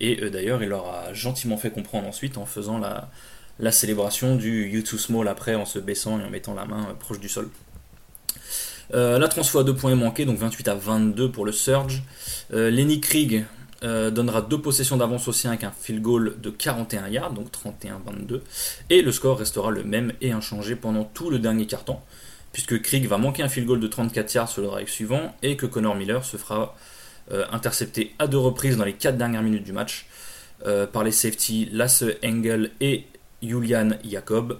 Et 0.00 0.16
d'ailleurs 0.30 0.62
il 0.62 0.70
leur 0.70 0.86
a 0.86 1.12
gentiment 1.12 1.56
fait 1.56 1.70
comprendre 1.70 2.08
ensuite 2.08 2.38
en 2.38 2.46
faisant 2.46 2.78
la, 2.78 3.72
célébration 3.72 4.36
du 4.36 4.68
You 4.68 4.82
Too 4.82 4.98
Small 4.98 5.28
après 5.28 5.54
en 5.54 5.66
se 5.66 5.78
baissant 5.78 6.18
et 6.18 6.24
en 6.24 6.30
mettant 6.30 6.54
la 6.54 6.64
main 6.64 6.96
proche 6.98 7.20
du 7.20 7.28
sol. 7.28 7.48
la 8.92 9.28
transfo 9.28 9.58
à 9.58 9.64
deux 9.64 9.74
points 9.74 9.92
est 9.92 9.96
manquée, 9.96 10.24
donc 10.24 10.38
28 10.38 10.68
à 10.68 10.74
22 10.74 11.30
pour 11.30 11.44
le 11.44 11.52
Surge. 11.52 12.02
Lenny 12.50 13.00
Krieg 13.00 13.44
euh, 13.82 14.10
donnera 14.10 14.42
deux 14.42 14.60
possessions 14.60 14.98
d'avance 14.98 15.26
aussi 15.26 15.48
avec 15.48 15.64
un 15.64 15.70
field 15.70 16.02
goal 16.02 16.36
de 16.38 16.50
41 16.50 17.08
yards, 17.08 17.32
donc 17.32 17.46
31-22. 17.50 18.42
Et 18.90 19.00
le 19.00 19.10
score 19.10 19.38
restera 19.38 19.70
le 19.70 19.84
même 19.84 20.12
et 20.20 20.32
inchangé 20.32 20.76
pendant 20.76 21.04
tout 21.04 21.30
le 21.30 21.38
dernier 21.38 21.66
quart-temps, 21.66 22.04
puisque 22.52 22.82
Krieg 22.82 23.06
va 23.06 23.16
manquer 23.16 23.42
un 23.42 23.48
field 23.48 23.66
goal 23.66 23.80
de 23.80 23.86
34 23.86 24.34
yards 24.34 24.48
sur 24.50 24.60
le 24.60 24.68
drive 24.68 24.88
suivant 24.88 25.34
et 25.42 25.56
que 25.56 25.64
Connor 25.64 25.94
Miller 25.94 26.22
se 26.26 26.36
fera 26.36 26.76
euh, 27.32 27.44
intercepter 27.52 28.14
à 28.18 28.26
deux 28.26 28.38
reprises 28.38 28.76
dans 28.76 28.84
les 28.84 28.92
4 28.92 29.16
dernières 29.16 29.42
minutes 29.42 29.64
du 29.64 29.72
match 29.72 30.06
euh, 30.66 30.86
par 30.86 31.04
les 31.04 31.12
safeties 31.12 31.68
Lasse 31.72 32.04
Engel 32.24 32.70
et 32.80 33.06
Julian 33.42 33.90
Jacob. 34.04 34.58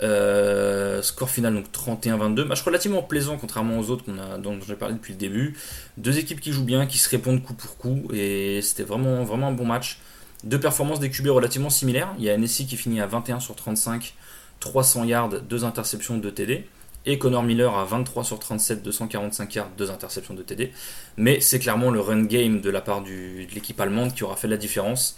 Euh, 0.00 1.02
score 1.02 1.28
final 1.28 1.54
donc 1.54 1.66
31-22. 1.72 2.44
Match 2.44 2.62
relativement 2.62 3.02
plaisant 3.02 3.36
contrairement 3.36 3.78
aux 3.80 3.90
autres 3.90 4.04
qu'on 4.04 4.18
a, 4.18 4.38
dont 4.38 4.58
j'ai 4.66 4.76
parlé 4.76 4.94
depuis 4.94 5.12
le 5.12 5.18
début. 5.18 5.56
Deux 5.96 6.18
équipes 6.18 6.40
qui 6.40 6.52
jouent 6.52 6.64
bien, 6.64 6.86
qui 6.86 6.98
se 6.98 7.08
répondent 7.08 7.42
coup 7.42 7.54
pour 7.54 7.76
coup 7.76 8.04
et 8.12 8.60
c'était 8.62 8.84
vraiment, 8.84 9.20
un 9.20 9.52
bon 9.52 9.66
match. 9.66 9.98
Deux 10.44 10.60
performances 10.60 11.00
des 11.00 11.10
QB 11.10 11.26
relativement 11.28 11.70
similaires. 11.70 12.14
Il 12.18 12.24
y 12.24 12.30
a 12.30 12.38
NSI 12.38 12.66
qui 12.66 12.76
finit 12.76 13.00
à 13.00 13.06
21 13.06 13.40
sur 13.40 13.56
35, 13.56 14.14
300 14.60 15.04
yards, 15.04 15.40
2 15.42 15.64
interceptions, 15.64 16.16
de 16.16 16.30
TD. 16.30 16.64
Et 17.10 17.16
Connor 17.16 17.42
Miller 17.42 17.74
à 17.74 17.86
23 17.86 18.22
sur 18.22 18.38
37, 18.38 18.82
245 18.82 19.54
yards, 19.54 19.70
2 19.78 19.90
interceptions 19.90 20.34
de 20.34 20.42
TD. 20.42 20.72
Mais 21.16 21.40
c'est 21.40 21.58
clairement 21.58 21.90
le 21.90 22.00
run 22.00 22.24
game 22.24 22.60
de 22.60 22.68
la 22.68 22.82
part 22.82 23.00
de 23.00 23.46
l'équipe 23.54 23.80
allemande 23.80 24.14
qui 24.14 24.24
aura 24.24 24.36
fait 24.36 24.46
la 24.46 24.58
différence. 24.58 25.16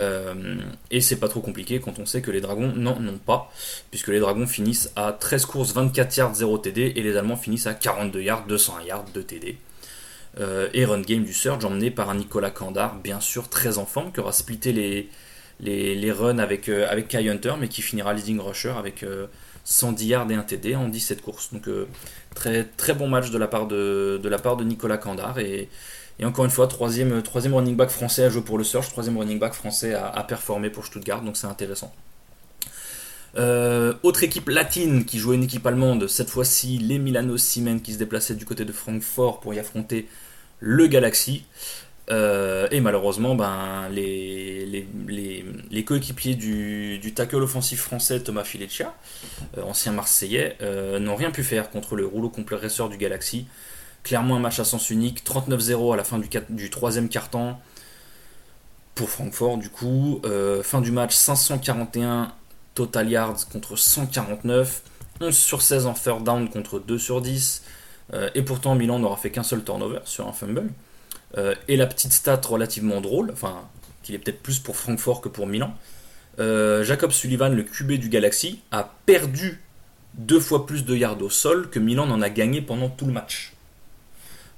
Euh, 0.00 0.56
et 0.90 1.00
c'est 1.00 1.20
pas 1.20 1.28
trop 1.28 1.40
compliqué 1.40 1.78
quand 1.78 2.00
on 2.00 2.04
sait 2.04 2.20
que 2.20 2.32
les 2.32 2.40
Dragons 2.40 2.72
n'en 2.74 2.96
ont 2.96 3.18
pas, 3.24 3.52
puisque 3.90 4.08
les 4.08 4.18
Dragons 4.18 4.48
finissent 4.48 4.90
à 4.96 5.12
13 5.12 5.44
courses, 5.44 5.72
24 5.72 6.16
yards, 6.16 6.34
0 6.34 6.58
TD, 6.58 6.94
et 6.96 7.00
les 7.00 7.16
Allemands 7.16 7.36
finissent 7.36 7.68
à 7.68 7.74
42 7.74 8.20
yards, 8.20 8.46
201 8.48 8.82
yards, 8.82 9.04
2 9.14 9.22
TD. 9.22 9.56
Euh, 10.40 10.68
et 10.74 10.84
run 10.84 11.00
game 11.00 11.22
du 11.22 11.32
Surge 11.32 11.64
emmené 11.64 11.92
par 11.92 12.10
un 12.10 12.16
Nicolas 12.16 12.50
Kandar, 12.50 12.96
bien 12.96 13.20
sûr 13.20 13.48
très 13.48 13.78
en 13.78 13.86
forme, 13.86 14.10
qui 14.10 14.18
aura 14.18 14.32
splitté 14.32 14.72
les, 14.72 15.08
les, 15.60 16.10
runs 16.10 16.38
avec, 16.38 16.68
euh, 16.68 16.88
avec 16.90 17.06
Kai 17.06 17.28
Hunter, 17.30 17.54
mais 17.60 17.68
qui 17.68 17.82
finira 17.82 18.14
leading 18.14 18.40
rusher 18.40 18.74
avec 18.76 19.04
110 19.64 20.06
yards 20.06 20.30
et 20.30 20.34
1 20.34 20.42
TD 20.42 20.76
en 20.76 20.88
17 20.88 21.22
courses. 21.22 21.52
Donc 21.52 21.68
très, 22.34 22.64
très 22.64 22.94
bon 22.94 23.08
match 23.08 23.30
de 23.30 23.38
la 23.38 23.48
part 23.48 23.66
de, 23.66 24.20
Nicolas 24.64 24.98
Kandar, 24.98 25.38
et 25.38 25.68
encore 26.26 26.44
une 26.44 26.50
fois, 26.50 26.66
troisième, 26.66 27.22
troisième 27.22 27.54
running 27.54 27.76
back 27.76 27.88
français 27.88 28.24
à 28.24 28.28
jouer 28.28 28.42
pour 28.42 28.58
le 28.58 28.64
Surge, 28.64 28.90
troisième 28.90 29.16
running 29.16 29.38
back 29.38 29.54
français 29.54 29.94
à, 29.94 30.22
performer 30.24 30.68
pour 30.68 30.84
Stuttgart, 30.84 31.22
donc 31.22 31.36
c'est 31.36 31.46
intéressant. 31.46 31.92
Euh, 33.36 33.94
autre 34.02 34.22
équipe 34.22 34.48
latine 34.48 35.04
qui 35.04 35.18
jouait 35.18 35.36
une 35.36 35.44
équipe 35.44 35.66
allemande, 35.66 36.08
cette 36.08 36.28
fois-ci 36.28 36.78
les 36.78 36.98
Milano 36.98 37.38
Siemens 37.38 37.78
qui 37.78 37.94
se 37.94 37.98
déplaçaient 37.98 38.34
du 38.34 38.44
côté 38.44 38.64
de 38.64 38.72
Francfort 38.72 39.40
pour 39.40 39.54
y 39.54 39.58
affronter 39.58 40.08
le 40.58 40.88
Galaxy. 40.88 41.44
Euh, 42.10 42.66
et 42.70 42.80
malheureusement, 42.80 43.34
ben, 43.34 43.88
les, 43.90 44.66
les, 45.06 45.84
coéquipiers 45.84 46.34
du, 46.34 46.98
du, 46.98 47.14
tackle 47.14 47.36
offensif 47.36 47.80
français 47.80 48.20
Thomas 48.20 48.44
Fileccia, 48.44 48.94
euh, 49.56 49.62
ancien 49.62 49.92
Marseillais, 49.92 50.56
n'ont 51.00 51.16
rien 51.16 51.30
pu 51.30 51.42
faire 51.44 51.70
contre 51.70 51.96
le 51.96 52.06
rouleau 52.06 52.28
compresseur 52.28 52.88
du 52.88 52.96
Galaxy. 52.96 53.46
Clairement 54.02 54.36
un 54.36 54.40
match 54.40 54.58
à 54.58 54.64
sens 54.64 54.90
unique, 54.90 55.24
39-0 55.24 55.92
à 55.92 55.96
la 55.96 56.04
fin 56.04 56.18
du, 56.18 56.28
du 56.48 56.70
troisième 56.70 57.08
quart-temps 57.08 57.60
pour 59.00 59.08
Francfort 59.08 59.56
du 59.56 59.70
coup. 59.70 60.20
Euh, 60.24 60.62
fin 60.62 60.82
du 60.82 60.92
match 60.92 61.14
541 61.14 62.32
total 62.74 63.10
yards 63.10 63.48
contre 63.50 63.76
149, 63.76 64.82
11 65.22 65.34
sur 65.34 65.62
16 65.62 65.86
en 65.86 65.94
third 65.94 66.22
down 66.22 66.50
contre 66.50 66.78
2 66.78 66.98
sur 66.98 67.22
10. 67.22 67.62
Euh, 68.12 68.28
et 68.34 68.42
pourtant 68.42 68.74
Milan 68.74 68.98
n'aura 68.98 69.16
fait 69.16 69.30
qu'un 69.30 69.42
seul 69.42 69.64
turnover 69.64 70.00
sur 70.04 70.28
un 70.28 70.32
fumble. 70.32 70.68
Euh, 71.36 71.54
et 71.68 71.76
la 71.76 71.86
petite 71.86 72.12
stat 72.12 72.40
relativement 72.44 73.00
drôle, 73.00 73.30
enfin 73.32 73.68
qu'il 74.02 74.14
est 74.14 74.18
peut-être 74.18 74.42
plus 74.42 74.58
pour 74.58 74.76
Francfort 74.76 75.20
que 75.20 75.28
pour 75.28 75.46
Milan. 75.46 75.74
Jacob 76.38 77.10
Sullivan, 77.10 77.54
le 77.54 77.62
QB 77.62 77.92
du 77.92 78.08
Galaxy, 78.08 78.60
a 78.70 78.94
perdu 79.04 79.60
deux 80.14 80.40
fois 80.40 80.66
plus 80.66 80.84
de 80.84 80.96
yards 80.96 81.20
au 81.22 81.30
sol 81.30 81.70
que 81.70 81.78
Milan 81.78 82.06
n'en 82.06 82.22
a 82.22 82.30
gagné 82.30 82.62
pendant 82.62 82.88
tout 82.88 83.06
le 83.06 83.12
match. 83.12 83.52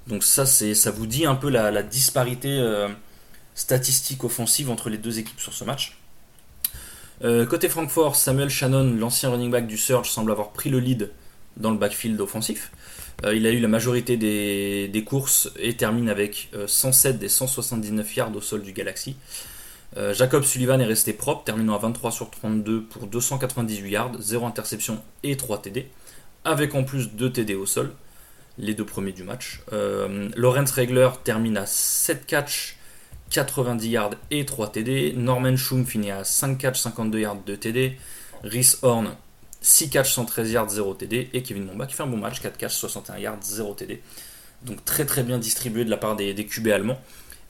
Donc 0.07 0.23
ça, 0.23 0.45
ça 0.45 0.91
vous 0.91 1.07
dit 1.07 1.25
un 1.25 1.35
peu 1.35 1.49
la, 1.49 1.83
disparité 1.83 2.49
euh, 2.49 2.89
statistique 3.55 4.23
offensive 4.23 4.69
entre 4.69 4.89
les 4.89 4.97
deux 4.97 5.19
équipes 5.19 5.39
sur 5.39 5.53
ce 5.53 5.63
match. 5.63 5.97
Euh, 7.23 7.45
côté 7.45 7.69
Francfort, 7.69 8.15
Samuel 8.15 8.49
Shannon, 8.49 8.95
l'ancien 8.99 9.29
running 9.29 9.51
back 9.51 9.67
du 9.67 9.77
Surge, 9.77 10.09
semble 10.09 10.31
avoir 10.31 10.51
pris 10.51 10.69
le 10.69 10.79
lead 10.79 11.11
dans 11.55 11.71
le 11.71 11.77
backfield 11.77 12.19
offensif. 12.19 12.71
Euh, 13.25 13.35
il 13.35 13.45
a 13.47 13.51
eu 13.51 13.59
la 13.59 13.67
majorité 13.67 14.17
des, 14.17 15.03
courses 15.05 15.51
et 15.57 15.75
termine 15.75 16.09
avec 16.09 16.49
107 16.67 17.19
des 17.19 17.29
179 17.29 18.15
yards 18.15 18.35
au 18.35 18.41
sol 18.41 18.61
du 18.61 18.73
Galaxy. 18.73 19.15
Jacob 20.13 20.43
Sullivan 20.43 20.81
est 20.81 20.85
resté 20.85 21.13
propre, 21.13 21.43
terminant 21.43 21.75
à 21.75 21.77
23 21.77 22.09
sur 22.09 22.31
32 22.31 22.81
pour 22.81 23.05
298 23.05 23.91
yards, 23.91 24.11
0 24.19 24.47
interception 24.47 24.99
et 25.21 25.37
3 25.37 25.61
TD, 25.61 25.85
avec 26.45 26.73
en 26.73 26.83
plus 26.83 27.11
2 27.11 27.31
TD 27.31 27.53
au 27.53 27.67
sol 27.67 27.91
les 28.57 28.73
deux 28.73 28.85
premiers 28.85 29.11
du 29.11 29.23
match. 29.23 29.61
Euh, 29.71 30.29
Lorenz 30.35 30.71
Regler 30.71 31.09
termine 31.23 31.57
à 31.57 31.65
7 31.65 32.25
catchs, 32.25 32.77
90 33.31 33.89
yards 33.89 34.15
et 34.31 34.45
3 34.45 34.71
TD. 34.71 35.13
Norman 35.15 35.55
Schum 35.55 35.85
finit 35.85 36.11
à 36.11 36.23
5 36.23 36.57
catchs, 36.57 36.79
52 36.81 37.19
yards, 37.19 37.37
2 37.45 37.57
TD. 37.57 37.97
Rhys 38.43 38.77
Horn, 38.81 39.15
6 39.63 39.89
catchs, 39.89 40.13
113 40.13 40.51
yards, 40.51 40.69
0 40.69 40.93
TD. 40.93 41.29
Et 41.33 41.41
Kevin 41.41 41.65
Momba 41.65 41.87
qui 41.87 41.95
fait 41.95 42.03
un 42.03 42.07
bon 42.07 42.17
match, 42.17 42.39
4 42.41 42.57
catchs, 42.57 42.75
61 42.75 43.17
yards, 43.17 43.41
0 43.41 43.73
TD. 43.73 44.01
Donc 44.63 44.85
très 44.85 45.05
très 45.05 45.23
bien 45.23 45.39
distribué 45.39 45.83
de 45.83 45.89
la 45.89 45.97
part 45.97 46.15
des, 46.15 46.35
QB 46.35 46.67
allemands. 46.67 47.01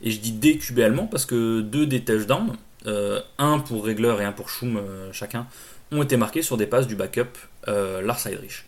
Et 0.02 0.10
je 0.10 0.18
dis 0.18 0.32
des 0.32 0.56
QB 0.56 0.78
allemands 0.80 1.06
parce 1.06 1.26
que 1.26 1.60
deux 1.60 1.86
des 1.86 2.02
touchdowns, 2.02 2.56
euh, 2.86 3.20
un 3.38 3.58
pour 3.58 3.84
Regler 3.84 4.16
et 4.20 4.24
un 4.24 4.32
pour 4.32 4.48
Schum 4.48 4.78
euh, 4.78 5.12
chacun, 5.12 5.46
ont 5.92 6.02
été 6.02 6.16
marqués 6.16 6.42
sur 6.42 6.56
des 6.56 6.66
passes 6.66 6.86
du 6.86 6.96
backup 6.96 7.38
Lars 7.66 8.26
Heidrich. 8.26 8.64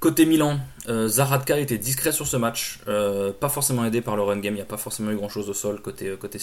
Côté 0.00 0.24
Milan, 0.24 0.58
euh, 0.88 1.08
Zaradka 1.08 1.58
était 1.58 1.76
discret 1.76 2.10
sur 2.10 2.26
ce 2.26 2.38
match, 2.38 2.80
euh, 2.88 3.34
pas 3.38 3.50
forcément 3.50 3.84
aidé 3.84 4.00
par 4.00 4.16
le 4.16 4.22
run 4.22 4.38
game, 4.38 4.54
il 4.54 4.56
n'y 4.56 4.62
a 4.62 4.64
pas 4.64 4.78
forcément 4.78 5.10
eu 5.10 5.16
grand 5.16 5.28
chose 5.28 5.50
au 5.50 5.52
sol 5.52 5.82
côté, 5.82 6.08
euh, 6.08 6.16
côté. 6.16 6.38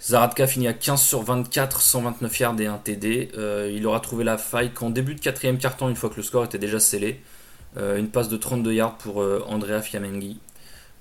Zaradka 0.00 0.46
finit 0.46 0.68
à 0.68 0.72
15 0.72 1.00
sur 1.00 1.22
24, 1.22 1.80
129 1.80 2.40
yards 2.40 2.60
et 2.60 2.66
1 2.66 2.76
TD. 2.78 3.30
il 3.72 3.86
aura 3.86 4.00
trouvé 4.00 4.24
la 4.24 4.36
faille 4.36 4.70
qu'en 4.70 4.90
début 4.90 5.14
de 5.14 5.20
quatrième 5.20 5.56
quart-temps, 5.58 5.88
une 5.88 5.96
fois 5.96 6.10
que 6.10 6.16
le 6.16 6.22
score 6.22 6.44
était 6.44 6.58
déjà 6.58 6.78
scellé. 6.78 7.20
une 7.76 8.08
passe 8.08 8.28
de 8.28 8.36
32 8.36 8.72
yards 8.72 8.98
pour 8.98 9.24
Andrea 9.48 9.80
Fiamenghi. 9.80 10.38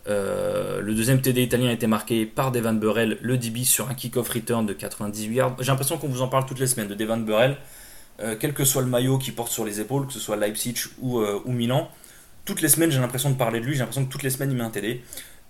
le 0.07 0.93
deuxième 0.93 1.19
TD 1.19 1.43
italien 1.43 1.69
a 1.69 1.73
été 1.73 1.87
marqué 1.87 2.25
par 2.25 2.53
Devan 2.53 2.79
Burrell, 2.79 3.17
le 3.21 3.37
DB 3.37 3.65
sur 3.65 3.89
un 3.89 3.93
kick-off 3.93 4.29
return 4.29 4.65
de 4.65 4.71
98 4.71 5.35
yards. 5.35 5.55
J'ai 5.59 5.67
l'impression 5.67 5.97
qu'on 5.97 6.07
vous 6.07 6.21
en 6.21 6.29
parle 6.29 6.45
toutes 6.45 6.59
les 6.59 6.67
semaines 6.67 6.87
de 6.87 6.95
Devan 6.95 7.17
Burrell. 7.17 7.57
Euh, 8.19 8.35
quel 8.39 8.53
que 8.53 8.63
soit 8.63 8.81
le 8.81 8.87
maillot 8.87 9.17
qu'il 9.17 9.33
porte 9.33 9.51
sur 9.51 9.65
les 9.65 9.79
épaules, 9.81 10.05
que 10.05 10.13
ce 10.13 10.19
soit 10.19 10.35
Leipzig 10.35 10.75
ou, 10.99 11.19
euh, 11.19 11.41
ou 11.45 11.51
Milan, 11.51 11.89
toutes 12.45 12.61
les 12.61 12.69
semaines 12.69 12.91
j'ai 12.91 12.99
l'impression 12.99 13.31
de 13.31 13.35
parler 13.35 13.59
de 13.59 13.65
lui, 13.65 13.73
j'ai 13.73 13.79
l'impression 13.79 14.05
que 14.05 14.11
toutes 14.11 14.23
les 14.23 14.29
semaines 14.29 14.51
il 14.51 14.57
met 14.57 14.63
un 14.63 14.69
TD. 14.69 15.01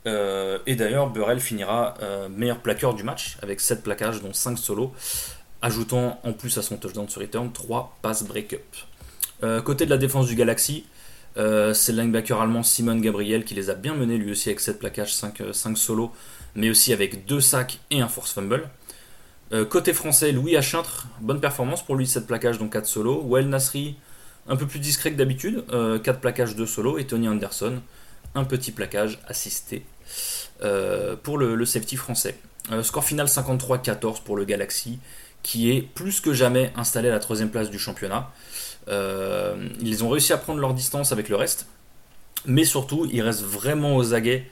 Euh, 0.06 0.60
et 0.66 0.76
d'ailleurs, 0.76 1.10
Burrell 1.10 1.39
finira 1.39 1.96
meilleur 2.36 2.60
plaqueur 2.60 2.94
du 2.94 3.04
match 3.04 3.38
avec 3.42 3.62
7 3.62 3.84
plaquages, 3.84 4.22
dont 4.22 4.34
5 4.34 4.58
solos, 4.58 4.94
ajoutant 5.62 6.20
en 6.24 6.34
plus 6.34 6.58
à 6.58 6.62
son 6.62 6.78
touchdown 6.78 7.08
sur 7.08 7.22
return 7.22 7.52
3 7.52 7.98
passes 8.02 8.24
break-up. 8.24 9.63
côté 9.63 9.86
de 9.86 9.89
la 9.89 9.98
défense 9.98 10.28
du 10.28 10.36
Galaxy, 10.36 10.86
c'est 11.36 11.92
le 11.92 12.02
linebacker 12.02 12.42
allemand 12.42 12.63
Simon 12.63 12.98
Gabriel 12.98 13.46
qui 13.46 13.54
les 13.54 13.70
a 13.70 13.76
bien 13.76 13.96
menés 13.96 14.18
lui 14.18 14.32
aussi 14.32 14.50
avec 14.50 14.60
7 14.60 14.80
plaquages, 14.80 15.13
5, 15.13 15.42
5 15.54 15.78
solos, 15.78 16.12
mais 16.56 16.70
aussi 16.70 16.92
avec 16.94 17.26
2 17.26 17.39
sacs 17.39 17.80
et 17.89 18.02
un 18.02 18.08
force 18.08 18.34
fumble. 18.34 18.70
Euh, 19.54 19.66
côté 19.66 19.94
français, 19.94 20.32
Louis 20.32 20.58
Achintre, 20.58 21.08
bonne 21.22 21.39
performance 21.39 21.86
pour 21.86 21.96
lui, 21.96 22.08
7 22.08 22.26
plaquages, 22.26 22.58
dont 22.58 22.70
4 22.70 22.88
solos. 22.88 23.24
Well 23.28 23.48
Nasri, 23.48 23.96
un 24.48 24.56
peu 24.56 24.66
plus 24.66 24.80
discret 24.80 25.12
que 25.12 25.18
d'habitude, 25.18 25.63
4 25.68 25.74
euh, 25.74 26.13
plaquages, 26.13 26.56
2 26.56 26.66
solos. 26.66 26.98
Et 26.98 27.06
Tony 27.06 27.28
Anderson, 27.28 27.80
un 28.36 28.43
petit 28.43 28.72
plaquage 28.72 29.19
assisté 29.28 29.86
pour 31.24 31.38
le, 31.38 31.65
safety 31.65 31.98
français. 31.98 32.38
score 32.84 33.04
final 33.04 33.28
53-14 33.28 34.24
pour 34.24 34.38
le 34.38 34.46
Galaxy, 34.46 35.00
qui 35.41 35.72
est 35.72 35.82
plus 35.82 36.22
que 36.22 36.34
jamais 36.34 36.72
installé 36.78 37.10
à 37.10 37.12
la 37.12 37.19
troisième 37.19 37.50
place 37.50 37.69
du 37.69 37.80
championnat. 37.80 38.32
ils 38.88 40.04
ont 40.04 40.10
réussi 40.10 40.32
à 40.34 40.38
prendre 40.38 40.60
leur 40.60 40.74
distance 40.74 41.12
avec 41.12 41.30
le 41.30 41.36
reste, 41.36 41.67
mais 42.46 42.63
surtout, 42.63 43.08
ils 43.12 43.22
restent 43.22 43.43
vraiment 43.43 43.98
aux 43.98 44.13
aguets 44.13 44.50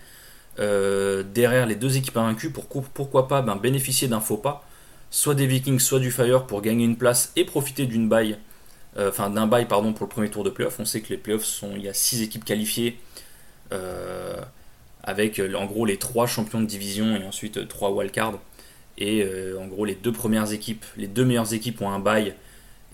derrière 0.58 1.66
les 1.66 1.76
deux 1.76 1.96
équipes 1.98 2.18
invaincues 2.18 2.52
pour 2.52 2.66
pourquoi 2.66 3.28
pas 3.28 3.42
ben, 3.42 3.56
bénéficier 3.56 4.08
d'un 4.08 4.20
faux 4.20 4.38
pas, 4.38 4.66
soit 5.12 5.36
des 5.36 5.46
Vikings, 5.46 5.80
soit 5.80 6.00
du 6.00 6.12
Fire 6.12 6.46
pour 6.46 6.62
gagner 6.62 6.86
une 6.86 6.98
place 6.98 7.32
et 7.36 7.46
profiter 7.46 7.86
d'une 7.86 8.10
baille 8.10 8.38
euh, 8.98 9.10
enfin 9.10 9.30
d'un 9.30 9.48
bail 9.48 9.68
pardon 9.68 9.94
pour 9.94 10.06
le 10.06 10.10
premier 10.10 10.30
tour 10.30 10.44
de 10.44 10.50
playoff. 10.50 10.80
On 10.80 10.86
sait 10.86 11.02
que 11.02 11.10
les 11.10 11.18
playoffs 11.18 11.46
sont, 11.46 11.72
il 11.76 11.84
y 11.84 11.90
a 11.90 11.94
six 11.94 12.22
équipes 12.22 12.44
qualifiées 12.44 12.98
euh, 12.98 13.31
avec 15.04 15.40
euh, 15.40 15.54
en 15.56 15.66
gros 15.66 15.86
les 15.86 15.98
trois 15.98 16.28
champions 16.28 16.62
de 16.62 16.66
division 16.66 17.16
et 17.16 17.24
ensuite 17.24 17.68
trois 17.68 17.92
wildcards. 17.92 18.40
Et 18.98 19.26
en 19.60 19.66
gros 19.66 19.86
les 19.86 19.96
deux 19.96 20.12
premières 20.12 20.52
équipes, 20.52 20.86
les 20.96 21.08
deux 21.08 21.26
meilleures 21.26 21.54
équipes 21.54 21.82
ont 21.82 21.90
un 21.90 21.98
bail 21.98 22.36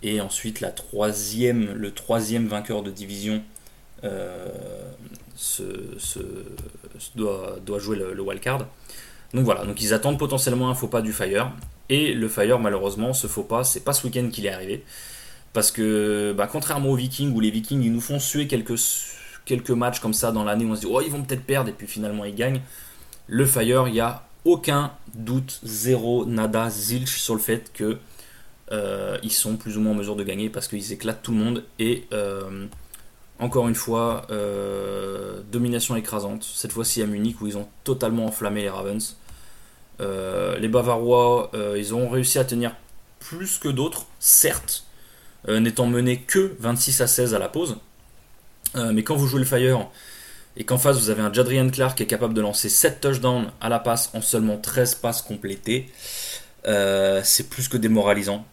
et 0.04 0.22
ensuite 0.22 0.62
la 0.62 0.72
troisième, 0.72 1.74
le 1.74 1.92
troisième 1.92 2.48
vainqueur 2.48 2.82
de 2.82 2.92
division 2.92 3.44
doit, 7.16 7.58
doit, 7.66 7.80
jouer 7.80 7.98
le, 7.98 8.14
le 8.14 8.22
wildcard. 8.22 8.68
Donc 9.34 9.44
voilà, 9.44 9.66
donc 9.66 9.82
ils 9.82 9.94
attendent 9.94 10.20
potentiellement 10.20 10.70
un 10.70 10.76
faux 10.76 10.88
pas 10.88 11.02
du 11.02 11.12
Fire. 11.12 11.52
Et 11.90 12.14
le 12.14 12.28
Fire, 12.28 12.60
malheureusement, 12.60 13.14
ce 13.14 13.28
faux 13.28 13.44
pas, 13.44 13.64
c'est 13.64 13.82
pas 13.82 13.94
ce 13.94 14.06
week-end 14.06 14.30
qu'il 14.32 14.46
est 14.46 14.52
arrivé. 14.52 14.84
Parce 15.54 15.72
que, 15.72 16.34
bah, 16.38 16.48
contrairement 16.52 16.90
aux 16.90 16.96
Vikings, 16.96 17.34
où 17.34 17.40
les 17.40 17.52
Vikings 17.52 17.82
ils 17.82 17.92
nous 17.92 18.02
font 18.02 18.20
suer 18.20 18.48
quelques, 18.48 18.78
quelques 19.48 19.72
matchs 19.72 20.00
comme 20.00 20.14
ça 20.14 20.32
dans 20.32 20.44
l'année 20.44 20.66
où 20.66 20.72
on 20.72 20.76
se 20.76 20.82
dit, 20.82 20.88
oh, 20.90 21.02
ils 21.02 21.12
vont 21.12 21.24
peut-être 21.24 21.44
perdre, 21.44 21.70
et 21.70 21.74
puis 21.74 21.88
finalement 21.88 22.26
ils 22.26 22.36
gagnent. 22.36 22.62
Le 23.28 23.46
Fire, 23.46 23.88
il 23.88 23.94
n'y 23.94 24.00
a 24.00 24.24
aucun 24.46 24.92
doute, 25.16 25.60
zéro, 25.64 26.26
nada, 26.26 26.70
zilch 26.70 27.18
sur 27.18 27.34
le 27.34 27.40
fait 27.40 27.72
que 27.74 27.98
euh, 28.72 29.18
ils 29.24 29.32
sont 29.32 29.58
plus 29.58 29.78
ou 29.78 29.82
moins 29.82 29.94
en 29.94 29.96
mesure 29.96 30.16
de 30.16 30.24
gagner 30.24 30.50
parce 30.50 30.68
qu'ils 30.68 30.94
éclatent 30.94 31.24
tout 31.24 31.32
le 31.32 31.38
monde. 31.38 31.64
Et 31.80 32.06
euh, 32.14 32.68
encore 33.40 33.68
une 33.68 33.76
fois, 33.76 34.28
euh, 34.30 35.42
domination 35.52 35.96
écrasante. 35.96 36.44
Cette 36.44 36.72
fois-ci 36.72 37.02
à 37.02 37.06
Munich 37.06 37.42
où 37.42 37.48
ils 37.48 37.58
ont 37.58 37.68
totalement 37.84 38.26
enflammé 38.26 38.62
les 38.62 38.70
Ravens. 38.70 39.18
les 40.00 40.68
Bavarois, 40.68 41.52
ils 41.76 41.94
ont 41.96 42.10
réussi 42.10 42.40
à 42.40 42.46
tenir 42.46 42.76
plus 43.20 43.58
que 43.58 43.68
d'autres, 43.68 44.06
certes, 44.20 44.86
euh, 45.48 45.60
n'étant 45.60 45.86
mené 45.86 46.22
que 46.22 46.56
26 46.60 47.02
à 47.02 47.08
16 47.08 47.34
à 47.34 47.40
la 47.40 47.50
pause. 47.50 47.78
Euh, 48.76 48.92
mais 48.94 49.04
quand 49.04 49.16
vous 49.16 49.28
jouez 49.28 49.40
le 49.40 49.46
Fire 49.46 49.88
et 50.56 50.64
qu'en 50.64 50.78
face 50.78 50.98
vous 50.98 51.10
avez 51.10 51.22
un 51.22 51.32
Jadrian 51.32 51.70
Clark 51.70 51.98
qui 51.98 52.04
est 52.04 52.08
capable 52.08 52.34
de 52.34 52.42
lancer 52.42 52.70
7 52.70 53.02
touchdowns 53.02 53.52
à 53.62 53.70
la 53.70 53.80
passe 53.80 54.10
en 54.14 54.22
seulement 54.22 54.58
13 54.58 54.96
passes 54.96 55.22
complétées, 55.22 55.92
euh, 56.68 57.22
c'est 57.24 57.50
plus 57.50 57.68
que 57.68 57.78
démoralisant, 57.78 58.46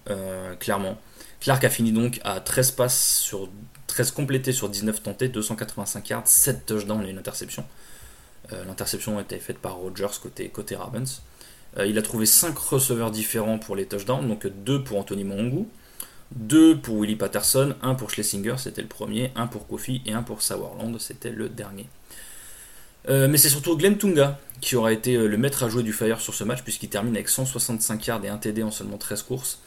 clairement. 0.60 0.98
Clark 1.40 1.64
a 1.64 1.70
fini 1.70 1.92
donc 1.92 2.20
à 2.24 2.40
13 2.40 2.72
passes 2.72 3.18
sur 3.18 3.48
13 3.86 4.12
complétées 4.12 4.52
sur 4.52 4.68
19 4.68 5.02
tentées, 5.02 5.28
285 5.28 6.08
yards, 6.08 6.26
7 6.26 6.66
touchdowns 6.66 7.04
et 7.06 7.10
une 7.10 7.18
interception. 7.18 7.64
L'interception 8.50 9.18
a 9.18 9.22
été 9.22 9.38
faite 9.38 9.58
par 9.58 9.76
Rogers 9.76 10.20
côté, 10.22 10.48
côté 10.48 10.76
Ravens. 10.76 11.22
il 11.78 11.98
a 11.98 12.02
trouvé 12.02 12.26
5 12.26 12.56
receveurs 12.56 13.10
différents 13.10 13.58
pour 13.58 13.74
les 13.74 13.86
touchdowns, 13.86 14.28
donc 14.28 14.46
2 14.46 14.84
pour 14.84 14.98
Anthony 14.98 15.24
Mongu, 15.24 15.64
2 16.32 16.78
pour 16.78 16.96
Willie 16.98 17.16
Patterson, 17.16 17.74
1 17.82 17.94
pour 17.94 18.10
Schlesinger, 18.10 18.56
c'était 18.58 18.82
le 18.82 18.88
premier, 18.88 19.32
1 19.36 19.46
pour 19.46 19.66
Kofi 19.66 20.02
et 20.06 20.12
1 20.12 20.22
pour 20.22 20.42
Sauerland, 20.42 20.98
c'était 20.98 21.30
le 21.30 21.48
dernier. 21.48 21.86
Euh, 23.08 23.28
mais 23.28 23.36
c'est 23.36 23.50
surtout 23.50 23.76
Glenn 23.76 23.98
Tunga 23.98 24.38
qui 24.60 24.76
aura 24.76 24.92
été 24.92 25.14
euh, 25.14 25.26
le 25.26 25.36
maître 25.36 25.62
à 25.62 25.68
jouer 25.68 25.82
du 25.82 25.92
Fire 25.92 26.20
sur 26.20 26.34
ce 26.34 26.42
match, 26.42 26.62
puisqu'il 26.62 26.88
termine 26.88 27.14
avec 27.14 27.28
165 27.28 28.06
yards 28.06 28.24
et 28.24 28.28
1 28.28 28.38
TD 28.38 28.62
en 28.62 28.70
seulement 28.70 28.96
13 28.96 29.22
courses. 29.22 29.60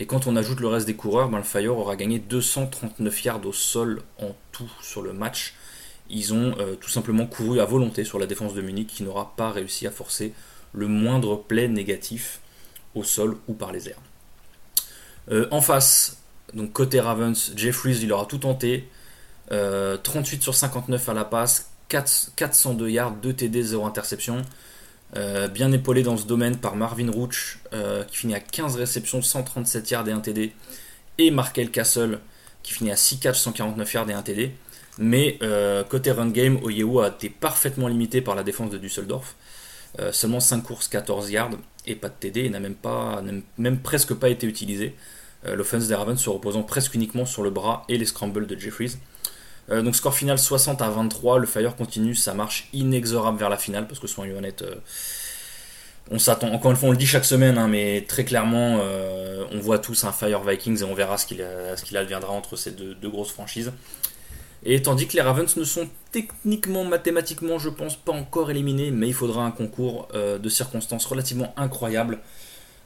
Et 0.00 0.06
quand 0.06 0.26
on 0.26 0.36
ajoute 0.36 0.60
le 0.60 0.68
reste 0.68 0.86
des 0.86 0.94
coureurs, 0.94 1.28
ben, 1.28 1.38
le 1.38 1.44
Fire 1.44 1.76
aura 1.76 1.96
gagné 1.96 2.18
239 2.18 3.24
yards 3.24 3.46
au 3.46 3.52
sol 3.52 4.02
en 4.18 4.34
tout 4.50 4.70
sur 4.80 5.02
le 5.02 5.12
match. 5.12 5.54
Ils 6.10 6.34
ont 6.34 6.54
euh, 6.58 6.74
tout 6.74 6.90
simplement 6.90 7.26
couru 7.26 7.60
à 7.60 7.64
volonté 7.64 8.04
sur 8.04 8.18
la 8.18 8.26
défense 8.26 8.54
de 8.54 8.62
Munich 8.62 8.88
qui 8.88 9.04
n'aura 9.04 9.34
pas 9.36 9.50
réussi 9.50 9.86
à 9.86 9.90
forcer 9.90 10.32
le 10.72 10.88
moindre 10.88 11.36
play 11.36 11.68
négatif 11.68 12.40
au 12.94 13.04
sol 13.04 13.36
ou 13.46 13.54
par 13.54 13.72
les 13.72 13.88
airs. 13.88 14.00
Euh, 15.30 15.46
en 15.50 15.60
face, 15.60 16.18
donc 16.54 16.72
côté 16.72 17.00
Ravens, 17.00 17.52
Jeffries, 17.56 17.98
il 18.02 18.12
aura 18.12 18.26
tout 18.26 18.38
tenté. 18.38 18.88
38 19.48 19.54
euh, 19.54 20.40
sur 20.40 20.54
59 20.54 21.08
à 21.08 21.14
la 21.14 21.24
passe, 21.24 21.70
402 21.88 22.88
yards, 22.88 23.12
2 23.16 23.32
TD, 23.32 23.62
0 23.62 23.84
interception. 23.86 24.42
Euh, 25.14 25.46
bien 25.48 25.70
épaulé 25.72 26.02
dans 26.02 26.16
ce 26.16 26.26
domaine 26.26 26.56
par 26.56 26.74
Marvin 26.74 27.10
Rooch, 27.10 27.58
qui 28.08 28.16
finit 28.16 28.34
à 28.34 28.40
15 28.40 28.76
réceptions, 28.76 29.20
137 29.20 29.90
yards 29.90 30.08
et 30.08 30.12
1 30.12 30.20
TD. 30.20 30.52
Et 31.18 31.30
Markel 31.30 31.70
Castle, 31.70 32.18
qui 32.62 32.72
finit 32.72 32.90
à 32.90 32.96
6 32.96 33.18
catches, 33.18 33.40
149 33.40 33.92
yards 33.92 34.10
et 34.10 34.14
1 34.14 34.22
TD. 34.22 34.54
Mais 34.98 35.38
côté 35.90 36.12
run 36.12 36.30
game, 36.30 36.58
Oyewu 36.62 37.00
a 37.00 37.08
été 37.08 37.28
parfaitement 37.28 37.88
limité 37.88 38.22
par 38.22 38.34
la 38.34 38.42
défense 38.42 38.70
de 38.70 38.78
Düsseldorf. 38.78 39.34
Seulement 40.12 40.40
5 40.40 40.62
courses, 40.62 40.88
14 40.88 41.30
yards 41.30 41.50
et 41.86 41.94
pas 41.94 42.08
de 42.08 42.14
TD, 42.18 42.44
et 42.44 42.50
n'a 42.50 42.60
même, 42.60 43.78
presque 43.78 44.14
pas 44.14 44.28
été 44.28 44.46
utilisé. 44.46 44.94
Euh, 45.46 45.56
l'offense 45.56 45.88
des 45.88 45.94
Ravens 45.94 46.20
se 46.20 46.30
reposant 46.30 46.62
presque 46.62 46.94
uniquement 46.94 47.26
sur 47.26 47.42
le 47.42 47.50
bras 47.50 47.84
et 47.88 47.98
les 47.98 48.06
scrambles 48.06 48.46
de 48.46 48.58
Jeffries. 48.58 48.96
Euh, 49.70 49.82
donc 49.82 49.96
score 49.96 50.14
final 50.14 50.38
60 50.38 50.82
à 50.82 50.90
23, 50.90 51.38
le 51.38 51.46
Fire 51.46 51.76
continue 51.76 52.14
sa 52.14 52.34
marche 52.34 52.68
inexorable 52.72 53.38
vers 53.38 53.48
la 53.48 53.56
finale, 53.56 53.86
parce 53.86 53.98
que 53.98 54.06
soyons 54.06 54.36
honnêtes, 54.36 54.62
euh, 54.62 54.76
on 56.10 56.18
s'attend, 56.18 56.52
encore 56.52 56.70
une 56.70 56.76
fois 56.76 56.88
on 56.88 56.92
le 56.92 56.98
dit 56.98 57.06
chaque 57.06 57.24
semaine, 57.24 57.58
hein, 57.58 57.68
mais 57.68 58.04
très 58.08 58.24
clairement 58.24 58.80
on 59.52 59.58
voit 59.60 59.78
tous 59.78 60.04
un 60.04 60.12
Fire 60.12 60.42
Vikings 60.42 60.80
et 60.80 60.84
on 60.84 60.94
verra 60.94 61.16
ce 61.16 61.26
qu'il, 61.26 61.96
adviendra 61.96 62.32
entre 62.32 62.56
ces 62.56 62.72
deux, 62.72 63.08
grosses 63.08 63.30
franchises. 63.30 63.72
Et 64.64 64.80
tandis 64.82 65.08
que 65.08 65.14
les 65.14 65.22
Ravens 65.22 65.56
ne 65.56 65.64
sont 65.64 65.88
techniquement, 66.12 66.84
mathématiquement, 66.84 67.58
je 67.58 67.68
pense, 67.68 67.96
pas 67.96 68.12
encore 68.12 68.50
éliminés, 68.50 68.90
mais 68.90 69.08
il 69.08 69.14
faudra 69.14 69.44
un 69.44 69.50
concours 69.50 70.08
de 70.14 70.48
circonstances 70.48 71.04
relativement 71.06 71.52
incroyable 71.56 72.20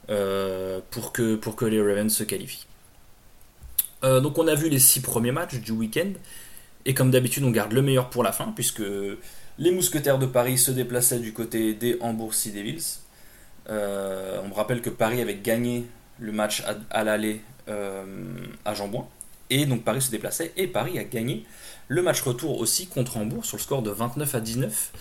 euh, 0.08 0.78
pour, 0.92 1.12
que, 1.12 1.34
pour 1.34 1.56
que 1.56 1.64
les 1.64 1.82
Ravens 1.82 2.14
se 2.14 2.22
qualifient. 2.22 2.66
Euh, 4.04 4.20
donc 4.20 4.38
on 4.38 4.46
a 4.46 4.54
vu 4.54 4.68
les 4.68 4.78
six 4.78 5.00
premiers 5.00 5.32
matchs 5.32 5.56
du 5.56 5.72
week-end, 5.72 6.12
et 6.84 6.94
comme 6.94 7.10
d'habitude 7.10 7.42
on 7.42 7.50
garde 7.50 7.72
le 7.72 7.82
meilleur 7.82 8.08
pour 8.08 8.22
la 8.22 8.30
fin, 8.30 8.52
puisque 8.54 8.84
les 9.58 9.70
mousquetaires 9.72 10.20
de 10.20 10.26
Paris 10.26 10.58
se 10.58 10.70
déplaçaient 10.70 11.18
du 11.18 11.32
côté 11.32 11.74
des 11.74 11.98
Hambourg 12.00 12.34
Sea 12.34 12.52
Devils. 12.52 13.00
Euh, 13.68 14.40
on 14.44 14.48
me 14.48 14.54
rappelle 14.54 14.80
que 14.80 14.90
Paris 14.90 15.20
avait 15.20 15.38
gagné 15.38 15.86
le 16.20 16.30
match 16.30 16.62
à, 16.90 17.02
l'aller 17.02 17.40
à 17.66 18.74
Jambouin, 18.74 19.08
et 19.50 19.66
donc 19.66 19.85
Paris 19.85 20.02
se 20.02 20.11
déplaçait, 20.11 20.52
et 20.56 20.66
Paris 20.66 20.98
a 20.98 21.04
gagné 21.04 21.44
le 21.88 22.02
match 22.02 22.20
retour 22.22 22.59
aussi 22.59 22.87
contre 22.87 23.16
Hambourg 23.16 23.44
sur 23.44 23.56
le 23.56 23.62
score 23.62 23.82
de 23.82 23.90
29 23.90 24.35
à 24.35 24.40
19. 24.40 24.92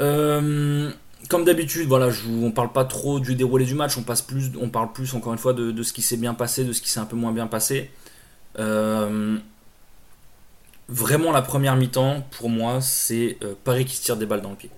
Euh, 0.00 0.90
comme 1.28 1.44
d'habitude, 1.44 1.88
voilà, 1.88 2.10
je 2.10 2.28
on 2.28 2.50
parle 2.50 2.72
pas 2.72 2.84
trop 2.84 3.20
du 3.20 3.34
déroulé 3.34 3.64
du 3.64 3.74
match, 3.74 3.96
on, 3.96 4.02
passe 4.02 4.22
plus, 4.22 4.52
on 4.60 4.68
parle 4.68 4.92
plus 4.92 5.14
encore 5.14 5.32
une 5.32 5.38
fois 5.38 5.52
de, 5.52 5.82
ce 5.82 5.92
qui 5.92 6.02
s'est 6.02 6.16
bien 6.16 6.34
passé, 6.34 6.64
de 6.64 6.72
ce 6.72 6.80
qui 6.80 6.90
s'est 6.90 7.00
un 7.00 7.04
peu 7.04 7.16
moins 7.16 7.32
bien 7.32 7.46
passé. 7.46 7.90
Euh, 8.58 9.38
vraiment, 10.88 11.32
la 11.32 11.42
première 11.42 11.76
mi-temps, 11.76 12.26
pour 12.38 12.48
moi, 12.48 12.80
c'est 12.80 13.38
euh, 13.42 13.54
Paris 13.64 13.84
qui 13.84 13.96
se 13.96 14.04
tire 14.04 14.16
des 14.16 14.26
balles 14.26 14.42
dans 14.42 14.50
le 14.50 14.56
pied. 14.56 14.70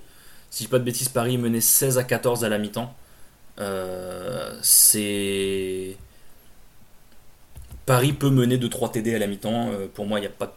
Si 0.50 0.64
je 0.64 0.68
dis 0.68 0.70
pas 0.70 0.78
de 0.78 0.84
bêtises, 0.84 1.08
Paris 1.08 1.36
menait 1.38 1.60
16 1.60 1.98
à 1.98 2.04
14 2.04 2.44
à 2.44 2.48
la 2.48 2.58
mi-temps. 2.58 2.94
C'est. 4.62 5.96
Paris 7.86 8.12
peut 8.12 8.30
mener 8.30 8.58
de 8.58 8.66
3 8.66 8.92
TD 8.92 9.14
à 9.14 9.18
la 9.18 9.26
mi-temps. 9.26 9.70
pour 9.94 10.06
moi, 10.06 10.18
il 10.18 10.22
n'y 10.22 10.28
a, 10.28 10.30
pas 10.30 10.56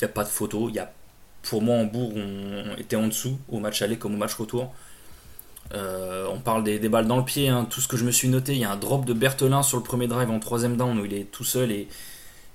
a 0.00 0.08
pas 0.08 0.24
de 0.24 0.28
photo. 0.28 0.68
Y 0.70 0.78
a 0.78 0.92
pour 1.44 1.62
moi, 1.62 1.76
Hambourg 1.76 2.12
on 2.16 2.76
était 2.78 2.96
en 2.96 3.06
dessous 3.06 3.38
au 3.48 3.58
match 3.58 3.82
aller 3.82 3.96
comme 3.96 4.14
au 4.14 4.18
match 4.18 4.34
retour. 4.34 4.72
Euh, 5.72 6.26
on 6.30 6.38
parle 6.40 6.64
des, 6.64 6.78
balles 6.88 7.06
dans 7.06 7.16
le 7.16 7.24
pied, 7.24 7.48
hein. 7.48 7.66
tout 7.68 7.80
ce 7.80 7.88
que 7.88 7.96
je 7.96 8.04
me 8.04 8.10
suis 8.10 8.28
noté. 8.28 8.52
Il 8.52 8.58
y 8.58 8.64
a 8.64 8.70
un 8.70 8.76
drop 8.76 9.04
de 9.04 9.12
Berthelin 9.12 9.62
sur 9.62 9.76
le 9.76 9.82
premier 9.82 10.06
drive 10.06 10.30
en 10.30 10.40
troisième 10.40 10.76
down 10.76 10.98
où 10.98 11.04
il 11.04 11.14
est 11.14 11.30
tout 11.30 11.44
seul 11.44 11.70
et 11.70 11.88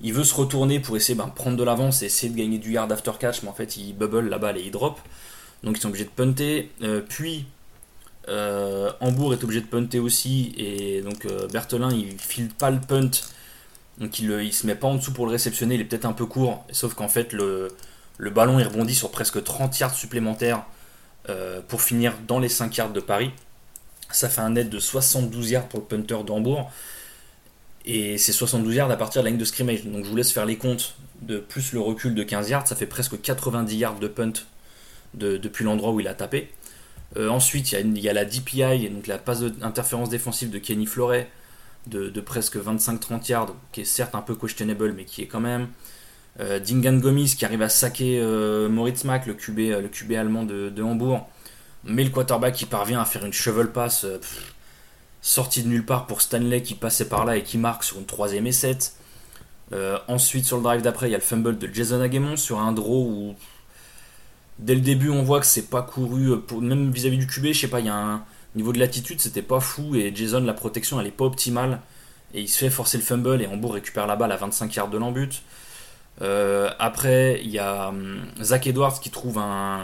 il 0.02 0.14
veut 0.14 0.24
se 0.24 0.34
retourner 0.34 0.80
pour 0.80 0.96
essayer 0.96 1.16
de 1.16 1.22
ben, 1.22 1.30
prendre 1.30 1.58
de 1.58 1.64
l'avance 1.64 2.02
et 2.02 2.06
essayer 2.06 2.32
de 2.32 2.38
gagner 2.38 2.58
du 2.58 2.72
yard 2.72 2.92
after 2.92 3.12
catch, 3.20 3.44
mais 3.44 3.50
en 3.50 3.54
fait 3.54 3.78
il 3.78 3.94
bubble 3.94 4.30
la 4.30 4.38
balle 4.38 4.58
et 4.58 4.62
il 4.62 4.72
drop. 4.72 5.00
Donc 5.64 5.78
ils 5.78 5.82
sont 5.82 5.90
obligés 5.90 6.06
de 6.06 6.10
punter. 6.10 6.72
Euh, 6.84 7.02
puis 7.08 7.46
euh, 8.28 8.92
Hambourg 9.02 9.34
est 9.34 9.44
obligé 9.44 9.62
de 9.62 9.68
punter 9.68 10.00
aussi 10.00 10.54
et 10.58 11.02
donc 11.02 11.28
Berthelin 11.52 11.92
il 11.92 12.18
file 12.18 12.50
pas 12.50 12.72
le 12.72 12.80
punt. 12.80 13.12
Donc 14.00 14.20
il, 14.20 14.32
il 14.32 14.54
se 14.54 14.66
met 14.66 14.76
pas 14.76 14.88
en 14.88 14.96
dessous 14.96 15.12
pour 15.12 15.26
le 15.26 15.32
réceptionner, 15.32 15.76
il 15.76 15.82
est 15.82 15.86
peut-être 15.86 16.06
un 16.06 16.14
peu 16.14 16.26
court, 16.26 16.66
sauf 16.72 16.94
qu'en 16.94 17.10
fait 17.10 17.34
le, 17.34 17.70
ballon 18.20 18.60
est 18.60 18.64
rebondi 18.64 18.96
sur 18.96 19.12
presque 19.12 19.44
30 19.44 19.78
yards 19.80 19.94
supplémentaires 19.94 20.64
euh, 21.28 21.62
pour 21.68 21.82
finir 21.82 22.14
dans 22.28 22.40
les 22.40 22.50
5 22.50 22.76
yards 22.78 22.94
de 22.94 23.02
Paris. 23.02 23.32
Ça 24.12 24.30
fait 24.30 24.42
un 24.42 24.52
net 24.52 24.70
de 24.70 24.80
72 24.80 25.52
yards 25.52 25.68
pour 25.68 25.82
le 25.82 25.86
punter 25.86 26.24
d'Hambourg. 26.26 26.72
Et 27.86 28.18
c'est 28.18 28.32
72 28.32 28.76
yards 28.76 28.92
à 28.92 28.98
partir 28.98 29.22
de 29.22 29.26
la 29.26 29.32
ligne 29.32 29.40
de 29.40 29.46
scrimmage. 29.46 29.86
Donc 29.86 30.04
je 30.04 30.10
vous 30.10 30.16
laisse 30.16 30.32
faire 30.32 30.46
les 30.46 30.58
comptes 30.58 30.96
de 31.22 31.40
plus 31.40 31.74
le 31.74 31.80
recul 31.80 32.16
de 32.16 32.24
15 32.24 32.50
yards. 32.50 32.68
Ça 32.68 32.76
fait 32.76 32.86
presque 32.86 33.22
90 33.22 33.76
yards 33.76 34.00
de 34.00 34.08
punt 34.08 34.34
depuis 35.14 35.66
l'endroit 35.66 35.92
où 35.92 36.00
il 36.00 36.08
a 36.08 36.14
tapé. 36.14 36.50
ensuite, 37.18 37.72
il 37.72 38.00
y, 38.00 38.10
a, 38.10 38.14
la 38.14 38.26
DPI, 38.26 38.90
donc 38.90 39.08
la 39.08 39.18
passe 39.18 39.42
d'interférence 39.42 40.10
défensive 40.10 40.50
de 40.50 40.60
Kenny 40.60 40.86
Floret 40.86 41.30
de, 41.88 42.22
presque 42.22 42.58
25-30 42.58 43.30
yards, 43.30 43.56
qui 43.72 43.82
est 43.82 43.86
certes 43.86 44.16
un 44.16 44.22
peu 44.22 44.36
questionable, 44.36 44.94
mais 44.96 45.06
qui 45.06 45.22
est 45.22 45.28
quand 45.28 45.40
même. 45.40 45.68
Dingan 46.40 47.00
Gomis 47.00 47.36
qui 47.38 47.44
arrive 47.44 47.62
à 47.62 47.68
saquer 47.68 48.22
Moritz 48.70 49.04
Mack, 49.04 49.26
le 49.26 49.34
QB, 49.34 49.58
le 49.58 49.90
QB 49.90 50.14
allemand 50.14 50.44
de, 50.44 50.82
Hambourg, 50.82 51.28
mais 51.84 52.04
le 52.04 52.12
quarterback 52.12 52.54
qui 52.54 52.66
parvient 52.66 53.02
à 53.02 53.06
faire 53.06 53.26
une 53.26 53.34
shovel 53.34 53.72
pass 53.72 54.06
sortie 55.22 55.64
de 55.64 55.68
nulle 55.68 55.86
part 55.86 56.08
pour 56.08 56.22
Stanley 56.22 56.62
qui 56.62 56.76
passait 56.76 57.10
par 57.10 57.26
là 57.26 57.38
et 57.38 57.44
qui 57.44 57.58
marque 57.58 57.84
sur 57.84 57.98
une 58.00 58.06
troisième 58.06 58.48
et 58.48 58.52
7. 58.52 58.94
Euh, 59.72 60.00
ensuite, 60.08 60.46
sur 60.46 60.58
le 60.58 60.64
drive 60.64 60.82
d'après, 60.82 61.08
il 61.08 61.12
y 61.12 61.16
a 61.16 61.18
le 61.18 61.24
fumble 61.24 61.58
de 61.58 61.70
Jason 61.72 62.02
Aguemon 62.02 62.38
sur 62.38 62.60
un 62.60 62.72
draw 62.72 63.06
où 63.06 63.36
dès 64.58 64.76
le 64.76 64.82
début 64.82 65.10
on 65.10 65.24
voit 65.24 65.40
que 65.40 65.46
c'est 65.46 65.70
pas 65.70 65.82
couru, 65.82 66.32
même 66.60 66.92
vis-à-vis 66.92 67.18
du 67.18 67.28
QB, 67.28 67.48
je 67.48 67.54
sais 67.54 67.68
pas, 67.68 67.80
il 67.80 67.86
y 67.86 67.90
a 67.90 67.96
un 67.96 68.24
niveau 68.56 68.74
de 68.74 68.80
latitude, 68.80 69.22
c'était 69.22 69.42
pas 69.42 69.60
fou 69.60 69.96
et 69.96 70.12
Jason, 70.14 70.42
la 70.42 70.54
protection 70.54 71.00
elle 71.00 71.08
est 71.08 71.12
pas 71.12 71.26
optimale 71.26 71.82
et 72.34 72.42
il 72.42 72.48
se 72.48 72.58
fait 72.58 72.70
forcer 72.70 72.98
le 72.98 73.04
fumble 73.04 73.42
et 73.42 73.48
Hambourg 73.48 73.74
récupère 73.74 74.08
la 74.08 74.16
balle 74.16 74.32
à 74.32 74.38
25 74.38 74.76
yards 74.76 74.90
de 74.90 74.98
l'embut. 74.98 75.44
Euh, 76.22 76.70
après, 76.80 77.40
il 77.44 77.50
y 77.50 77.60
a 77.60 77.90
hum, 77.90 78.20
Zach 78.42 78.68
Edwards 78.68 79.00
qui 79.00 79.10
trouve 79.10 79.38
un, 79.38 79.80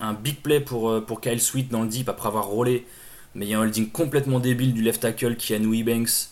un 0.00 0.14
big 0.14 0.40
play 0.40 0.60
pour, 0.60 0.90
euh, 0.90 1.00
pour 1.00 1.20
Kyle 1.20 1.40
Sweet 1.40 1.70
dans 1.70 1.82
le 1.82 1.88
deep 1.88 2.08
après 2.08 2.28
avoir 2.28 2.46
roulé 2.46 2.86
mais 3.34 3.46
il 3.46 3.50
y 3.50 3.54
a 3.54 3.58
un 3.58 3.62
holding 3.62 3.90
complètement 3.90 4.40
débile 4.40 4.72
du 4.72 4.82
left 4.82 5.02
tackle 5.02 5.36
qui 5.36 5.54
a 5.54 5.58
Banks 5.58 6.30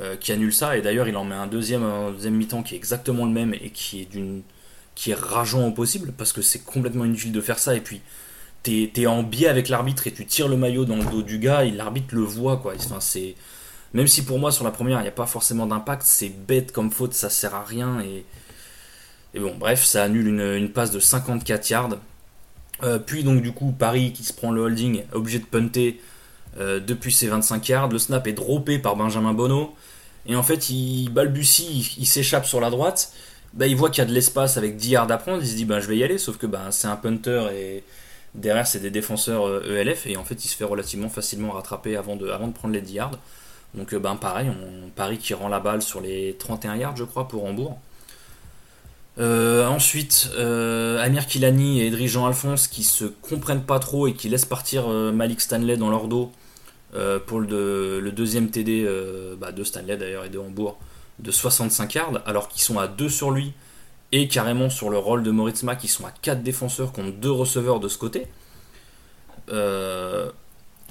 euh, 0.00 0.16
qui 0.16 0.32
annule 0.32 0.52
ça. 0.52 0.76
Et 0.76 0.82
d'ailleurs, 0.82 1.08
il 1.08 1.16
en 1.16 1.24
met 1.24 1.34
un 1.34 1.46
deuxième, 1.46 1.84
deuxième 2.12 2.34
mi-temps 2.34 2.62
qui 2.62 2.74
est 2.74 2.76
exactement 2.76 3.24
le 3.24 3.32
même 3.32 3.54
et 3.54 3.70
qui 3.70 4.02
est 4.02 4.08
qui 4.94 5.10
est 5.10 5.18
rageant 5.18 5.66
au 5.66 5.70
possible 5.70 6.12
parce 6.12 6.32
que 6.32 6.42
c'est 6.42 6.58
complètement 6.64 7.04
inutile 7.04 7.32
de 7.32 7.40
faire 7.40 7.58
ça. 7.58 7.74
Et 7.74 7.80
puis, 7.80 8.02
t'es 8.62 8.90
es 8.96 9.06
en 9.06 9.22
biais 9.22 9.48
avec 9.48 9.68
l'arbitre 9.68 10.06
et 10.06 10.12
tu 10.12 10.26
tires 10.26 10.48
le 10.48 10.56
maillot 10.56 10.84
dans 10.84 10.96
le 10.96 11.04
dos 11.04 11.22
du 11.22 11.38
gars 11.38 11.64
et 11.64 11.70
l'arbitre 11.70 12.14
le 12.14 12.22
voit. 12.22 12.58
quoi. 12.58 12.74
Enfin, 12.76 13.00
c'est 13.00 13.34
même 13.94 14.06
si 14.06 14.24
pour 14.24 14.38
moi 14.38 14.52
sur 14.52 14.64
la 14.64 14.70
première 14.70 14.98
il 15.00 15.02
n'y 15.02 15.08
a 15.08 15.12
pas 15.12 15.26
forcément 15.26 15.66
d'impact, 15.66 16.02
c'est 16.04 16.30
bête 16.30 16.72
comme 16.72 16.90
faute, 16.90 17.12
ça 17.12 17.28
sert 17.28 17.54
à 17.54 17.62
rien 17.62 18.00
et, 18.00 18.24
bon 19.38 19.54
bref 19.58 19.84
ça 19.84 20.04
annule 20.04 20.28
une, 20.28 20.68
passe 20.70 20.90
de 20.90 21.00
54 21.00 21.70
yards. 21.70 21.98
Euh, 22.82 22.98
puis 22.98 23.22
donc 23.22 23.42
du 23.42 23.52
coup 23.52 23.72
Paris 23.72 24.12
qui 24.12 24.24
se 24.24 24.32
prend 24.32 24.50
le 24.50 24.62
holding, 24.62 25.02
obligé 25.12 25.38
de 25.38 25.44
punter 25.44 26.00
euh, 26.58 26.80
depuis 26.80 27.12
ses 27.12 27.28
25 27.28 27.68
yards. 27.68 27.88
Le 27.88 27.98
snap 27.98 28.26
est 28.26 28.32
droppé 28.32 28.78
par 28.78 28.96
Benjamin 28.96 29.32
Bono. 29.32 29.74
Et 30.26 30.36
en 30.36 30.42
fait, 30.42 30.70
il 30.70 31.08
balbutie, 31.08 31.96
il, 31.98 32.06
s'échappe 32.06 32.46
sur 32.46 32.60
la 32.60 32.70
droite. 32.70 33.12
Bah, 33.54 33.66
il 33.66 33.76
voit 33.76 33.90
qu'il 33.90 34.02
y 34.02 34.06
a 34.06 34.08
de 34.08 34.12
l'espace 34.12 34.56
avec 34.56 34.76
10 34.76 34.90
yards 34.90 35.10
à 35.10 35.18
prendre. 35.18 35.42
Il 35.42 35.48
se 35.48 35.56
dit 35.56 35.64
bah, 35.64 35.80
je 35.80 35.88
vais 35.88 35.96
y 35.96 36.04
aller. 36.04 36.18
Sauf 36.18 36.36
que 36.36 36.46
bah, 36.46 36.68
c'est 36.70 36.88
un 36.88 36.96
punter 36.96 37.48
et 37.54 37.84
derrière, 38.34 38.66
c'est 38.66 38.80
des 38.80 38.90
défenseurs 38.90 39.46
ELF. 39.64 40.06
Euh, 40.06 40.10
e 40.10 40.12
et 40.12 40.16
en 40.16 40.24
fait, 40.24 40.44
il 40.44 40.48
se 40.48 40.56
fait 40.56 40.64
relativement 40.64 41.08
facilement 41.08 41.52
rattraper 41.52 41.96
avant 41.96 42.16
de, 42.16 42.26
prendre 42.52 42.74
les 42.74 42.80
10 42.80 42.92
yards. 42.92 43.18
Donc, 43.74 43.94
ben, 43.94 44.16
pareil, 44.16 44.50
on 44.50 44.90
Paris 44.90 45.18
qui 45.18 45.32
rend 45.34 45.48
la 45.48 45.60
balle 45.60 45.82
sur 45.82 46.00
les 46.00 46.36
31 46.38 46.76
yards, 46.76 46.96
je 46.96 47.04
crois, 47.04 47.26
pour 47.28 47.44
Hambourg. 47.44 47.78
ensuite, 49.18 50.30
Amir 50.36 51.26
Kilani 51.26 51.80
et 51.80 51.86
Edrijan 51.86 52.26
Alphonse 52.26 52.68
qui 52.68 52.84
se 52.84 53.04
comprennent 53.04 53.64
pas 53.64 53.78
trop 53.78 54.06
et 54.06 54.14
qui 54.14 54.28
laissent 54.28 54.44
partir 54.44 54.88
Malik 54.88 55.40
Stanley 55.40 55.76
dans 55.76 55.90
leur 55.90 56.06
dos 56.08 56.32
euh, 56.94 57.18
pour 57.18 57.40
le, 57.40 58.10
deuxième 58.14 58.50
TD 58.50 58.84
euh, 58.86 59.34
bah, 59.38 59.50
de 59.50 59.64
Stanley 59.64 59.96
d'ailleurs 59.96 60.26
et 60.26 60.28
de 60.28 60.38
Hambourg 60.38 60.78
de 61.20 61.30
65 61.30 61.94
yards, 61.94 62.22
alors 62.26 62.48
qu'ils 62.48 62.60
sont 62.60 62.78
à 62.78 62.86
2 62.86 63.08
sur 63.08 63.30
lui 63.30 63.54
et 64.12 64.28
carrément 64.28 64.70
sur 64.70 64.90
le 64.90 64.98
rôle 64.98 65.22
de 65.22 65.30
Moritzma 65.30 65.74
qui 65.74 65.88
sont 65.88 66.06
à 66.06 66.10
4 66.10 66.42
défenseurs 66.42 66.92
contre 66.92 67.12
2 67.12 67.30
receveurs 67.30 67.80
de 67.80 67.88
ce 67.88 67.98
côté. 67.98 68.26
Euh, 69.50 70.30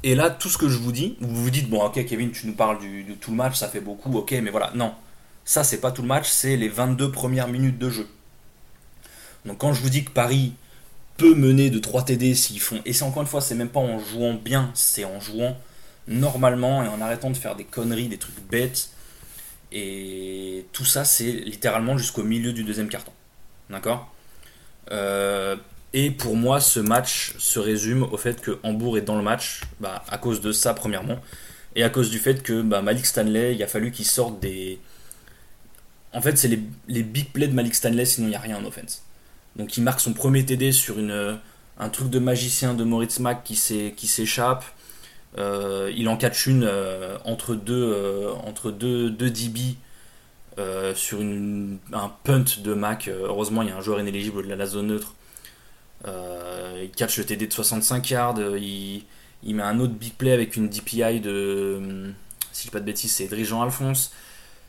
et 0.04 0.16
là, 0.16 0.32
tout 0.32 0.50
ce 0.50 0.58
que 0.58 0.68
je 0.68 0.78
vous 0.78 0.92
dis, 0.92 1.16
vous 1.22 1.44
vous 1.44 1.52
dites, 1.52 1.70
bon 1.70 1.84
ok 1.84 2.04
Kevin, 2.06 2.32
tu 2.32 2.48
nous 2.48 2.56
parles 2.56 2.80
de 2.80 3.14
tout 3.14 3.32
le 3.32 3.38
match, 3.38 3.56
ça 3.56 3.68
fait 3.68 3.80
beaucoup, 3.80 4.18
ok, 4.18 4.32
mais 4.42 4.50
voilà, 4.50 4.72
non. 4.74 4.94
Ça, 5.46 5.64
c'est 5.64 5.80
pas 5.80 5.92
tout 5.92 6.02
le 6.02 6.08
match, 6.08 6.28
c'est 6.28 6.58
les 6.58 6.70
22 6.70 7.12
premières 7.12 7.48
minutes 7.48 7.78
de 7.78 7.90
jeu. 7.90 8.08
Donc 9.46 9.60
quand 9.60 9.74
je 9.74 9.82
vous 9.82 9.90
dis 9.90 10.04
que 10.04 10.12
Paris 10.12 10.54
peut 11.18 11.36
mener 11.36 11.70
de 11.70 11.80
3 11.80 12.06
TD 12.06 12.34
s'ils 12.34 12.60
font, 12.60 12.82
et 12.86 12.94
c'est 12.94 13.04
encore 13.04 13.22
une 13.22 13.28
fois, 13.28 13.42
c'est 13.42 13.56
même 13.56 13.70
pas 13.70 13.80
en 13.80 14.00
jouant 14.00 14.34
bien, 14.34 14.72
c'est 14.74 15.06
en 15.06 15.20
jouant 15.20 15.58
normalement 16.08 16.84
et 16.84 16.88
en 16.88 17.00
arrêtant 17.02 17.30
de 17.30 17.38
faire 17.38 17.56
des 17.56 17.64
conneries, 17.64 18.08
des 18.08 18.18
trucs 18.18 18.40
bêtes. 18.50 18.90
Et 19.72 20.66
tout 20.74 20.86
ça, 20.86 21.06
c'est 21.06 21.32
littéralement 21.32 21.98
jusqu'au 21.98 22.24
milieu 22.24 22.54
du 22.54 22.64
deuxième 22.64 22.90
carton. 22.90 23.12
D'accord 23.70 24.14
euh, 24.92 25.56
Et 25.94 26.12
pour 26.12 26.36
moi, 26.36 26.60
ce 26.60 26.80
match 26.80 27.36
se 27.38 27.60
résume 27.60 28.04
au 28.04 28.18
fait 28.18 28.42
que 28.42 28.60
Hambourg 28.64 28.98
est 28.98 29.02
dans 29.02 29.16
le 29.16 29.24
match, 29.24 29.62
bah, 29.80 30.04
à 30.10 30.18
cause 30.18 30.42
de 30.42 30.52
ça, 30.52 30.74
premièrement. 30.74 31.20
Et 31.76 31.84
à 31.84 31.90
cause 31.90 32.10
du 32.10 32.20
fait 32.20 32.44
que 32.44 32.62
bah, 32.62 32.82
Malik 32.82 33.06
Stanley, 33.06 33.56
il 33.56 33.64
a 33.64 33.68
fallu 33.68 33.92
qu'il 33.92 34.06
sorte 34.06 34.40
des. 34.42 34.80
En 36.14 36.22
fait, 36.22 36.38
c'est 36.38 36.50
les, 36.90 37.04
big 37.04 37.32
plays 37.32 37.48
de 37.48 37.54
Malik 37.54 37.74
Stanley, 37.74 38.04
sinon 38.04 38.28
il 38.28 38.32
n'y 38.32 38.36
a 38.36 38.40
rien 38.40 38.58
en 38.58 38.66
offense. 38.66 39.04
Donc 39.56 39.78
il 39.78 39.84
marque 39.84 40.02
son 40.02 40.12
premier 40.12 40.46
TD 40.46 40.74
sur 40.74 40.98
un 41.80 41.90
truc 41.90 42.10
de 42.10 42.20
magicien 42.20 42.74
de 42.74 42.84
Moritz 42.84 43.20
Mack 43.20 43.46
qui 43.46 43.56
s'échappe. 43.56 44.66
Euh, 45.38 45.92
il 45.96 46.10
en 46.10 46.18
catch 46.18 46.46
une 46.46 46.66
euh, 46.66 47.18
entre 47.24 47.56
deux, 47.56 47.94
euh, 47.94 48.34
entre 48.46 48.72
deux, 48.72 49.10
deux 49.10 49.30
DB 49.30 49.76
sur 50.94 51.20
un 51.22 52.12
punt 52.24 52.46
de 52.60 52.74
Mac. 52.76 53.08
heureusement, 53.08 53.64
il 53.64 53.70
y 53.70 53.72
a 53.72 53.78
un 53.78 53.82
joueur 53.82 54.00
inéligible 54.00 54.40
au-delà 54.40 54.54
de 54.54 54.60
la 54.60 54.68
zone 54.68 54.88
neutre. 54.88 55.16
il 56.06 56.92
catch 56.96 57.18
le 57.18 57.26
TD 57.26 57.48
de 57.48 57.54
65 57.54 58.10
yards. 58.12 58.40
Il, 58.58 59.04
met 59.44 59.64
un 59.64 59.80
autre 59.80 59.94
big 59.94 60.14
play 60.14 60.32
avec 60.32 60.56
une 60.56 60.70
DPI 60.70 61.20
de. 61.20 62.14
Si 62.52 62.64
je 62.64 62.68
dis 62.68 62.72
pas 62.72 62.80
de 62.80 62.86
bêtises, 62.86 63.12
c'est 63.12 63.28
Dirigeant 63.28 63.64
Alphonse. 63.64 64.14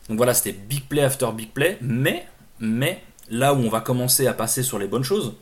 Donc 0.09 0.17
voilà, 0.17 0.33
c'était 0.33 0.53
big 0.53 0.87
play 0.87 1.03
after 1.03 1.27
big 1.35 1.51
play. 1.51 1.77
Mais, 1.81 2.27
mais 2.59 3.03
là 3.29 3.53
où 3.53 3.57
on 3.57 3.69
va 3.69 3.81
commencer 3.81 4.25
à 4.25 4.33
passer 4.33 4.63
sur 4.63 4.79
les 4.79 4.87
bonnes 4.87 5.03
choses, 5.03 5.33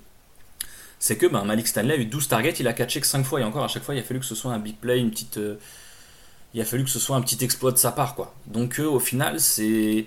c'est 1.02 1.18
que 1.18 1.26
ben, 1.26 1.44
Malik 1.44 1.68
Stanley 1.68 1.96
a 1.96 1.98
eu 1.98 2.06
12 2.06 2.28
targets, 2.28 2.54
il 2.60 2.68
a 2.68 2.74
catché 2.74 3.02
que 3.02 3.08
5 3.08 3.26
fois, 3.26 3.42
et 3.42 3.44
encore 3.44 3.64
à 3.64 3.68
chaque 3.68 3.82
fois, 3.84 3.96
il 3.96 4.00
a 4.00 4.04
fallu 4.04 4.20
que 4.20 4.26
ce 4.26 4.36
soit 4.36 4.54
un 4.54 4.60
big 4.60 4.76
play, 4.76 5.00
une 5.00 5.10
petite. 5.10 5.38
Euh, 5.38 5.56
il 6.54 6.62
a 6.62 6.66
fallu 6.66 6.84
que 6.84 6.92
ce 6.92 7.00
soit 7.00 7.16
un 7.16 7.22
petit 7.22 7.44
exploit 7.44 7.72
de 7.72 7.78
sa 7.78 7.92
part, 7.92 8.14
quoi. 8.14 8.36
Donc, 8.46 8.80
euh, 8.80 8.86
au 8.86 9.00
final, 9.00 9.40
c'est. 9.40 10.06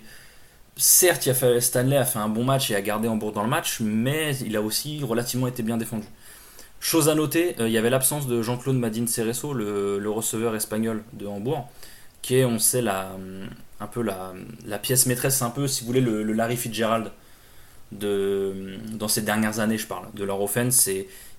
Certes, 0.76 1.26
il 1.26 1.30
a 1.30 1.34
fait, 1.34 1.60
Stanley 1.60 1.96
a 1.96 2.04
fait 2.04 2.20
un 2.20 2.28
bon 2.28 2.44
match 2.44 2.70
et 2.70 2.76
a 2.76 2.80
gardé 2.80 3.08
Hambourg 3.08 3.32
dans 3.32 3.42
le 3.42 3.48
match, 3.48 3.80
mais 3.80 4.36
il 4.38 4.56
a 4.56 4.62
aussi 4.62 5.02
relativement 5.02 5.48
été 5.48 5.64
bien 5.64 5.76
défendu. 5.76 6.06
Chose 6.80 7.08
à 7.08 7.16
noter, 7.16 7.56
euh, 7.58 7.68
il 7.68 7.72
y 7.72 7.78
avait 7.78 7.90
l'absence 7.90 8.28
de 8.28 8.40
Jean-Claude 8.40 8.76
Madine 8.76 9.08
Cereso, 9.08 9.52
le, 9.52 10.10
receveur 10.10 10.54
espagnol 10.54 11.02
de 11.12 11.26
Hambourg, 11.26 11.68
qui 12.22 12.36
est, 12.36 12.44
on 12.44 12.60
sait, 12.60 12.82
la, 12.82 13.10
un 13.80 13.86
peu 13.88 14.02
la 14.02 14.78
pièce 14.78 15.06
maîtresse, 15.06 15.42
un 15.42 15.50
peu, 15.50 15.66
si 15.66 15.80
vous 15.80 15.88
voulez, 15.88 16.00
le 16.00 16.32
Larry 16.32 16.56
Fitzgerald 16.56 17.10
dans 17.94 19.08
ces 19.08 19.22
dernières 19.22 19.60
années, 19.60 19.78
je 19.78 19.86
parle, 19.86 20.06
de 20.14 20.24
leur 20.24 20.40
offense. 20.40 20.88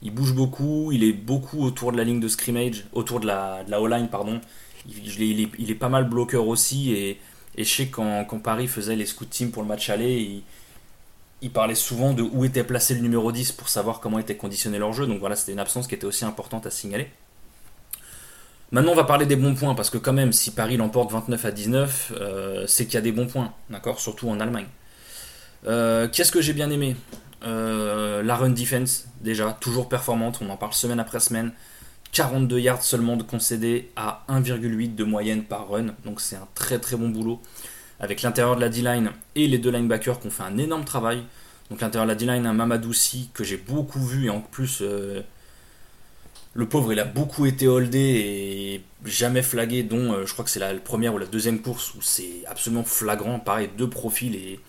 il 0.02 0.12
bouge 0.12 0.34
beaucoup, 0.34 0.92
il 0.92 1.04
est 1.04 1.14
beaucoup 1.14 1.64
autour 1.64 1.92
de 1.92 1.98
la 1.98 2.04
ligne 2.04 2.20
de 2.20 2.28
scrimmage, 2.28 2.86
autour 2.94 3.20
de 3.20 3.28
la, 3.28 3.64
de 3.64 3.72
la 3.72 3.82
O-line, 3.82 4.08
pardon. 4.10 4.42
Il, 4.88 5.72
est, 5.72 5.76
pas 5.76 5.90
mal 5.90 6.08
bloqueur 6.08 6.48
aussi. 6.48 6.94
Et, 6.94 7.20
et 7.56 7.64
je 7.64 7.70
sais 7.70 7.88
quand, 7.88 8.26
quand, 8.26 8.40
Paris 8.40 8.68
faisait 8.68 8.96
les 8.96 9.06
scout 9.06 9.30
teams 9.30 9.52
pour 9.52 9.64
le 9.64 9.68
match 9.68 9.90
aller, 9.90 10.16
il, 10.18 10.44
il, 11.42 11.52
parlait 11.52 11.76
souvent 11.76 12.14
de 12.14 12.22
où 12.22 12.46
était 12.46 12.64
placé 12.64 12.94
le 12.94 13.02
numéro 13.02 13.32
10 13.32 13.52
pour 13.54 13.68
savoir 13.68 14.00
comment 14.00 14.20
était 14.20 14.38
conditionné 14.38 14.78
leur 14.78 14.94
jeu. 14.94 15.08
Donc 15.08 15.20
voilà, 15.20 15.36
c'était 15.36 15.54
une 15.54 15.60
absence 15.60 15.88
qui 15.88 15.96
était 15.96 16.06
aussi 16.06 16.24
importante 16.24 16.66
à 16.68 16.72
signaler. 16.72 17.10
Maintenant, 18.72 18.92
on 18.92 18.96
va 18.96 19.04
parler 19.04 19.26
des 19.26 19.36
bons 19.36 19.56
points, 19.56 19.76
parce 19.76 19.90
que 19.90 19.98
quand 19.98 20.14
même, 20.14 20.34
si 20.34 20.52
Paris 20.52 20.78
l'emporte 20.78 21.12
29 21.12 21.46
à 21.46 21.52
19, 21.52 22.14
euh, 22.20 22.68
c'est 22.68 22.86
qu'il 22.86 22.96
y 22.96 22.98
a 22.98 23.02
des 23.02 23.12
bons 23.12 23.28
points, 23.28 23.54
d'accord? 23.70 24.00
Surtout 24.00 24.30
en 24.30 24.40
Allemagne. 24.40 24.66
Euh, 25.68 26.08
qu'est-ce 26.08 26.32
que 26.32 26.42
j'ai 26.42 26.54
bien 26.54 26.70
aimé 26.70 26.96
euh, 27.44 28.22
La 28.24 28.36
run 28.36 28.50
defense, 28.50 29.08
déjà, 29.22 29.58
toujours 29.60 29.90
performante, 29.90 30.40
on 30.42 30.50
en 30.50 30.58
parle 30.58 30.74
semaine 30.74 31.00
après 31.00 31.20
semaine. 31.20 31.52
42 32.12 32.60
yards 32.60 32.84
seulement 32.84 33.18
de 33.18 33.24
concédés 33.24 33.92
à 33.96 34.24
1,8 34.30 34.96
de 34.96 35.04
moyenne 35.04 35.44
par 35.44 35.70
run, 35.70 35.88
donc 36.06 36.22
c'est 36.22 36.38
un 36.38 36.48
très 36.56 36.80
très 36.80 36.96
bon 36.96 37.10
boulot. 37.10 37.42
Avec 38.00 38.22
l'intérieur 38.22 38.56
de 38.56 38.62
la 38.62 38.70
D-line 38.70 39.12
et 39.36 39.48
les 39.48 39.58
deux 39.58 39.72
linebackers 39.72 40.20
qui 40.20 40.28
ont 40.28 40.32
fait 40.32 40.44
un 40.44 40.58
énorme 40.58 40.86
travail. 40.86 41.24
Donc 41.70 41.82
l'intérieur 41.82 42.06
de 42.06 42.12
la 42.12 42.16
D-line, 42.16 42.46
un 42.46 42.54
Mamadouci 42.54 43.32
que 43.34 43.44
j'ai 43.44 43.58
beaucoup 43.58 44.00
vu 44.00 44.28
et 44.28 44.30
en 44.30 44.40
plus 44.40 44.80
euh, 44.82 45.22
le 46.54 46.70
pauvre 46.70 46.94
il 46.94 47.00
a 47.00 47.06
beaucoup 47.06 47.46
été 47.46 47.68
holdé 47.68 48.00
et 48.00 48.84
jamais 49.06 49.42
flagué, 49.42 49.84
dont 49.84 50.26
je 50.26 50.32
crois 50.32 50.46
que 50.46 50.52
c'est 50.52 50.60
la 50.60 50.74
première 50.76 51.14
ou 51.14 51.18
la 51.18 51.26
deuxième 51.26 51.62
course 51.62 51.94
où 51.96 52.02
c'est 52.02 52.46
absolument 52.48 52.84
flagrant. 52.84 53.40
Pareil, 53.40 53.70
deux 53.78 53.90
profils 53.90 54.36
et 54.36 54.60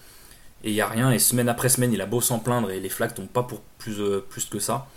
et 0.64 0.70
il 0.70 0.74
n'y 0.74 0.80
a 0.80 0.86
rien. 0.86 1.10
Et 1.10 1.18
semaine 1.18 1.48
après 1.48 1.68
semaine, 1.68 1.92
il 1.92 2.00
a 2.00 2.06
beau 2.06 2.20
s'en 2.20 2.38
plaindre 2.38 2.70
et 2.70 2.80
les 2.80 2.88
flags 2.88 3.14
tombent 3.14 3.28
pas 3.28 3.42
pour 3.42 3.60
plus, 3.78 4.00
euh, 4.00 4.26
que 4.50 4.58
ça. 4.58 4.88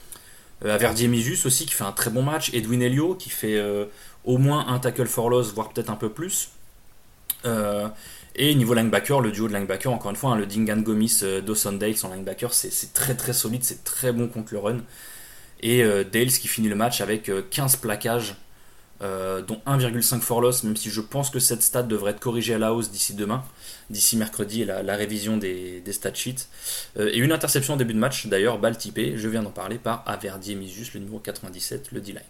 Euh, 0.65 0.78
Misus 1.08 1.45
aussi 1.45 1.65
qui 1.65 1.74
fait 1.74 1.84
un 1.84 1.91
très 1.91 2.10
bon 2.10 2.24
match. 2.24 2.54
Edwin 2.54 2.82
Elio 2.82 3.15
qui 3.15 3.30
fait 3.30 3.58
euh, 3.58 3.86
au 4.26 4.38
moins 4.38 4.67
un 4.67 4.80
tackle 4.80 5.08
for 5.08 5.30
loss, 5.30 5.54
voire 5.54 5.69
peut-être 5.69 5.89
un 5.89 5.95
peu 5.95 6.10
plus. 6.10 6.50
Et 8.36 8.56
niveau 8.56 8.74
linebacker, 8.74 9.22
le 9.22 9.32
duo 9.32 9.48
de 9.48 9.54
linebacker, 9.54 9.91
encore 9.91 10.12
une 10.12 10.15
fois, 10.15 10.32
hein, 10.32 10.36
le 10.38 10.45
Dingan 10.45 10.82
Gomis, 10.82 11.24
Dawson 11.45 11.74
Dales 11.74 11.95
en 12.04 12.10
linebacker, 12.10 12.54
c'est 12.54 12.93
très 12.93 13.15
très 13.15 13.34
solide, 13.34 13.63
c'est 13.63 13.84
très 13.84 14.13
bon 14.13 14.28
contre 14.28 14.54
le 14.54 14.60
run. 14.60 14.78
Et 15.62 15.84
Dales 15.84 16.28
qui 16.28 16.48
finit 16.48 16.69
le 16.69 16.76
match 16.76 17.02
avec 17.02 17.30
15 17.50 17.78
plaquages 17.78 18.36
euh, 19.02 19.42
dont 19.42 19.62
1,5 19.66 20.20
for 20.20 20.42
loss, 20.42 20.64
même 20.64 20.76
si 20.76 20.90
je 20.90 21.00
pense 21.00 21.30
que 21.30 21.40
cette 21.40 21.62
stat 21.62 21.84
devrait 21.84 22.12
être 22.12 22.20
corrigée 22.20 22.54
à 22.54 22.58
la 22.58 22.74
hausse 22.74 22.92
d'ici 22.92 23.14
demain, 23.14 23.44
d'ici 23.90 24.18
mercredi, 24.18 24.66
la, 24.66 24.84
la 24.84 24.96
révision 24.98 25.38
des, 25.38 25.80
des 25.80 25.94
stat 25.94 26.14
sheets. 26.14 26.48
Euh, 26.98 27.10
et 27.14 27.18
une 27.18 27.32
interception 27.32 27.76
au 27.76 27.78
début 27.78 27.94
de 27.94 28.00
match, 28.00 28.28
d'ailleurs, 28.28 28.60
balle 28.60 28.78
typée, 28.78 29.14
je 29.16 29.28
viens 29.30 29.42
d'en 29.42 29.52
parler 29.52 29.78
par 29.78 30.04
Averdi 30.06 30.56
Misius, 30.56 30.94
le 30.94 31.00
numéro 31.00 31.20
97, 31.20 31.92
le 31.94 32.02
D-line. 32.02 32.22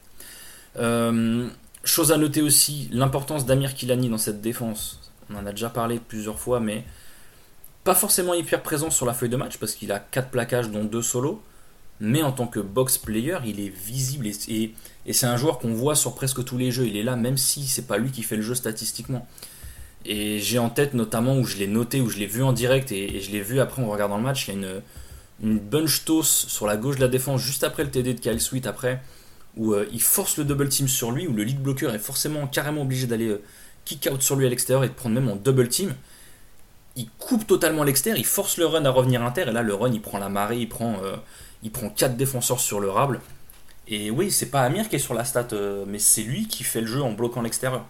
Euh, 0.78 1.48
chose 1.84 2.12
à 2.12 2.18
noter 2.18 2.44
aussi, 2.44 2.88
l'importance 2.92 3.48
d'Amir 3.48 3.74
Kilani 3.74 4.08
dans 4.08 4.20
cette 4.20 4.42
défense. 4.42 5.12
On 5.32 5.38
en 5.38 5.48
a 5.48 5.52
déjà 5.52 5.70
parlé 5.70 6.00
plusieurs 6.00 6.40
fois, 6.40 6.60
mais 6.60 6.84
pas 7.84 7.96
forcément 7.96 8.36
hyper 8.36 8.62
présent 8.62 8.92
sur 8.92 9.08
la 9.08 9.14
feuille 9.14 9.30
de 9.30 9.38
match 9.38 9.58
parce 9.58 9.74
qu'il 9.74 9.92
a 9.92 9.98
4 10.00 10.30
plaquages 10.30 10.70
dont 10.70 10.84
2 10.84 11.02
solos 11.02 11.42
mais 12.00 12.24
en 12.24 12.32
tant 12.32 12.48
que 12.48 12.60
box 12.60 12.98
player, 12.98 13.38
il 13.46 13.60
est 13.60 13.70
visible 13.70 14.28
et, 14.28 14.74
c'est 15.08 15.26
un 15.26 15.38
joueur 15.38 15.60
qu'on 15.60 15.74
voit 15.74 15.96
sur 15.96 16.16
presque 16.16 16.44
tous 16.44 16.58
les 16.58 16.72
jeux. 16.72 16.88
Il 16.88 16.98
est 16.98 17.04
là, 17.04 17.16
même 17.16 17.38
si 17.38 17.68
c'est 17.68 17.88
pas 17.88 17.98
lui 17.98 18.12
qui 18.12 18.24
fait 18.24 18.36
le 18.36 18.42
jeu 18.42 18.56
statistiquement. 18.56 19.28
Et 20.06 20.40
j'ai 20.40 20.60
en 20.60 20.70
tête 20.70 20.94
notamment 20.94 21.38
où 21.38 21.46
je 21.46 21.58
l'ai 21.58 21.68
noté, 21.68 22.02
où 22.02 22.10
je 22.10 22.18
l'ai 22.18 22.26
vu 22.26 22.44
en 22.44 22.54
direct 22.54 22.92
et, 22.92 23.20
je 23.20 23.32
l'ai 23.32 23.42
vu 23.42 23.60
après 23.60 23.82
en 23.82 23.90
regardant 23.90 24.18
le 24.18 24.24
match. 24.24 24.48
Il 24.48 24.54
y 24.54 24.58
a 24.58 24.60
une, 24.60 24.82
une 25.44 25.60
bunch 25.60 26.06
toss 26.06 26.48
sur 26.48 26.68
la 26.68 26.78
gauche 26.78 26.98
de 26.98 27.02
la 27.02 27.08
défense 27.08 27.42
juste 27.42 27.64
après 27.64 27.84
le 27.84 27.92
TD 27.92 28.14
de 28.14 28.20
Kyle 28.20 28.40
Sweet 28.40 28.68
après, 28.68 29.02
où 29.58 29.74
euh, 29.74 29.88
il 29.92 30.02
force 30.02 30.38
le 30.38 30.44
double 30.44 30.70
team 30.70 30.88
sur 30.88 31.12
lui, 31.12 31.28
où 31.28 31.34
le 31.34 31.44
lead 31.44 31.62
blocker 31.62 31.94
est 31.94 32.00
forcément 32.00 32.48
carrément 32.48 32.84
obligé 32.84 33.08
d'aller 33.08 33.28
euh, 33.28 33.42
kick 33.86 34.08
out 34.12 34.22
sur 34.22 34.36
lui 34.36 34.46
à 34.46 34.50
l'extérieur 34.50 34.84
et 34.84 34.90
de 34.90 34.94
prendre 34.94 35.16
même 35.16 35.30
en 35.30 35.36
double 35.36 35.68
team. 35.68 35.96
Il 36.96 37.10
coupe 37.18 37.48
totalement 37.48 37.84
l'extérieur, 37.84 38.20
il 38.20 38.26
force 38.26 38.58
le 38.58 38.66
run 38.66 38.84
à 38.86 38.90
revenir 38.90 39.24
inter 39.24 39.46
et 39.48 39.52
là 39.52 39.62
le 39.62 39.74
run 39.74 39.92
il 39.92 40.02
prend 40.02 40.18
la 40.18 40.30
marée, 40.30 40.60
il 40.60 40.70
prend. 40.70 40.98
Euh, 41.04 41.16
il 41.64 41.72
prend 41.72 41.90
4 41.90 42.16
défenseurs 42.16 42.60
sur 42.60 42.80
le 42.80 42.90
rable. 42.90 43.20
Et 43.90 44.12
oui, 44.12 44.30
c'est 44.30 44.52
pas 44.52 44.62
Amir 44.62 44.88
qui 44.88 44.96
est 44.98 45.00
sur 45.00 45.16
la 45.16 45.26
stat, 45.26 45.48
euh, 45.54 45.84
mais 45.88 45.98
c'est 45.98 46.22
lui 46.22 46.48
qui 46.48 46.64
fait 46.64 46.82
le 46.82 46.88
jeu 46.88 47.02
en 47.02 47.12
bloquant 47.12 47.42
l'extérieur. 47.42 47.86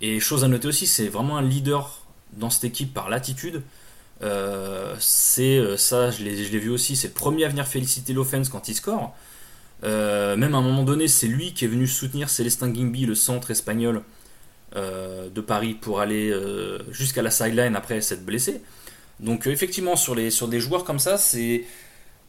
Et 0.00 0.20
chose 0.20 0.44
à 0.44 0.48
noter 0.48 0.68
aussi, 0.68 0.86
c'est 0.86 1.08
vraiment 1.08 1.36
un 1.36 1.42
leader 1.42 2.06
dans 2.32 2.50
cette 2.50 2.64
équipe 2.64 2.94
par 2.94 3.10
l'attitude. 3.10 3.62
Euh, 4.22 4.94
c'est 5.00 5.58
euh, 5.58 5.76
ça, 5.76 6.12
je 6.12 6.22
l'ai 6.22 6.58
vu 6.58 6.70
aussi, 6.70 6.94
c'est 6.94 7.08
le 7.08 7.14
premier 7.14 7.44
à 7.44 7.48
venir 7.48 7.66
féliciter 7.66 8.12
l'offense 8.12 8.48
quand 8.48 8.68
il 8.68 8.74
score. 8.74 9.12
même 9.82 10.54
à 10.54 10.58
un 10.58 10.62
moment 10.62 10.84
donné, 10.84 11.08
c'est 11.08 11.26
lui 11.26 11.52
qui 11.52 11.64
est 11.64 11.68
venu 11.68 11.88
soutenir 11.88 12.30
Célestin 12.30 12.72
Gimbi, 12.72 13.06
le 13.06 13.16
centre 13.16 13.50
espagnol 13.50 14.02
de 14.76 15.40
Paris, 15.40 15.74
pour 15.74 16.00
aller 16.00 16.32
jusqu'à 16.92 17.22
la 17.22 17.30
sideline 17.30 17.74
après 17.74 18.00
s'être 18.02 18.24
blessé. 18.24 18.62
Donc 19.18 19.46
effectivement, 19.46 19.96
sur 19.96 20.14
des 20.14 20.60
joueurs 20.60 20.84
comme 20.84 21.00
ça, 21.00 21.18
c'est 21.18 21.64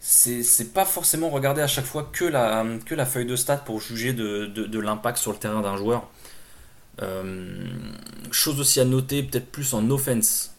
c'est 0.02 0.74
pas 0.74 0.84
forcément 0.84 1.30
regarder 1.30 1.62
à 1.62 1.68
chaque 1.68 1.86
fois 1.86 2.10
que 2.12 2.26
la, 2.26 2.66
que 2.86 2.96
la 2.96 3.06
feuille 3.06 3.28
de 3.28 3.36
stats 3.36 3.58
pour 3.58 3.80
juger 3.80 4.14
de, 4.14 4.80
l'impact 4.80 5.20
sur 5.20 5.32
le 5.32 5.38
terrain 5.38 5.62
d'un 5.62 5.78
joueur. 5.78 6.10
Euh, 7.02 7.66
chose 8.32 8.60
aussi 8.60 8.80
à 8.80 8.86
noter, 8.86 9.22
peut-être 9.24 9.52
plus 9.52 9.74
en 9.76 9.88
offense. 9.92 10.56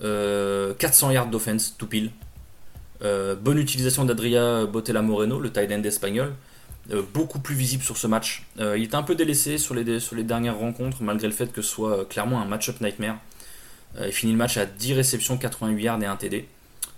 400 0.00 0.04
euh, 0.04 1.12
yards 1.12 1.28
d'offense, 1.28 1.76
tout 1.78 1.86
pile. 1.86 2.10
Euh, 3.02 3.36
bonne 3.36 3.58
utilisation 3.58 4.04
d'Adria 4.04 4.66
Botella 4.66 5.02
Moreno, 5.02 5.38
le 5.38 5.52
tight 5.52 5.70
end 5.70 5.84
espagnol. 5.84 6.34
beaucoup 7.14 7.38
plus 7.38 7.54
visible 7.54 7.84
sur 7.84 7.96
ce 7.96 8.08
match. 8.08 8.44
il 8.58 8.82
était 8.82 8.96
un 8.96 9.04
peu 9.04 9.14
délaissé 9.14 9.56
sur 9.56 9.74
les, 9.74 10.00
sur 10.00 10.16
les 10.16 10.24
dernières 10.24 10.58
rencontres, 10.58 11.00
malgré 11.02 11.28
le 11.28 11.34
fait 11.34 11.52
que 11.52 11.62
ce 11.62 11.70
soit 11.70 12.08
clairement 12.08 12.40
un 12.40 12.44
match-up 12.44 12.80
nightmare. 12.80 13.18
il 14.04 14.12
finit 14.12 14.32
le 14.32 14.38
match 14.38 14.56
à 14.56 14.66
10 14.66 14.94
réceptions, 14.94 15.38
88 15.38 15.82
yards 15.82 16.02
et 16.02 16.06
1 16.06 16.16
TD. 16.16 16.48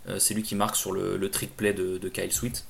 Euh, 0.08 0.18
c'est 0.18 0.34
lui 0.34 0.42
qui 0.42 0.54
marque 0.54 0.76
sur 0.76 0.92
le, 0.92 1.30
trick 1.30 1.56
play 1.56 1.72
de, 1.72 2.08
Kyle 2.08 2.32
Sweet. 2.32 2.64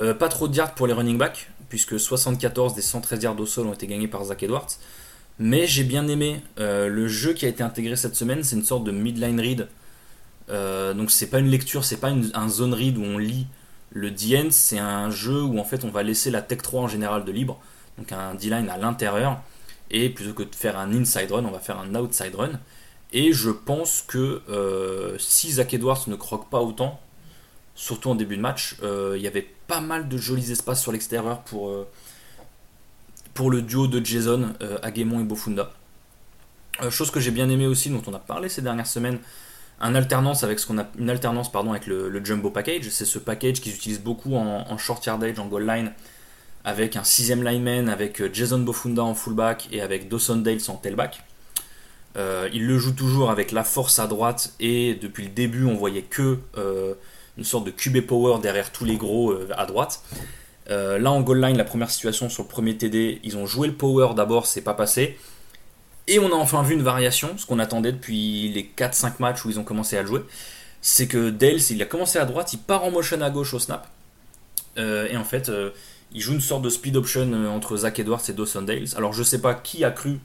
Euh, 0.00 0.14
pas 0.14 0.28
trop 0.28 0.48
de 0.48 0.54
yards 0.54 0.74
pour 0.74 0.86
les 0.86 0.92
running 0.92 1.18
backs, 1.18 1.50
puisque 1.68 1.98
74 1.98 2.74
des 2.74 2.82
113 2.82 3.22
yards 3.22 3.40
au 3.40 3.46
sol 3.46 3.66
ont 3.66 3.74
été 3.74 3.86
gagnés 3.86 4.08
par 4.08 4.24
Zach 4.24 4.42
Edwards. 4.42 4.68
Mais 5.38 5.66
j'ai 5.66 5.84
bien 5.84 6.06
aimé 6.06 6.42
euh, 6.60 6.88
le 6.88 7.08
jeu 7.08 7.32
qui 7.32 7.44
a 7.44 7.48
été 7.48 7.62
intégré 7.62 7.96
cette 7.96 8.14
semaine, 8.14 8.42
c'est 8.44 8.56
une 8.56 8.64
sorte 8.64 8.84
de 8.84 8.92
midline 8.92 9.40
read. 9.40 9.68
donc 10.48 11.10
c'est 11.10 11.26
pas 11.26 11.38
une 11.38 11.48
lecture, 11.48 11.84
c'est 11.84 11.96
pas 11.96 12.10
un 12.10 12.48
zone 12.48 12.74
read 12.74 12.98
où 12.98 13.02
on 13.02 13.18
lit 13.18 13.46
le 13.94 14.10
D-end, 14.10 14.48
c'est 14.50 14.78
un 14.78 15.10
jeu 15.10 15.42
où 15.42 15.58
en 15.58 15.64
fait 15.64 15.84
on 15.84 15.90
va 15.90 16.02
laisser 16.02 16.30
la 16.30 16.42
tech 16.42 16.58
3 16.58 16.82
en 16.82 16.88
général 16.88 17.24
de 17.24 17.32
libre, 17.32 17.60
donc 17.96 18.12
un 18.12 18.34
D-line 18.34 18.68
à 18.68 18.76
l'intérieur, 18.76 19.40
et 19.90 20.10
plutôt 20.10 20.34
que 20.34 20.42
de 20.42 20.54
faire 20.54 20.78
un 20.78 20.92
inside 20.92 21.30
run, 21.30 21.44
on 21.44 21.52
va 21.52 21.60
faire 21.60 21.78
un 21.78 21.94
outside 21.94 22.34
run. 22.34 22.60
Et 23.16 23.32
je 23.32 23.50
pense 23.50 24.04
que 24.06 24.42
euh, 24.48 25.16
si 25.18 25.52
Zach 25.52 25.72
Edwards 25.72 26.02
ne 26.08 26.16
croque 26.16 26.50
pas 26.50 26.60
autant, 26.60 27.00
surtout 27.76 28.10
en 28.10 28.16
début 28.16 28.36
de 28.36 28.42
match, 28.42 28.76
euh, 28.82 29.14
il 29.16 29.22
y 29.22 29.28
avait 29.28 29.48
pas 29.68 29.80
mal 29.80 30.08
de 30.08 30.18
jolis 30.18 30.50
espaces 30.50 30.82
sur 30.82 30.90
l'extérieur 30.90 31.40
pour, 31.42 31.68
euh, 31.68 31.86
pour 33.32 33.52
le 33.52 33.62
duo 33.62 33.86
de 33.86 34.04
Jason, 34.04 34.52
Aguemon 34.82 35.20
et 35.20 35.24
Bofunda. 35.24 35.70
chose 36.90 37.12
que 37.12 37.20
j'ai 37.20 37.30
bien 37.30 37.48
aimé 37.48 37.68
aussi, 37.68 37.88
dont 37.88 38.02
on 38.08 38.14
a 38.14 38.18
parlé 38.18 38.48
ces 38.48 38.62
dernières 38.62 38.88
semaines, 38.88 39.20
une 39.80 39.94
alternance 39.96 40.42
avec 40.42 41.86
le, 41.86 42.24
Jumbo 42.24 42.50
Package. 42.50 42.88
C'est 42.90 43.04
ce 43.04 43.20
package 43.20 43.60
qu'ils 43.60 43.74
utilisent 43.74 44.02
beaucoup 44.02 44.34
en, 44.34 44.76
short 44.76 45.06
yardage, 45.06 45.38
en 45.38 45.46
goal 45.46 45.66
line, 45.66 45.92
avec 46.64 46.96
un 46.96 47.04
sixième 47.04 47.44
lineman, 47.44 47.88
avec 47.88 48.34
Jason 48.34 48.58
Bofunda 48.58 49.04
en 49.04 49.14
fullback 49.14 49.68
et 49.70 49.82
avec 49.82 50.08
Dawson 50.08 50.36
Dales 50.36 50.62
en 50.66 50.74
tailback. 50.74 51.22
Euh, 52.16 52.48
il 52.52 52.66
le 52.66 52.78
joue 52.78 52.92
toujours 52.92 53.30
avec 53.30 53.50
la 53.50 53.64
force 53.64 53.98
à 53.98 54.06
droite 54.06 54.52
et 54.60 54.94
depuis 54.94 55.24
le 55.24 55.30
début 55.30 55.64
on 55.64 55.74
voyait 55.74 56.02
que 56.02 56.38
euh, 56.56 56.94
une 57.36 57.44
sorte 57.44 57.64
de 57.64 57.72
QB 57.72 58.06
power 58.06 58.38
derrière 58.40 58.70
tous 58.70 58.84
les 58.84 58.96
gros 58.96 59.32
euh, 59.32 59.48
à 59.56 59.66
droite. 59.66 60.00
là 60.68 61.10
en 61.10 61.20
goal 61.22 61.40
line, 61.40 61.56
la 61.56 61.64
première 61.64 61.90
situation 61.90 62.28
sur 62.28 62.44
le 62.44 62.48
premier 62.48 62.76
TD, 62.76 63.20
ils 63.24 63.36
ont 63.36 63.46
joué 63.46 63.66
le 63.66 63.74
power 63.74 64.14
d'abord, 64.14 64.46
c'est 64.46 64.60
pas 64.60 64.74
passé. 64.74 65.18
Et 66.06 66.18
on 66.18 66.26
a 66.28 66.36
enfin 66.36 66.62
vu 66.62 66.74
une 66.74 66.82
variation, 66.82 67.36
ce 67.36 67.46
qu'on 67.46 67.58
attendait 67.58 67.92
depuis 67.92 68.48
les 68.48 68.70
4-5 68.76 69.14
matchs 69.20 69.44
où 69.44 69.50
ils 69.50 69.58
ont 69.58 69.64
commencé 69.64 69.96
à 69.96 70.02
le 70.02 70.06
jouer. 70.06 70.20
C'est 70.82 71.08
que 71.08 71.30
Dales, 71.30 71.60
il 71.70 71.82
a 71.82 71.86
commencé 71.86 72.18
à 72.18 72.26
droite, 72.26 72.52
il 72.52 72.58
part 72.58 72.84
en 72.84 72.90
motion 72.90 73.22
à 73.22 73.30
gauche 73.30 73.54
au 73.54 73.58
snap. 73.58 73.88
et 74.76 75.16
en 75.16 75.24
fait, 75.24 75.50
il 76.12 76.20
joue 76.20 76.34
une 76.34 76.42
sorte 76.42 76.62
de 76.62 76.68
speed 76.68 76.96
option 76.96 77.32
entre 77.48 77.78
Zach 77.78 77.98
Edwards 77.98 78.22
et 78.28 78.34
Dawson 78.34 78.62
Dales. 78.62 78.88
Alors 78.96 79.14
je 79.14 79.22
sais 79.22 79.40
pas 79.40 79.54
qui 79.54 79.82
a 79.82 79.90
cru 79.90 80.20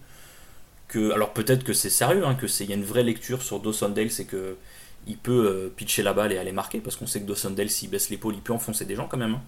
alors 0.96 1.34
peut-être 1.34 1.64
que 1.64 1.74
c'est 1.74 1.90
sérieux, 1.90 2.26
hein, 2.26 2.36
que 2.36 2.48
c'est 2.48 2.64
il 2.64 2.70
y 2.70 2.74
a 2.74 2.76
une 2.76 2.84
vraie 2.84 3.04
lecture 3.04 3.44
sur 3.44 3.60
Dawson 3.60 3.90
Dale, 3.90 4.12
c'est 4.12 4.26
que 4.26 4.58
il 5.08 5.18
peut 5.18 5.48
euh, 5.48 5.70
pitcher 5.76 6.04
la 6.04 6.14
balle 6.14 6.32
et 6.32 6.38
aller 6.38 6.52
marquer 6.52 6.80
parce 6.80 6.96
qu'on 6.96 7.08
sait 7.08 7.22
que 7.22 7.26
Dawson 7.26 7.52
Dale 7.52 7.70
s'il 7.70 7.90
baisse 7.90 8.10
l'épaule, 8.10 8.36
il 8.36 8.42
peut 8.42 8.54
enfoncer 8.54 8.86
des 8.86 8.96
gens 8.96 9.08
quand 9.08 9.18
même. 9.18 9.36
Hein. 9.36 9.42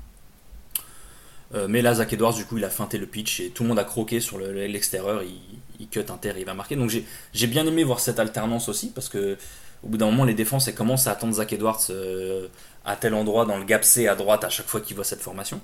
Euh, 1.54 1.67
mais 1.67 1.82
là, 1.82 1.95
Zach 1.95 2.13
Edwards, 2.13 2.34
du 2.34 2.45
coup, 2.45 2.58
il 2.58 2.63
a 2.63 2.69
feinté 2.69 2.97
le 2.97 3.06
pitch 3.06 3.41
et 3.41 3.49
tout 3.49 3.63
le 3.63 3.69
monde 3.69 3.80
a 3.80 3.84
croqué 3.84 4.19
sur 4.19 4.39
l'extérieur. 4.39 5.21
il, 5.23 5.88
cut 5.89 6.06
un 6.10 6.17
terre 6.17 6.38
et 6.38 6.41
il 6.41 6.45
va 6.45 6.54
marquer. 6.54 6.75
Donc 6.75 6.91
j'ai 7.34 7.47
bien 7.47 7.65
aimé 7.65 7.84
voir 7.84 7.99
cette 7.99 8.19
alternance 8.19 8.69
aussi 8.69 8.91
parce 8.91 9.10
que 9.10 9.38
au 9.83 9.87
bout 9.87 9.97
d'un 9.97 10.05
moment, 10.05 10.25
les 10.25 10.33
défenses 10.33 10.67
elles 10.67 10.75
commencent 10.75 11.07
à 11.07 11.11
attendre 11.11 11.33
Zach 11.33 11.51
Edwards 11.53 11.81
euh, 11.89 12.47
à 12.85 12.95
tel 12.95 13.13
endroit 13.13 13.45
dans 13.45 13.57
le 13.57 13.63
gap 13.63 13.83
C 13.83 14.07
à 14.07 14.15
droite 14.15 14.43
à 14.43 14.49
chaque 14.49 14.67
fois 14.67 14.81
qu'ils 14.81 14.95
voient 14.95 15.05
cette 15.05 15.21
formation. 15.21 15.59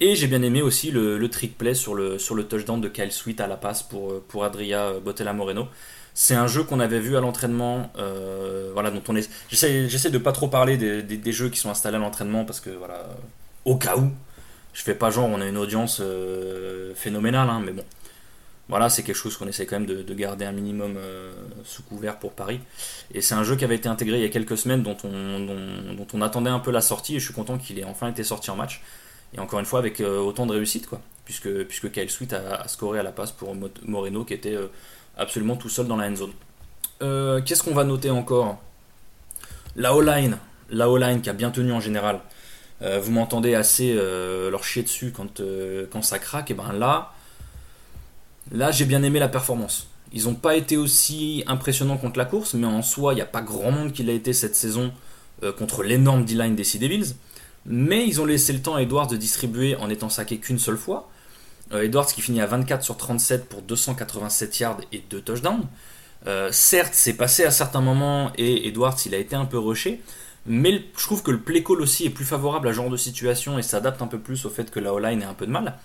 Et 0.00 0.14
j'ai 0.14 0.26
bien 0.26 0.42
aimé 0.42 0.62
aussi 0.62 0.90
le, 0.90 1.28
trick 1.28 1.58
play 1.58 1.74
sur 1.74 1.94
le, 1.94 2.18
sur 2.18 2.34
le 2.34 2.44
touchdown 2.44 2.80
de 2.80 2.88
Kyle 2.88 3.12
Sweet 3.12 3.40
à 3.40 3.46
la 3.46 3.56
passe 3.56 3.82
pour, 3.82 4.22
pour 4.22 4.44
Adria 4.44 4.94
Botella 5.04 5.34
Moreno. 5.34 5.68
C'est 6.14 6.34
un 6.34 6.46
jeu 6.46 6.64
qu'on 6.64 6.80
avait 6.80 7.00
vu 7.00 7.16
à 7.16 7.20
l'entraînement, 7.20 7.90
euh, 7.98 8.70
voilà, 8.72 8.90
dont 8.90 9.02
on 9.08 9.16
est. 9.16 9.30
J'essaie 9.48 10.10
de 10.10 10.18
pas 10.18 10.32
trop 10.32 10.48
parler 10.48 10.76
des, 10.76 11.32
jeux 11.32 11.48
qui 11.48 11.58
sont 11.58 11.70
installés 11.70 11.96
à 11.96 12.00
l'entraînement 12.00 12.44
parce 12.44 12.60
que 12.60 12.70
voilà, 12.70 13.06
au 13.64 13.76
cas 13.76 13.96
où, 13.96 14.10
je 14.72 14.82
fais 14.82 14.94
pas 14.94 15.10
genre 15.10 15.28
on 15.28 15.40
a 15.40 15.46
une 15.46 15.56
audience 15.56 16.00
euh, 16.02 16.92
phénoménale, 16.94 17.48
hein, 17.48 17.62
mais 17.64 17.72
bon, 17.72 17.84
voilà, 18.70 18.88
c'est 18.88 19.02
quelque 19.02 19.16
chose 19.16 19.36
qu'on 19.36 19.48
essaie 19.48 19.66
quand 19.66 19.80
même 19.80 19.86
de, 19.86 20.14
garder 20.14 20.44
un 20.44 20.52
minimum 20.52 20.94
euh, 20.96 21.32
sous 21.64 21.82
couvert 21.82 22.20
pour 22.20 22.32
Paris. 22.32 22.60
Et 23.12 23.20
c'est 23.20 23.34
un 23.34 23.42
jeu 23.42 23.56
qui 23.56 23.64
avait 23.64 23.74
été 23.74 23.88
intégré 23.88 24.18
il 24.18 24.22
y 24.22 24.24
a 24.24 24.28
quelques 24.28 24.56
semaines, 24.56 24.84
dont 24.84 24.96
on, 25.04 26.22
attendait 26.22 26.50
un 26.50 26.60
peu 26.60 26.70
la 26.70 26.80
sortie, 26.80 27.16
et 27.16 27.18
je 27.18 27.24
suis 27.24 27.34
content 27.34 27.58
qu'il 27.58 27.80
ait 27.80 27.84
enfin 27.84 28.08
été 28.08 28.22
sorti 28.22 28.48
en 28.50 28.56
match. 28.56 28.80
Et 29.34 29.40
encore 29.40 29.58
une 29.58 29.66
fois, 29.66 29.80
avec 29.80 30.00
euh, 30.00 30.20
autant 30.20 30.46
de 30.46 30.52
réussite, 30.52 30.86
quoi. 30.86 31.00
Puisque, 31.24 31.64
puisque 31.64 31.90
Kyle 31.90 32.08
Sweet 32.08 32.32
a, 32.32 32.66
scoré 32.68 33.00
à 33.00 33.02
la 33.02 33.10
passe 33.10 33.32
pour 33.32 33.56
Moreno, 33.84 34.24
qui 34.24 34.34
était 34.34 34.54
euh, 34.54 34.68
absolument 35.16 35.56
tout 35.56 35.68
seul 35.68 35.88
dans 35.88 35.96
la 35.96 36.08
end 36.08 36.16
zone. 36.16 36.32
Qu'est-ce 37.44 37.64
qu'on 37.64 37.74
va 37.74 37.82
noter 37.84 38.10
encore? 38.10 38.58
La 39.74 39.94
O-line. 39.96 40.38
La 40.70 40.88
O-line 40.88 41.22
qui 41.22 41.30
a 41.30 41.32
bien 41.32 41.50
tenu 41.50 41.72
en 41.72 41.80
général. 41.80 42.20
vous 42.80 43.10
m'entendez 43.10 43.54
assez 43.54 43.94
leur 43.94 44.62
chier 44.64 44.82
dessus 44.82 45.10
quand, 45.10 45.40
quand 45.90 46.02
ça 46.02 46.18
craque. 46.18 46.50
Et 46.50 46.54
ben 46.54 46.72
là, 46.72 47.14
là 48.52 48.70
j'ai 48.70 48.84
bien 48.84 49.02
aimé 49.02 49.18
la 49.18 49.28
performance. 49.28 49.88
Ils 50.12 50.24
n'ont 50.24 50.34
pas 50.34 50.56
été 50.56 50.76
aussi 50.76 51.44
impressionnants 51.46 51.96
contre 51.96 52.18
la 52.18 52.24
course, 52.24 52.54
mais 52.54 52.66
en 52.66 52.82
soi, 52.82 53.12
il 53.12 53.16
n'y 53.16 53.22
a 53.22 53.26
pas 53.26 53.42
grand 53.42 53.70
monde 53.70 53.92
qui 53.92 54.02
l'a 54.02 54.12
été 54.12 54.32
cette 54.32 54.56
saison 54.56 54.92
contre 55.56 55.84
l'énorme 55.84 56.24
D-line 56.24 56.56
des 56.56 56.64
Sea 56.64 56.80
Devils. 56.80 57.14
Mais 57.64 58.06
ils 58.06 58.20
ont 58.20 58.24
laissé 58.24 58.52
le 58.52 58.60
temps 58.60 58.74
à 58.74 58.82
Edwards 58.82 59.06
de 59.06 59.16
distribuer 59.16 59.76
en 59.76 59.88
étant 59.88 60.08
saqué 60.08 60.38
qu'une 60.38 60.58
seule 60.58 60.76
fois. 60.76 61.08
Euh, 61.72 61.82
Edwards 61.82 62.06
qui 62.06 62.22
finit 62.22 62.40
à 62.40 62.46
24 62.46 62.82
sur 62.82 62.96
37 62.96 63.48
pour 63.48 63.62
287 63.62 64.58
yards 64.58 64.80
et 64.92 65.02
2 65.08 65.20
touchdowns. 65.20 65.66
certes, 66.50 66.94
c'est 66.94 67.14
passé 67.14 67.44
à 67.44 67.50
certains 67.50 67.80
moments 67.80 68.32
et 68.36 68.68
Edwards, 68.68 68.96
il 69.06 69.14
a 69.14 69.18
été 69.18 69.36
un 69.36 69.46
peu 69.46 69.58
rushé, 69.58 70.02
mais 70.46 70.84
je 70.96 71.04
trouve 71.04 71.22
que 71.22 71.30
le 71.30 71.40
play 71.40 71.62
call 71.62 71.80
aussi 71.80 72.06
est 72.06 72.10
plus 72.10 72.24
favorable 72.24 72.68
à 72.68 72.72
ce 72.72 72.76
genre 72.76 72.90
de 72.90 72.96
situation 72.96 73.58
et 73.58 73.62
s'adapte 73.62 74.02
un 74.02 74.06
peu 74.06 74.18
plus 74.18 74.44
au 74.44 74.50
fait 74.50 74.70
que 74.70 74.80
la 74.80 74.92
O-line 74.92 75.22
ait 75.22 75.26
un 75.26 75.34
peu 75.34 75.46
de 75.46 75.52
mal. 75.52 75.78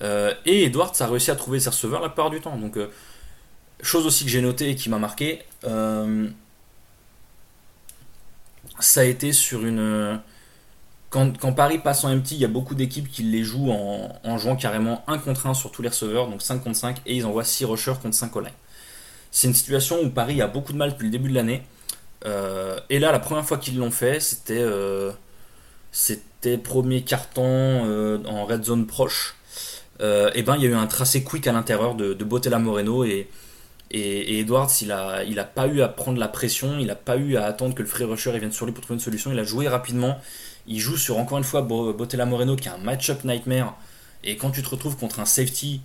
Et 0.00 0.64
Edwards 0.64 0.92
a 1.00 1.06
réussi 1.06 1.30
à 1.30 1.36
trouver 1.36 1.60
ses 1.60 1.70
receveurs 1.70 2.00
la 2.00 2.08
plupart 2.08 2.30
du 2.30 2.40
temps. 2.40 2.56
Donc, 2.56 2.78
chose 3.82 4.06
aussi 4.06 4.24
que 4.24 4.30
j'ai 4.30 4.40
noté 4.40 4.70
et 4.70 4.74
qui 4.76 4.88
m'a 4.88 4.98
marqué, 4.98 5.42
ça 8.80 9.00
a 9.00 9.04
été 9.04 9.32
sur 9.32 9.64
une. 9.64 10.20
Quand, 11.10 11.32
Paris 11.54 11.78
passe 11.78 12.04
en 12.04 12.14
MT, 12.14 12.32
il 12.32 12.38
y 12.38 12.44
a 12.44 12.48
beaucoup 12.48 12.74
d'équipes 12.74 13.10
qui 13.10 13.22
les 13.22 13.42
jouent 13.42 13.70
en, 13.70 14.38
jouant 14.38 14.56
carrément 14.56 15.02
1 15.06 15.18
contre 15.18 15.46
1 15.46 15.54
sur 15.54 15.72
tous 15.72 15.80
les 15.80 15.88
receveurs, 15.88 16.28
donc 16.28 16.42
5 16.42 16.62
contre 16.62 16.76
5, 16.76 16.98
et 17.06 17.16
ils 17.16 17.24
envoient 17.24 17.44
6 17.44 17.64
rushers 17.64 17.94
contre 18.02 18.14
5 18.14 18.36
all 18.36 18.52
C'est 19.30 19.48
une 19.48 19.54
situation 19.54 20.02
où 20.02 20.10
Paris 20.10 20.42
a 20.42 20.48
beaucoup 20.48 20.74
de 20.74 20.78
mal 20.78 20.90
depuis 20.90 21.06
le 21.06 21.10
début 21.10 21.30
de 21.30 21.34
l'année. 21.34 21.62
Euh, 22.26 22.78
et 22.90 22.98
là, 22.98 23.10
la 23.10 23.20
première 23.20 23.46
fois 23.46 23.56
qu'ils 23.56 23.78
l'ont 23.78 23.90
fait, 23.90 24.20
c'était 24.20 24.58
euh, 24.60 25.12
c'était 25.92 26.58
premier 26.58 27.02
carton 27.02 27.42
euh, 27.46 28.22
en 28.26 28.44
red 28.44 28.64
zone 28.64 28.86
proche. 28.86 29.34
Et 30.00 30.42
ben, 30.42 30.56
il 30.56 30.62
y 30.62 30.66
a 30.66 30.70
eu 30.70 30.74
un 30.74 30.86
tracé 30.86 31.24
quick 31.24 31.46
à 31.46 31.52
l'intérieur 31.52 31.94
de, 31.94 32.14
de 32.14 32.24
Botella 32.24 32.58
Moreno 32.58 33.04
et 33.04 33.28
Edwards, 33.90 34.70
il 34.82 34.92
a, 34.92 35.24
il 35.24 35.38
a 35.38 35.44
pas 35.44 35.66
eu 35.66 35.80
à 35.80 35.88
prendre 35.88 36.18
la 36.18 36.28
pression, 36.28 36.78
il 36.78 36.86
n'a 36.86 36.94
pas 36.94 37.16
eu 37.16 37.36
à 37.36 37.46
attendre 37.46 37.74
que 37.74 37.82
le 37.82 37.88
free 37.88 38.04
rusher 38.04 38.36
vienne 38.38 38.52
sur 38.52 38.66
lui 38.66 38.72
pour 38.72 38.82
trouver 38.82 38.96
une 38.96 39.02
solution. 39.02 39.32
Il 39.32 39.38
a 39.38 39.44
joué 39.44 39.68
rapidement. 39.68 40.18
Il 40.66 40.80
joue 40.80 40.96
sur 40.98 41.18
encore 41.18 41.38
une 41.38 41.44
fois 41.44 41.62
Botella 41.62 42.26
Moreno 42.26 42.54
qui 42.56 42.68
a 42.68 42.74
un 42.74 42.78
match-up 42.78 43.24
nightmare. 43.24 43.76
Et 44.24 44.36
quand 44.36 44.50
tu 44.50 44.62
te 44.62 44.68
retrouves 44.68 44.96
contre 44.96 45.20
un 45.20 45.24
safety 45.24 45.80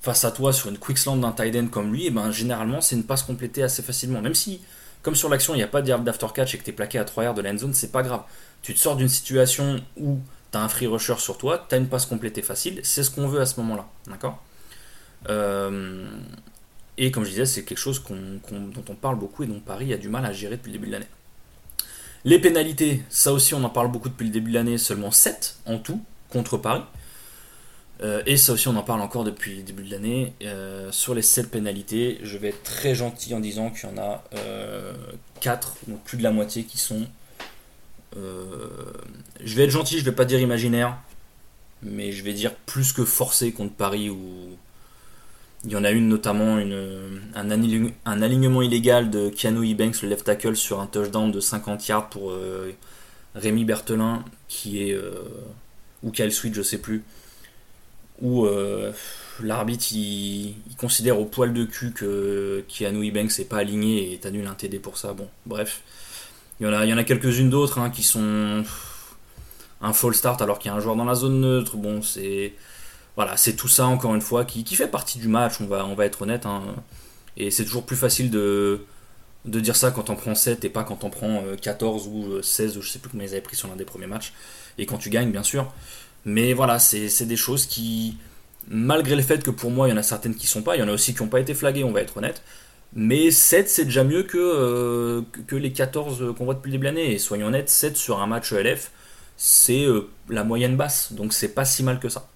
face 0.00 0.24
à 0.24 0.32
toi 0.32 0.52
sur 0.52 0.68
une 0.68 0.78
quick 0.78 0.98
slant 0.98 1.16
d'un 1.16 1.32
tight 1.32 1.54
end 1.54 1.68
comme 1.68 1.92
lui, 1.92 2.04
et 2.04 2.06
eh 2.08 2.10
ben 2.10 2.30
généralement 2.32 2.80
c'est 2.80 2.96
une 2.96 3.04
passe 3.04 3.22
complétée 3.22 3.62
assez 3.62 3.82
facilement. 3.82 4.20
Même 4.20 4.34
si, 4.34 4.60
comme 5.02 5.14
sur 5.14 5.28
l'action, 5.28 5.54
il 5.54 5.58
n'y 5.58 5.62
a 5.62 5.68
pas 5.68 5.82
d'after 5.82 6.26
catch 6.34 6.54
et 6.54 6.58
que 6.58 6.64
tu 6.64 6.70
es 6.70 6.72
plaqué 6.72 6.98
à 6.98 7.04
3 7.04 7.24
yards 7.24 7.34
de 7.34 7.42
la 7.42 7.56
zone, 7.56 7.74
c'est 7.74 7.92
pas 7.92 8.02
grave. 8.02 8.22
Tu 8.62 8.74
te 8.74 8.78
sors 8.80 8.96
d'une 8.96 9.08
situation 9.08 9.80
où 9.96 10.18
tu 10.52 10.58
as 10.58 10.62
un 10.62 10.68
free 10.68 10.86
rusher 10.86 11.16
sur 11.18 11.38
toi, 11.38 11.64
tu 11.68 11.74
as 11.74 11.78
une 11.78 11.88
passe 11.88 12.06
complétée 12.06 12.42
facile, 12.42 12.80
c'est 12.82 13.02
ce 13.02 13.10
qu'on 13.10 13.28
veut 13.28 13.40
à 13.40 13.46
ce 13.46 13.60
moment-là. 13.60 13.86
D'accord 14.06 14.42
euh, 15.28 16.06
et 16.98 17.10
comme 17.10 17.24
je 17.24 17.30
disais, 17.30 17.46
c'est 17.46 17.64
quelque 17.64 17.78
chose 17.78 18.02
dont 18.08 18.84
on 18.88 18.94
parle 18.94 19.18
beaucoup 19.18 19.42
et 19.42 19.46
dont 19.46 19.60
Paris 19.60 19.92
a 19.92 19.98
du 19.98 20.08
mal 20.08 20.24
à 20.24 20.32
gérer 20.32 20.56
depuis 20.56 20.68
le 20.68 20.78
début 20.78 20.86
de 20.86 20.92
l'année. 20.92 21.08
Les 22.24 22.38
pénalités, 22.38 23.02
ça 23.08 23.32
aussi 23.32 23.54
on 23.54 23.62
en 23.62 23.68
parle 23.68 23.90
beaucoup 23.90 24.08
depuis 24.08 24.24
le 24.24 24.32
début 24.32 24.50
de 24.50 24.56
l'année, 24.56 24.78
seulement 24.78 25.10
7 25.10 25.58
en 25.66 25.78
tout 25.78 26.00
contre 26.30 26.56
Paris. 26.56 26.82
Euh, 28.02 28.22
et 28.26 28.36
ça 28.36 28.52
aussi 28.52 28.68
on 28.68 28.76
en 28.76 28.82
parle 28.82 29.00
encore 29.00 29.24
depuis 29.24 29.56
le 29.56 29.62
début 29.62 29.82
de 29.84 29.90
l'année. 29.90 30.32
Euh, 30.42 30.90
sur 30.90 31.14
les 31.14 31.22
7 31.22 31.50
pénalités, 31.50 32.18
je 32.22 32.36
vais 32.36 32.48
être 32.48 32.62
très 32.62 32.94
gentil 32.94 33.34
en 33.34 33.40
disant 33.40 33.70
qu'il 33.70 33.88
y 33.88 33.92
en 33.92 33.98
a 33.98 34.24
4, 35.40 35.76
euh, 35.88 35.90
donc 35.90 36.02
plus 36.04 36.18
de 36.18 36.22
la 36.22 36.30
moitié 36.32 36.64
qui 36.64 36.78
sont... 36.78 37.06
je 38.16 39.54
vais 39.54 39.64
être 39.64 39.70
gentil, 39.70 39.98
je 39.98 40.04
vais 40.04 40.12
pas 40.12 40.24
dire 40.24 40.40
imaginaire, 40.40 40.96
mais 41.82 42.12
je 42.12 42.22
vais 42.22 42.32
dire 42.32 42.54
plus 42.54 42.92
que 42.92 43.04
forcé 43.04 43.52
contre 43.52 43.74
Paris 43.74 44.10
ou 44.10 44.56
il 45.66 45.72
y 45.72 45.76
en 45.76 45.84
a 45.84 45.90
une 45.90 46.08
notamment 46.08 46.56
un, 47.34 47.50
alignement, 47.50 48.62
illégal 48.62 49.10
de 49.10 49.30
Keanu 49.30 49.74
Banks, 49.74 50.02
le 50.02 50.08
left 50.08 50.24
tackle, 50.24 50.54
sur 50.54 50.80
un 50.80 50.86
touchdown 50.86 51.32
de 51.32 51.40
50 51.40 51.88
yards 51.88 52.08
pour 52.08 52.30
euh, 52.30 52.72
Rémi 53.34 53.64
Berthelin, 53.64 54.24
qui 54.48 54.82
est. 54.82 54.92
Euh, 54.92 55.24
ou 56.04 56.12
Kyle 56.12 56.32
Sweet, 56.32 56.54
je 56.54 56.62
sais 56.62 56.78
plus. 56.78 57.02
Où 58.20 58.46
euh, 58.46 58.92
l'arbitre 59.42 59.86
considère 60.78 61.18
au 61.18 61.24
poil 61.24 61.52
de 61.52 61.64
cul 61.64 61.92
que 61.92 62.64
Keanu 62.68 63.10
Banks 63.10 63.36
n'est 63.38 63.44
pas 63.44 63.58
aligné 63.58 64.12
et 64.12 64.26
annulé 64.26 64.46
un 64.46 64.54
TD 64.54 64.78
pour 64.78 64.98
ça. 64.98 65.14
Bon, 65.14 65.28
bref. 65.46 65.82
Il 66.60 66.66
y 66.66 66.68
en 66.68 66.72
a, 66.72 67.00
a 67.00 67.04
quelques-unes 67.04 67.50
d'autres 67.50 67.78
hein, 67.78 67.90
qui 67.90 68.02
sont 68.02 68.64
un 69.82 69.92
false 69.92 70.16
start 70.16 70.40
alors 70.40 70.58
qu'il 70.58 70.70
y 70.70 70.74
a 70.74 70.76
un 70.76 70.80
joueur 70.80 70.96
dans 70.96 71.04
la 71.04 71.14
zone 71.14 71.40
neutre. 71.40 71.76
Bon, 71.76 72.02
c'est 72.02 72.54
voilà, 73.16 73.36
c'est 73.36 73.54
tout 73.54 73.68
ça 73.68 73.86
encore 73.86 74.14
une 74.14 74.20
fois 74.20 74.44
qui, 74.44 74.64
fait 74.74 74.88
partie 74.88 75.18
du 75.18 75.28
match, 75.28 75.54
on 75.60 75.66
va, 75.66 75.86
on 75.86 75.94
va 75.94 76.06
être 76.06 76.22
honnête. 76.22 76.46
Hein. 76.46 76.62
Et 77.36 77.50
c'est 77.50 77.64
toujours 77.64 77.84
plus 77.84 77.96
facile 77.96 78.30
de, 78.30 78.84
de 79.46 79.60
dire 79.60 79.76
ça 79.76 79.90
quand 79.90 80.10
on 80.10 80.16
prend 80.16 80.34
7 80.34 80.64
et 80.64 80.68
pas 80.68 80.84
quand 80.84 81.04
on 81.04 81.10
prend 81.10 81.42
14 81.60 82.06
euh, 82.06 82.10
ou 82.10 82.42
16, 82.42 82.76
euh, 82.76 82.78
ou 82.78 82.82
je 82.82 82.90
sais 82.90 82.98
plus 82.98 83.10
comment 83.10 83.22
ils 83.22 83.30
avaient 83.30 83.40
pris 83.40 83.56
sur 83.56 83.68
l'un 83.68 83.76
des 83.76 83.84
premiers 83.84 84.06
matchs. 84.06 84.32
Et 84.78 84.86
quand 84.86 84.98
tu 84.98 85.10
gagnes, 85.10 85.30
bien 85.30 85.42
sûr. 85.42 85.72
Mais 86.24 86.52
voilà, 86.52 86.78
c'est 86.78 87.24
des 87.24 87.36
choses 87.36 87.66
qui, 87.66 88.18
malgré 88.68 89.14
le 89.14 89.22
fait 89.22 89.42
que 89.42 89.50
pour 89.50 89.70
moi, 89.70 89.88
il 89.88 89.92
y 89.92 89.94
en 89.94 89.96
a 89.96 90.02
certaines 90.02 90.34
qui 90.34 90.46
sont 90.46 90.62
pas, 90.62 90.76
il 90.76 90.80
y 90.80 90.82
en 90.82 90.88
a 90.88 90.92
aussi 90.92 91.14
qui 91.14 91.22
n'ont 91.22 91.28
pas 91.28 91.40
été 91.40 91.54
flaguées, 91.54 91.84
on 91.84 91.92
va 91.92 92.00
être 92.02 92.16
honnête. 92.16 92.42
Mais 92.96 93.30
7, 93.30 93.68
c'est 93.68 93.84
déjà 93.84 94.02
mieux 94.02 94.22
que, 94.24 94.38
euh, 94.38 95.22
que 95.46 95.54
les 95.54 95.72
14 95.72 96.34
qu'on 96.36 96.46
voit 96.46 96.54
depuis 96.54 96.70
le 96.70 96.72
début 96.72 96.86
de 96.86 96.90
l'année. 96.90 97.12
Et 97.12 97.18
soyons 97.18 97.46
honnêtes, 97.46 97.68
7 97.68 97.96
sur 97.96 98.20
un 98.20 98.26
match 98.26 98.52
LF, 98.52 98.90
c'est 99.36 99.86
la 100.28 100.42
moyenne 100.42 100.76
basse. 100.76 101.12
Donc 101.12 101.32
c'est 101.32 101.48
pas 101.48 101.64
si 101.64 101.82
mal 101.82 102.00
que 102.00 102.08
ça. 102.08 102.28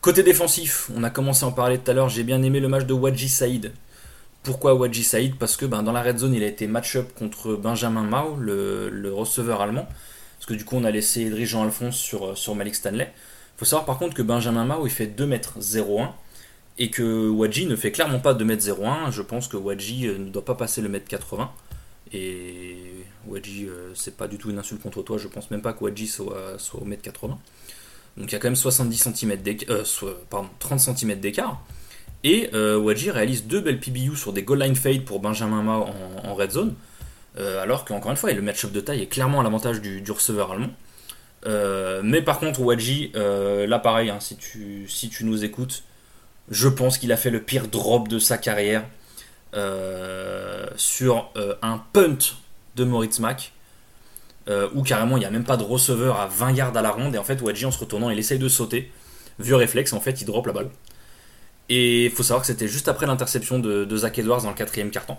Côté 0.00 0.22
défensif, 0.22 0.90
on 0.96 1.04
a 1.04 1.10
commencé 1.10 1.44
à 1.44 1.48
en 1.48 1.52
parler 1.52 1.76
tout 1.76 1.90
à 1.90 1.94
l'heure, 1.94 2.08
j'ai 2.08 2.22
bien 2.22 2.42
aimé 2.42 2.58
le 2.58 2.68
match 2.68 2.86
de 2.86 2.94
Wadji 2.94 3.28
Saïd. 3.28 3.70
Pourquoi 4.42 4.72
Wadji 4.74 5.04
Saïd? 5.04 5.36
Parce 5.36 5.58
que 5.58 5.66
ben, 5.66 5.82
dans 5.82 5.92
la 5.92 6.00
red 6.00 6.16
zone, 6.16 6.32
il 6.32 6.42
a 6.42 6.46
été 6.46 6.66
match-up 6.66 7.12
contre 7.18 7.54
Benjamin 7.54 8.04
Mao, 8.04 8.36
le, 8.36 9.12
receveur 9.12 9.60
allemand. 9.60 9.86
Parce 10.38 10.46
que 10.46 10.54
du 10.54 10.64
coup, 10.64 10.76
on 10.76 10.84
a 10.84 10.90
laissé 10.90 11.26
Edrich 11.26 11.48
Jean-Alphonse 11.48 11.96
sur, 11.96 12.38
sur 12.38 12.54
Malik 12.54 12.76
Stanley. 12.76 13.12
Il 13.12 13.58
faut 13.58 13.66
savoir 13.66 13.84
par 13.84 13.98
contre 13.98 14.14
que 14.14 14.22
Benjamin 14.22 14.64
Mao, 14.64 14.86
il 14.86 14.90
fait 14.90 15.04
2m01 15.04 16.08
et 16.80 16.90
que 16.90 17.28
Wadji 17.28 17.66
ne 17.66 17.76
fait 17.76 17.92
clairement 17.92 18.18
pas 18.18 18.34
2m01. 18.34 19.12
Je 19.12 19.22
pense 19.22 19.46
que 19.46 19.56
Wadji 19.56 20.08
euh, 20.08 20.18
ne 20.18 20.30
doit 20.30 20.44
pas 20.44 20.56
passer 20.56 20.80
le 20.80 20.92
m 20.92 21.00
80. 21.06 21.48
Et 22.12 22.76
Wadji, 23.28 23.66
euh, 23.66 23.92
c'est 23.94 24.16
pas 24.16 24.26
du 24.26 24.38
tout 24.38 24.50
une 24.50 24.58
insulte 24.58 24.82
contre 24.82 25.02
toi. 25.02 25.18
Je 25.18 25.28
pense 25.28 25.50
même 25.52 25.60
pas 25.60 25.74
que 25.74 25.84
Wadji 25.84 26.08
soit, 26.08 26.56
au 26.74 26.84
m 26.84 26.96
80. 26.96 27.38
Donc 28.16 28.32
il 28.32 28.32
y 28.32 28.34
a 28.34 28.38
quand 28.38 28.48
même 28.48 28.56
70 28.56 29.12
cm 29.14 29.38
euh, 29.68 29.84
pardon, 30.30 30.48
30 30.58 30.80
cm 30.80 31.20
d'écart. 31.20 31.62
Et 32.24 32.48
euh, 32.54 32.78
Wadji 32.78 33.10
réalise 33.10 33.44
deux 33.44 33.60
belles 33.60 33.78
PBU 33.78 34.16
sur 34.16 34.32
des 34.32 34.42
goal 34.42 34.60
line 34.60 34.74
fade 34.74 35.04
pour 35.04 35.20
Benjamin 35.20 35.62
Mao 35.62 35.86
en, 36.24 36.34
red 36.34 36.50
zone. 36.50 36.74
Euh, 37.38 37.62
alors 37.62 37.84
qu'encore 37.84 38.10
une 38.10 38.16
fois, 38.16 38.32
le 38.32 38.42
match-up 38.42 38.72
de 38.72 38.80
taille 38.80 39.02
est 39.02 39.06
clairement 39.06 39.40
à 39.40 39.42
l'avantage 39.42 39.82
du, 39.82 40.10
receveur 40.10 40.52
allemand. 40.52 40.70
Euh, 41.46 42.00
mais 42.02 42.22
par 42.22 42.40
contre, 42.40 42.60
Wadji, 42.60 43.12
là 43.14 43.78
pareil, 43.78 44.08
hein, 44.08 44.18
si 44.20 44.36
tu 44.36 45.24
nous 45.24 45.44
écoutes, 45.44 45.84
je 46.48 46.68
pense 46.68 46.98
qu'il 46.98 47.12
a 47.12 47.16
fait 47.16 47.30
le 47.30 47.40
pire 47.40 47.68
drop 47.68 48.08
de 48.08 48.18
sa 48.18 48.38
carrière 48.38 48.84
sur 50.76 51.30
un 51.62 51.82
punt 51.92 52.18
de 52.76 52.84
Moritz 52.84 53.18
Mack. 53.18 53.52
Euh, 54.48 54.68
où 54.74 54.82
carrément 54.82 55.16
il 55.16 55.20
n'y 55.20 55.26
a 55.26 55.30
même 55.30 55.44
pas 55.44 55.58
de 55.58 55.62
receveur 55.62 56.18
à 56.18 56.26
20 56.26 56.52
yards 56.52 56.76
à 56.76 56.82
la 56.82 56.90
ronde, 56.90 57.14
et 57.14 57.18
en 57.18 57.24
fait 57.24 57.40
Wadji 57.42 57.66
en 57.66 57.70
se 57.70 57.78
retournant 57.78 58.08
il 58.10 58.18
essaye 58.18 58.38
de 58.38 58.48
sauter, 58.48 58.90
vieux 59.38 59.54
réflexe, 59.54 59.92
en 59.92 60.00
fait 60.00 60.20
il 60.22 60.24
drop 60.24 60.46
la 60.46 60.52
balle. 60.52 60.70
Et 61.68 62.06
il 62.06 62.10
faut 62.10 62.22
savoir 62.22 62.40
que 62.40 62.46
c'était 62.46 62.66
juste 62.66 62.88
après 62.88 63.06
l'interception 63.06 63.58
de, 63.58 63.96
Zach 63.96 64.18
Edwards 64.18 64.42
dans 64.42 64.48
le 64.48 64.56
quatrième 64.56 64.90
carton. 64.90 65.16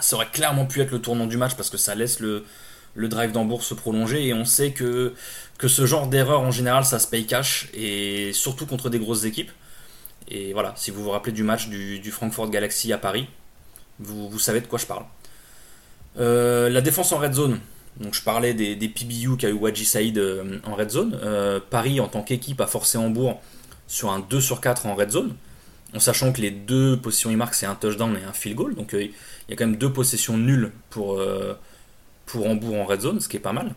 Ça 0.00 0.16
aurait 0.16 0.28
clairement 0.30 0.66
pu 0.66 0.80
être 0.82 0.90
le 0.90 1.00
tournant 1.00 1.26
du 1.26 1.36
match 1.38 1.54
parce 1.54 1.70
que 1.70 1.78
ça 1.78 1.94
laisse 1.94 2.20
le, 2.20 2.44
drive 2.96 3.32
d'Hambourg 3.32 3.62
se 3.62 3.74
prolonger 3.74 4.26
et 4.26 4.34
on 4.34 4.44
sait 4.44 4.72
que, 4.72 5.14
que 5.56 5.68
ce 5.68 5.86
genre 5.86 6.08
d'erreur 6.08 6.40
en 6.40 6.50
général 6.50 6.84
ça 6.84 6.98
se 6.98 7.06
paye 7.06 7.24
cash 7.24 7.68
et 7.72 8.32
surtout 8.34 8.66
contre 8.66 8.90
des 8.90 8.98
grosses 8.98 9.24
équipes. 9.24 9.52
Et 10.28 10.52
voilà, 10.52 10.72
si 10.76 10.90
vous 10.90 11.02
vous 11.02 11.10
rappelez 11.10 11.32
du 11.32 11.42
match 11.42 11.68
du, 11.68 12.10
Frankfurt 12.10 12.50
Galaxy 12.50 12.92
à 12.92 12.98
Paris, 12.98 13.28
vous, 13.98 14.38
savez 14.38 14.60
de 14.60 14.66
quoi 14.66 14.78
je 14.78 14.86
parle. 14.86 15.04
Euh, 16.18 16.68
la 16.68 16.80
défense 16.80 17.12
en 17.12 17.18
red 17.18 17.32
zone, 17.32 17.60
donc 17.98 18.14
je 18.14 18.22
parlais 18.22 18.54
des, 18.54 18.76
des 18.76 18.88
PBU 18.88 19.36
qu'a 19.38 19.48
eu 19.48 19.52
Wadji 19.52 19.84
Saïd 19.84 20.18
euh, 20.18 20.58
en 20.64 20.74
red 20.74 20.90
zone. 20.90 21.18
Euh, 21.22 21.60
Paris, 21.70 22.00
en 22.00 22.08
tant 22.08 22.22
qu'équipe, 22.22 22.60
a 22.60 22.66
forcé 22.66 22.98
Hambourg 22.98 23.40
sur 23.86 24.10
un 24.10 24.20
2 24.20 24.40
sur 24.40 24.60
4 24.60 24.86
en 24.86 24.94
red 24.94 25.10
zone, 25.10 25.34
en 25.94 26.00
sachant 26.00 26.32
que 26.32 26.40
les 26.40 26.50
deux 26.50 26.96
possessions 26.96 27.30
il 27.30 27.36
marque, 27.36 27.54
c'est 27.54 27.66
un 27.66 27.74
touchdown 27.74 28.16
et 28.16 28.24
un 28.24 28.32
field 28.32 28.56
goal. 28.56 28.74
Donc 28.74 28.92
il 28.92 29.10
y 29.48 29.52
a 29.52 29.56
quand 29.56 29.66
même 29.66 29.76
deux 29.76 29.92
possessions 29.92 30.36
nulles 30.36 30.72
pour, 30.90 31.22
pour 32.26 32.46
Hambourg 32.46 32.76
en 32.76 32.84
red 32.84 33.00
zone, 33.00 33.20
ce 33.20 33.28
qui 33.28 33.36
est 33.36 33.40
pas 33.40 33.52
mal. 33.52 33.74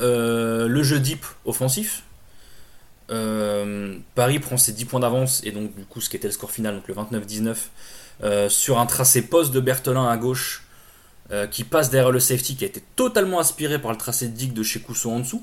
le 0.00 0.82
jeu 0.82 0.98
deep 0.98 1.24
offensif. 1.44 2.02
Paris 3.08 4.38
prend 4.38 4.56
ses 4.56 4.72
10 4.72 4.84
points 4.84 5.00
d'avance 5.00 5.42
et 5.44 5.50
donc 5.50 5.74
du 5.74 5.84
coup 5.84 6.00
ce 6.00 6.10
qui 6.10 6.16
était 6.16 6.28
le 6.28 6.32
score 6.32 6.50
final, 6.50 6.74
donc 6.74 6.88
le 6.88 6.94
29-19, 6.94 8.48
sur 8.50 8.78
un 8.78 8.86
tracé 8.86 9.22
poste 9.22 9.52
de 9.52 9.60
Berthelin 9.60 10.08
à 10.08 10.16
gauche 10.16 10.68
euh, 11.30 11.46
qui 11.46 11.62
passe 11.62 11.90
derrière 11.90 12.10
le 12.10 12.20
safety 12.20 12.56
qui 12.56 12.64
a 12.64 12.68
été 12.68 12.82
totalement 12.96 13.38
aspiré 13.38 13.78
par 13.78 13.90
le 13.90 13.98
tracé 13.98 14.28
de 14.28 14.32
Dick 14.32 14.54
de 14.54 14.62
chez 14.62 14.80
Cousseau 14.80 15.10
en 15.10 15.18
dessous. 15.18 15.42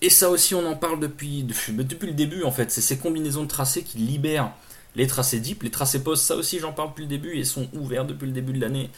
Et 0.00 0.10
ça 0.10 0.30
aussi, 0.30 0.54
on 0.54 0.64
en 0.64 0.76
parle 0.76 1.00
depuis, 1.00 1.42
depuis, 1.42 1.72
depuis 1.72 2.06
le 2.06 2.14
début 2.14 2.44
en 2.44 2.52
fait. 2.52 2.70
C'est 2.70 2.80
ces 2.80 2.98
combinaisons 2.98 3.42
de 3.42 3.48
tracés 3.48 3.82
qui 3.82 3.98
libèrent 3.98 4.52
les 4.94 5.08
tracés 5.08 5.40
deep. 5.40 5.64
Les 5.64 5.70
tracés 5.70 6.04
post, 6.04 6.24
ça 6.24 6.36
aussi, 6.36 6.60
j'en 6.60 6.72
parle 6.72 6.90
depuis 6.90 7.02
le 7.02 7.08
début 7.08 7.36
et 7.36 7.44
sont 7.44 7.68
ouverts 7.72 8.04
depuis 8.04 8.26
le 8.26 8.32
début 8.32 8.52
de 8.52 8.60
l'année. 8.60 8.90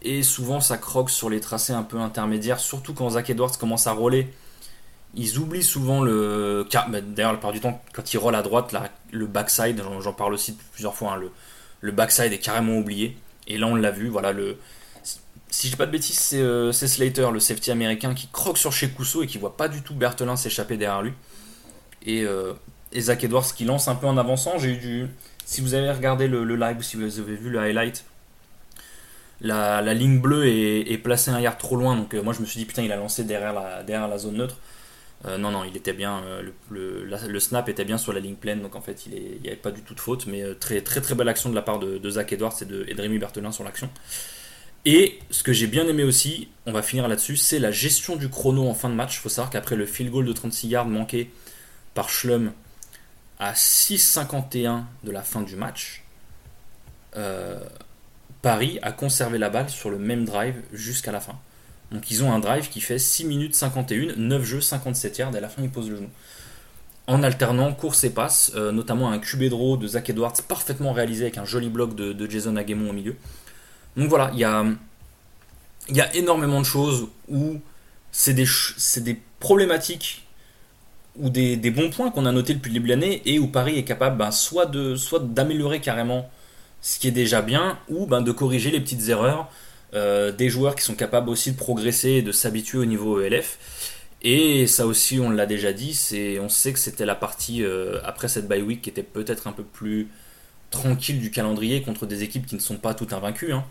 Et 0.00 0.22
souvent, 0.22 0.60
ça 0.60 0.78
croque 0.78 1.10
sur 1.10 1.28
les 1.28 1.40
tracés 1.40 1.74
un 1.74 1.82
peu 1.82 1.98
intermédiaires, 1.98 2.58
surtout 2.58 2.94
quand 2.94 3.10
Zach 3.10 3.28
Edwards 3.28 3.58
commence 3.58 3.86
à 3.86 3.92
rouler. 3.92 4.28
Ils 5.16 5.38
oublient 5.38 5.62
souvent 5.62 6.02
le. 6.02 6.66
D'ailleurs, 7.14 7.32
la 7.32 7.38
part 7.38 7.52
du 7.52 7.60
temps, 7.60 7.82
quand 7.92 8.12
il 8.12 8.18
roule 8.18 8.34
à 8.34 8.42
droite, 8.42 8.74
le 9.12 9.26
backside, 9.26 9.80
j'en 10.00 10.12
parle 10.12 10.34
aussi 10.34 10.56
plusieurs 10.72 10.94
fois, 10.94 11.14
hein, 11.14 11.22
le, 11.80 11.92
backside 11.92 12.32
est 12.32 12.38
carrément 12.38 12.78
oublié. 12.78 13.16
Et 13.46 13.58
là, 13.58 13.66
on 13.66 13.74
l'a 13.74 13.90
vu, 13.90 14.08
voilà, 14.08 14.32
le, 14.32 14.56
si 15.50 15.68
dis 15.68 15.76
pas 15.76 15.86
de 15.86 15.92
bêtises, 15.92 16.18
c'est 16.18 16.88
Slater, 16.88 17.30
le 17.30 17.38
safety 17.38 17.70
américain, 17.70 18.14
qui 18.14 18.28
croque 18.28 18.58
sur 18.58 18.72
chez 18.72 18.88
Cousseau 18.88 19.22
et 19.22 19.26
qui 19.26 19.38
voit 19.38 19.56
pas 19.56 19.68
du 19.68 19.82
tout 19.82 19.94
Berthelin 19.94 20.36
s'échapper 20.36 20.76
derrière 20.76 21.02
lui. 21.02 21.12
Et, 22.06 22.24
et, 22.92 23.00
Zach 23.00 23.22
Edwards 23.22 23.54
qui 23.54 23.64
lance 23.64 23.86
un 23.86 23.94
peu 23.94 24.06
en 24.06 24.16
avançant. 24.16 24.58
J'ai 24.58 24.70
eu 24.70 24.76
du. 24.76 25.06
Si 25.44 25.60
vous 25.60 25.74
avez 25.74 25.90
regardé 25.90 26.26
le, 26.26 26.56
live, 26.56 26.82
si 26.82 26.96
vous 26.96 27.20
avez 27.20 27.36
vu 27.36 27.50
le 27.50 27.60
highlight, 27.60 28.04
la, 29.40 29.94
ligne 29.94 30.18
bleue 30.18 30.46
est, 30.46 30.98
placée 30.98 31.30
un 31.30 31.40
yard 31.40 31.58
trop 31.58 31.76
loin. 31.76 31.96
Donc 31.96 32.14
euh, 32.14 32.22
moi 32.22 32.32
je 32.32 32.40
me 32.40 32.46
suis 32.46 32.58
dit 32.58 32.64
putain 32.64 32.82
il 32.82 32.92
a 32.92 32.96
lancé 32.96 33.24
derrière 33.24 33.52
la, 33.52 33.82
derrière 33.82 34.08
la 34.08 34.18
zone 34.18 34.36
neutre. 34.36 34.56
Euh, 35.26 35.38
non, 35.38 35.50
non, 35.50 35.64
il 35.64 35.76
était 35.76 35.92
bien. 35.92 36.22
Euh, 36.24 36.50
le, 36.70 37.40
snap 37.40 37.68
était 37.68 37.84
bien 37.84 37.98
sur 37.98 38.12
la 38.12 38.20
ligne 38.20 38.34
pleine, 38.34 38.60
donc 38.60 38.76
en 38.76 38.80
fait, 38.80 39.06
il 39.06 39.40
n'y 39.40 39.48
avait 39.48 39.56
pas 39.56 39.70
du 39.70 39.82
tout 39.82 39.94
de 39.94 40.00
faute. 40.00 40.26
Mais 40.26 40.42
très, 40.56 40.80
très, 40.80 41.00
très 41.00 41.14
belle 41.14 41.28
action 41.28 41.50
de 41.50 41.54
la 41.54 41.62
part 41.62 41.78
de, 41.78 42.10
Zach 42.10 42.32
Edwards 42.32 42.54
et 42.60 42.64
de, 42.64 42.86
et 42.88 43.18
Berthelin 43.18 43.52
sur 43.52 43.64
l'action. 43.64 43.90
Et 44.84 45.18
ce 45.30 45.42
que 45.42 45.52
j'ai 45.52 45.66
bien 45.66 45.88
aimé 45.88 46.04
aussi, 46.04 46.48
on 46.66 46.72
va 46.72 46.82
finir 46.82 47.08
là-dessus, 47.08 47.36
c'est 47.36 47.58
la 47.58 47.70
gestion 47.70 48.16
du 48.16 48.28
chrono 48.28 48.68
en 48.68 48.74
fin 48.74 48.90
de 48.90 48.94
match. 48.94 49.16
Il 49.16 49.20
faut 49.20 49.30
savoir 49.30 49.50
qu'après 49.50 49.76
le 49.76 49.86
field 49.86 50.10
goal 50.10 50.26
de 50.26 50.32
36 50.32 50.68
yards 50.68 50.86
manqué 50.86 51.30
par 51.94 52.10
Schlum 52.10 52.52
à 53.38 53.54
6,51 53.54 54.82
de 55.04 55.10
la 55.10 55.22
fin 55.22 55.40
du 55.40 55.56
match, 55.56 56.02
Paris 58.42 58.78
a 58.82 58.92
conservé 58.92 59.38
la 59.38 59.48
balle 59.48 59.70
sur 59.70 59.88
le 59.88 59.98
même 59.98 60.26
drive 60.26 60.60
jusqu'à 60.72 61.12
la 61.12 61.20
fin. 61.20 61.38
Donc 61.94 62.10
ils 62.10 62.24
ont 62.24 62.32
un 62.32 62.40
drive 62.40 62.68
qui 62.68 62.80
fait 62.80 62.98
6 62.98 63.24
minutes 63.24 63.54
51, 63.54 64.16
9 64.16 64.44
jeux, 64.44 64.60
57 64.60 65.18
yards, 65.18 65.34
et 65.34 65.38
à 65.38 65.40
la 65.40 65.48
fin 65.48 65.62
ils 65.62 65.70
posent 65.70 65.88
le 65.88 65.96
genou. 65.96 66.10
En 67.06 67.22
alternant 67.22 67.72
course 67.72 68.02
et 68.02 68.10
passe, 68.10 68.52
euh, 68.56 68.72
notamment 68.72 69.10
un 69.12 69.18
QB 69.18 69.44
draw 69.44 69.76
de 69.76 69.86
Zach 69.86 70.10
Edwards 70.10 70.34
parfaitement 70.48 70.92
réalisé 70.92 71.24
avec 71.24 71.38
un 71.38 71.44
joli 71.44 71.68
bloc 71.68 71.94
de, 71.94 72.28
Jason 72.28 72.56
Aguemon 72.56 72.90
au 72.90 72.92
milieu. 72.92 73.14
Donc 73.96 74.08
voilà, 74.08 74.30
il 74.32 74.40
y 74.40 74.44
a, 74.44 76.16
énormément 76.16 76.60
de 76.60 76.66
choses 76.66 77.08
où 77.28 77.60
c'est 78.10 78.32
des, 78.34 79.22
problématiques 79.38 80.26
ou 81.16 81.30
des, 81.30 81.56
bons 81.70 81.90
points 81.90 82.10
qu'on 82.10 82.26
a 82.26 82.32
notés 82.32 82.54
depuis 82.54 82.70
le 82.70 82.74
début 82.74 82.88
de 82.88 82.94
l'année 82.94 83.22
et 83.24 83.38
où 83.38 83.46
Paris 83.46 83.78
est 83.78 83.84
capable 83.84 84.16
ben, 84.16 84.32
soit 84.32 84.66
d'améliorer 84.66 85.80
carrément 85.80 86.28
ce 86.80 86.98
qui 86.98 87.06
est 87.06 87.12
déjà 87.12 87.40
bien, 87.40 87.78
ou 87.88 88.06
ben, 88.06 88.20
de 88.20 88.32
corriger 88.32 88.70
les 88.70 88.80
petites 88.80 89.08
erreurs 89.08 89.48
euh, 89.94 90.32
des 90.32 90.48
joueurs 90.48 90.74
qui 90.74 90.82
sont 90.82 90.94
capables 90.96 91.30
aussi 91.30 91.52
de 91.52 91.56
progresser 91.56 92.10
et 92.10 92.22
de 92.22 92.32
s'habituer 92.32 92.78
au 92.78 92.84
niveau 92.84 93.20
ELF. 93.20 93.58
Et 94.22 94.66
ça 94.66 94.86
aussi, 94.86 95.20
on 95.20 95.30
l'a 95.30 95.46
déjà 95.46 95.72
dit, 95.72 95.94
c'est, 95.94 96.40
on 96.40 96.48
sait 96.48 96.72
que 96.72 96.78
c'était 96.78 97.06
la 97.06 97.14
partie 97.14 97.62
euh, 97.62 98.00
après 98.04 98.26
cette 98.28 98.48
bye 98.48 98.62
week 98.62 98.82
qui 98.82 98.90
était 98.90 99.02
peut-être 99.02 99.46
un 99.46 99.52
peu 99.52 99.62
plus 99.62 100.08
tranquille 100.70 101.20
du 101.20 101.30
calendrier 101.30 101.82
contre 101.82 102.06
des 102.06 102.22
équipes 102.22 102.46
qui 102.46 102.56
ne 102.56 102.60
sont 102.60 102.76
pas 102.76 102.94
toutes 102.94 103.12
invaincues. 103.12 103.52
Hein. 103.52 103.64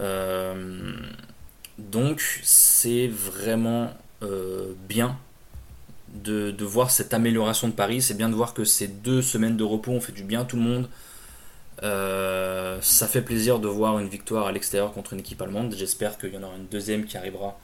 Euh, 0.00 0.92
donc 1.78 2.40
c'est 2.42 3.08
vraiment 3.08 3.90
bien 4.88 5.18
de, 6.14 6.50
de, 6.50 6.64
voir 6.64 6.90
cette 6.90 7.12
amélioration 7.12 7.68
de 7.68 7.74
Paris. 7.74 8.00
C'est 8.00 8.16
bien 8.16 8.30
de 8.30 8.34
voir 8.34 8.54
que 8.54 8.64
ces 8.64 8.88
deux 8.88 9.20
semaines 9.20 9.58
de 9.58 9.64
repos 9.64 9.90
ont 9.90 10.00
fait 10.00 10.12
du 10.12 10.22
bien 10.22 10.42
à 10.42 10.44
tout 10.44 10.56
le 10.56 10.62
monde. 10.62 10.88
Euh, 11.84 12.78
ça 12.80 13.06
fait 13.06 13.20
plaisir 13.20 13.58
de 13.58 13.68
voir 13.68 13.98
une 13.98 14.08
victoire 14.08 14.46
à 14.46 14.52
l'extérieur 14.52 14.92
contre 14.92 15.12
une 15.12 15.20
équipe 15.20 15.40
allemande. 15.42 15.74
J'espère 15.76 16.16
qu'il 16.18 16.32
y 16.32 16.38
en 16.38 16.42
aura 16.42 16.56
une 16.56 16.66
deuxième 16.66 17.04
qui 17.04 17.18
arrivera, 17.18 17.58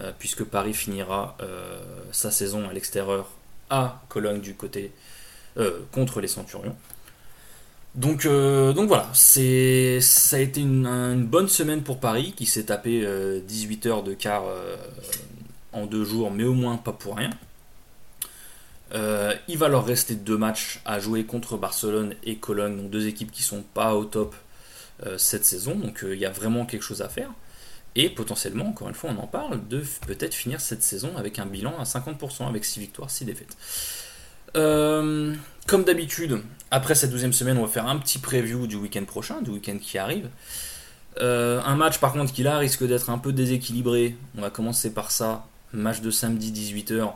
euh, 0.00 0.10
puisque 0.18 0.44
Paris 0.44 0.74
finira 0.74 1.36
euh, 1.40 1.80
sa 2.10 2.30
saison 2.30 2.68
à 2.68 2.72
l'extérieur 2.72 3.30
à 3.70 4.02
Cologne 4.08 4.40
du 4.40 4.54
côté 4.54 4.92
contre 5.92 6.22
les 6.22 6.28
Centurions. 6.28 6.74
Donc, 7.94 8.24
voilà, 8.24 9.06
ça 9.12 10.36
a 10.36 10.38
été 10.38 10.62
une, 10.62 10.86
une, 10.86 11.26
bonne 11.26 11.48
semaine 11.48 11.82
pour 11.82 12.00
Paris 12.00 12.32
qui 12.34 12.46
s'est 12.46 12.64
tapé 12.64 13.06
18 13.46 13.86
heures 13.86 14.02
de 14.02 14.14
quart 14.14 14.44
en 15.72 15.84
deux 15.84 16.04
jours, 16.04 16.30
mais 16.30 16.44
au 16.44 16.54
moins 16.54 16.78
pas 16.78 16.92
pour 16.92 17.16
rien. 17.16 17.30
Euh, 18.94 19.34
il 19.48 19.58
va 19.58 19.68
leur 19.68 19.86
rester 19.86 20.14
deux 20.14 20.36
matchs 20.36 20.80
à 20.84 21.00
jouer 21.00 21.24
contre 21.24 21.56
Barcelone 21.56 22.14
et 22.24 22.36
Cologne, 22.36 22.76
donc 22.76 22.90
deux 22.90 23.06
équipes 23.06 23.30
qui 23.30 23.42
sont 23.42 23.62
pas 23.62 23.94
au 23.94 24.04
top 24.04 24.34
euh, 25.06 25.16
cette 25.16 25.44
saison, 25.44 25.74
donc 25.74 26.04
euh, 26.04 26.14
il 26.14 26.20
y 26.20 26.26
a 26.26 26.30
vraiment 26.30 26.66
quelque 26.66 26.82
chose 26.82 27.00
à 27.00 27.08
faire. 27.08 27.30
Et 27.94 28.08
potentiellement, 28.08 28.68
encore 28.68 28.88
une 28.88 28.94
fois, 28.94 29.10
on 29.16 29.22
en 29.22 29.26
parle, 29.26 29.66
de 29.68 29.82
peut-être 30.06 30.34
finir 30.34 30.60
cette 30.60 30.82
saison 30.82 31.16
avec 31.16 31.38
un 31.38 31.46
bilan 31.46 31.74
à 31.78 31.84
50%, 31.84 32.48
avec 32.48 32.64
6 32.64 32.80
victoires, 32.80 33.10
6 33.10 33.24
défaites. 33.24 33.56
comme 34.54 35.84
d'habitude, 35.84 36.42
après 36.70 36.94
cette 36.94 37.10
douzième 37.10 37.32
semaine, 37.32 37.58
on 37.58 37.62
va 37.62 37.68
faire 37.68 37.86
un 37.86 37.98
petit 37.98 38.18
preview 38.18 38.66
du 38.66 38.76
week-end 38.76 39.04
prochain, 39.04 39.42
du 39.42 39.50
week-end 39.50 39.78
qui 39.78 39.98
arrive. 39.98 40.28
un 41.18 41.76
match 41.76 41.98
par 41.98 42.12
contre 42.12 42.32
qui 42.32 42.42
là 42.42 42.58
risque 42.58 42.86
d'être 42.86 43.10
un 43.10 43.18
peu 43.18 43.32
déséquilibré. 43.32 44.16
On 44.36 44.40
va 44.40 44.50
commencer 44.50 44.92
par 44.92 45.10
ça. 45.10 45.46
Match 45.74 46.00
de 46.00 46.10
samedi 46.10 46.52
18h 46.52 47.12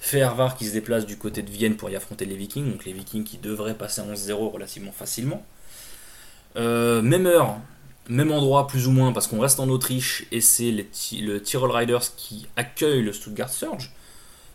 Fervar 0.00 0.56
qui 0.56 0.66
se 0.66 0.72
déplace 0.72 1.04
du 1.04 1.18
côté 1.18 1.42
de 1.42 1.50
Vienne 1.50 1.76
pour 1.76 1.90
y 1.90 1.94
affronter 1.94 2.24
les 2.24 2.34
Vikings, 2.34 2.70
donc 2.70 2.84
les 2.86 2.92
Vikings 2.92 3.22
qui 3.22 3.36
devraient 3.36 3.74
passer 3.74 4.00
à 4.00 4.04
11-0 4.04 4.50
relativement 4.50 4.92
facilement. 4.92 5.44
Euh, 6.56 7.02
même 7.02 7.26
heure, 7.26 7.58
même 8.08 8.32
endroit 8.32 8.66
plus 8.66 8.86
ou 8.86 8.92
moins, 8.92 9.12
parce 9.12 9.26
qu'on 9.26 9.40
reste 9.40 9.60
en 9.60 9.68
Autriche 9.68 10.26
et 10.32 10.40
c'est 10.40 10.72
le 10.72 11.40
Tyrol 11.42 11.70
Riders 11.70 12.16
qui 12.16 12.48
accueille 12.56 13.02
le 13.02 13.12
Stuttgart 13.12 13.50
Surge. 13.50 13.92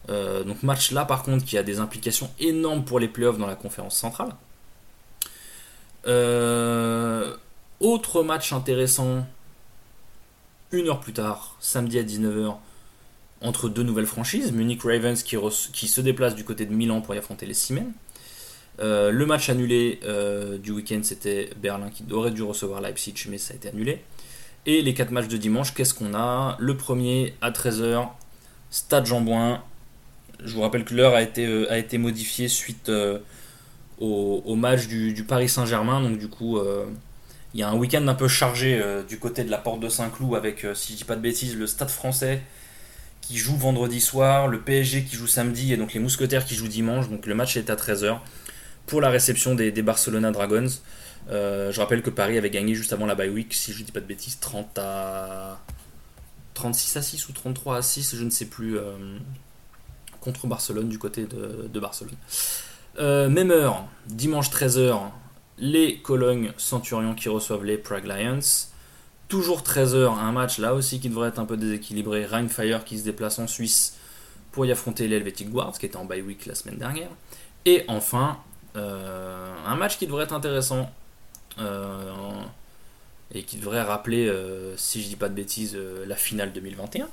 Euh, 0.09 0.43
donc 0.43 0.61
match 0.61 0.91
là 0.91 1.03
par 1.03 1.23
contre 1.23 1.45
qui 1.45 1.57
a 1.57 1.63
des 1.63 1.79
implications 1.79 2.29
énormes 2.39 2.85
pour 2.85 2.99
les 2.99 3.07
playoffs 3.07 3.37
dans 3.37 3.47
la 3.47 3.55
conférence 3.55 3.95
centrale. 3.95 4.35
Euh, 6.07 7.35
autre 7.79 8.23
match 8.23 8.51
intéressant, 8.51 9.25
une 10.71 10.87
heure 10.89 10.99
plus 10.99 11.13
tard, 11.13 11.55
samedi 11.59 11.97
à 11.99 12.03
19h, 12.03 12.55
entre 13.41 13.69
deux 13.69 13.83
nouvelles 13.83 14.05
franchises, 14.05 14.51
Munich 14.51 14.81
Ravens 14.83 15.21
qui, 15.23 15.87
se 15.87 16.01
déplace 16.01 16.35
du 16.35 16.43
côté 16.43 16.65
de 16.65 16.73
Milan 16.73 17.01
pour 17.01 17.15
y 17.15 17.17
affronter 17.17 17.45
les 17.45 17.53
Siemens. 17.53 17.91
Euh, 18.79 19.11
le 19.11 19.25
match 19.25 19.49
annulé 19.49 19.99
euh, 20.03 20.57
du 20.57 20.71
week-end, 20.71 20.99
c'était 21.03 21.49
Berlin 21.61 21.89
qui 21.89 22.03
aurait 22.11 22.31
dû 22.31 22.43
recevoir 22.43 22.81
Leipzig, 22.81 23.13
mais 23.29 23.37
ça 23.37 23.53
a 23.53 23.57
été 23.57 23.69
annulé. 23.69 24.01
Et 24.65 24.81
les 24.81 24.93
quatre 24.93 25.11
matchs 25.11 25.27
de 25.27 25.37
dimanche, 25.37 25.73
qu'est-ce 25.73 25.93
qu'on 25.93 26.13
a? 26.13 26.57
Le 26.59 26.75
premier 26.75 27.35
à 27.41 27.51
13h, 27.51 28.07
Stade 28.71 29.05
Jean 29.05 29.63
Je 30.43 30.53
vous 30.53 30.61
rappelle 30.61 30.83
que 30.83 30.93
l'heure 30.93 31.13
a 31.13 31.21
été, 31.21 31.45
euh, 31.45 31.97
modifiée 31.99 32.47
suite 32.47 32.91
au, 33.99 34.55
match 34.55 34.87
du, 34.87 35.23
Paris 35.27 35.49
Saint-Germain. 35.49 36.01
Donc 36.01 36.17
du 36.17 36.27
coup, 36.29 36.59
il 37.53 37.59
y 37.59 37.63
a 37.63 37.69
un 37.69 37.75
week-end 37.75 38.05
un 38.07 38.15
peu 38.15 38.27
chargé 38.27 38.81
du 39.07 39.19
côté 39.19 39.43
de 39.43 39.51
la 39.51 39.59
porte 39.59 39.79
de 39.79 39.87
Saint-Cloud 39.87 40.35
avec, 40.35 40.65
si 40.73 40.93
je 40.93 40.97
dis 40.97 41.03
pas 41.03 41.15
de 41.15 41.21
bêtises, 41.21 41.55
le 41.55 41.67
Stade 41.67 41.89
français 41.89 42.41
qui 43.27 43.37
joue 43.37 43.55
vendredi 43.55 44.01
soir, 44.01 44.47
le 44.47 44.61
PSG 44.61 45.03
qui 45.03 45.15
joue 45.15 45.27
samedi 45.27 45.73
et 45.73 45.77
donc 45.77 45.93
les 45.93 45.99
Mousquetaires 45.99 46.45
qui 46.45 46.55
jouent 46.55 46.67
dimanche. 46.67 47.09
Donc 47.09 47.25
le 47.25 47.33
match 47.33 47.57
est 47.57 47.69
à 47.69 47.75
13h 47.75 48.19
pour 48.85 49.01
la 49.01 49.09
réception 49.09 49.55
des, 49.55 49.71
Barcelona 49.81 50.31
Dragons. 50.31 50.69
Euh, 51.29 51.71
je 51.71 51.81
rappelle 51.81 52.03
que 52.03 52.11
Paris 52.11 52.37
avait 52.37 52.51
gagné 52.51 52.75
juste 52.75 52.93
avant 52.93 53.07
la 53.07 53.15
bye 53.15 53.29
week, 53.29 53.53
si 53.53 53.73
je 53.73 53.79
ne 53.79 53.85
dis 53.85 53.91
pas 53.91 53.99
de 53.99 54.05
bêtises, 54.05 54.39
30 54.39 54.77
à 54.77 55.59
36 56.53 56.97
à 56.97 57.01
6 57.01 57.29
ou 57.29 57.33
33 57.33 57.77
à 57.77 57.81
6, 57.81 58.15
je 58.15 58.23
ne 58.23 58.29
sais 58.29 58.45
plus, 58.45 58.77
euh, 58.77 58.93
contre 60.21 60.45
Barcelone 60.45 60.87
du 60.87 60.99
côté 60.99 61.25
de, 61.25 61.79
Barcelone. 61.79 62.15
Euh, 62.99 63.27
même 63.27 63.49
heure, 63.49 63.85
dimanche 64.05 64.51
13h, 64.51 64.99
les 65.57 65.99
Cologne 65.99 66.51
Centurions 66.57 67.15
qui 67.15 67.29
reçoivent 67.29 67.65
les 67.65 67.77
Prague 67.77 68.05
Lions. 68.05 68.39
Toujours 69.27 69.61
13h, 69.61 70.19
un 70.19 70.31
match 70.31 70.59
là 70.59 70.75
aussi 70.75 70.99
qui 70.99 71.09
devrait 71.09 71.29
être 71.29 71.39
un 71.39 71.45
peu 71.45 71.57
déséquilibré. 71.57 72.25
Rheinfire 72.25 72.83
qui 72.83 72.99
se 72.99 73.03
déplace 73.03 73.39
en 73.39 73.47
Suisse 73.47 73.97
pour 74.51 74.65
y 74.65 74.71
affronter 74.71 75.07
les 75.07 75.17
Helvetic 75.17 75.49
Guards, 75.49 75.77
qui 75.77 75.85
était 75.85 75.97
en 75.97 76.05
bye 76.05 76.21
week 76.21 76.45
la 76.45 76.55
semaine 76.55 76.77
dernière. 76.77 77.09
Et 77.65 77.83
enfin, 77.87 78.37
euh, 78.75 79.53
un 79.65 79.75
match 79.75 79.97
qui 79.97 80.05
devrait 80.05 80.25
être 80.25 80.33
intéressant 80.33 80.91
euh, 81.59 82.13
et 83.33 83.43
qui 83.43 83.57
devrait 83.57 83.81
rappeler, 83.81 84.27
euh, 84.27 84.77
si 84.77 85.01
je 85.01 85.07
dis 85.07 85.15
pas 85.15 85.29
de 85.29 85.33
bêtises, 85.33 85.77
la 86.07 86.15
finale 86.15 86.53
2021. 86.53 87.09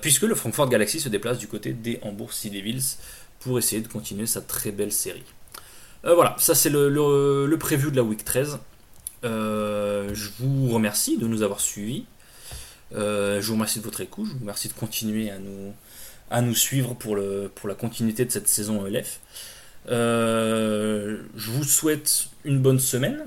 puisque 0.00 0.22
le 0.22 0.34
Frankfurt 0.34 0.70
Galaxy 0.70 1.00
se 1.00 1.08
déplace 1.08 1.38
du 1.38 1.48
côté 1.48 1.72
des 1.72 1.98
Hamburg 2.02 2.32
Sea 2.32 2.50
Devils 2.50 2.96
pour 3.40 3.58
essayer 3.58 3.82
de 3.82 3.88
continuer 3.88 4.26
sa 4.26 4.40
très 4.40 4.70
belle 4.70 4.92
série. 4.92 5.24
voilà, 6.02 6.34
ça 6.38 6.54
c'est 6.54 6.70
le, 6.70 6.88
le, 6.88 7.46
le 7.46 7.58
preview 7.58 7.90
de 7.90 7.96
la 7.96 8.02
week 8.02 8.24
13. 8.24 8.58
Euh, 9.24 10.10
je 10.14 10.28
vous 10.38 10.68
remercie 10.68 11.18
de 11.18 11.26
nous 11.26 11.42
avoir 11.42 11.60
suivis. 11.60 12.04
Euh, 12.94 13.40
je 13.40 13.46
vous 13.46 13.54
remercie 13.54 13.80
de 13.80 13.84
votre 13.84 14.00
écoute. 14.00 14.26
Je 14.26 14.32
vous 14.32 14.40
remercie 14.40 14.68
de 14.68 14.72
continuer 14.74 15.30
à 15.30 15.38
nous, 15.38 15.74
à 16.30 16.40
nous 16.40 16.54
suivre 16.54 16.94
pour, 16.94 17.16
le, 17.16 17.50
pour 17.54 17.68
la 17.68 17.74
continuité 17.74 18.24
de 18.24 18.30
cette 18.30 18.48
saison 18.48 18.86
ELF. 18.86 19.20
Euh, 19.90 21.22
je 21.36 21.50
vous 21.50 21.64
souhaite 21.64 22.28
une 22.44 22.60
bonne 22.60 22.78
semaine. 22.80 23.26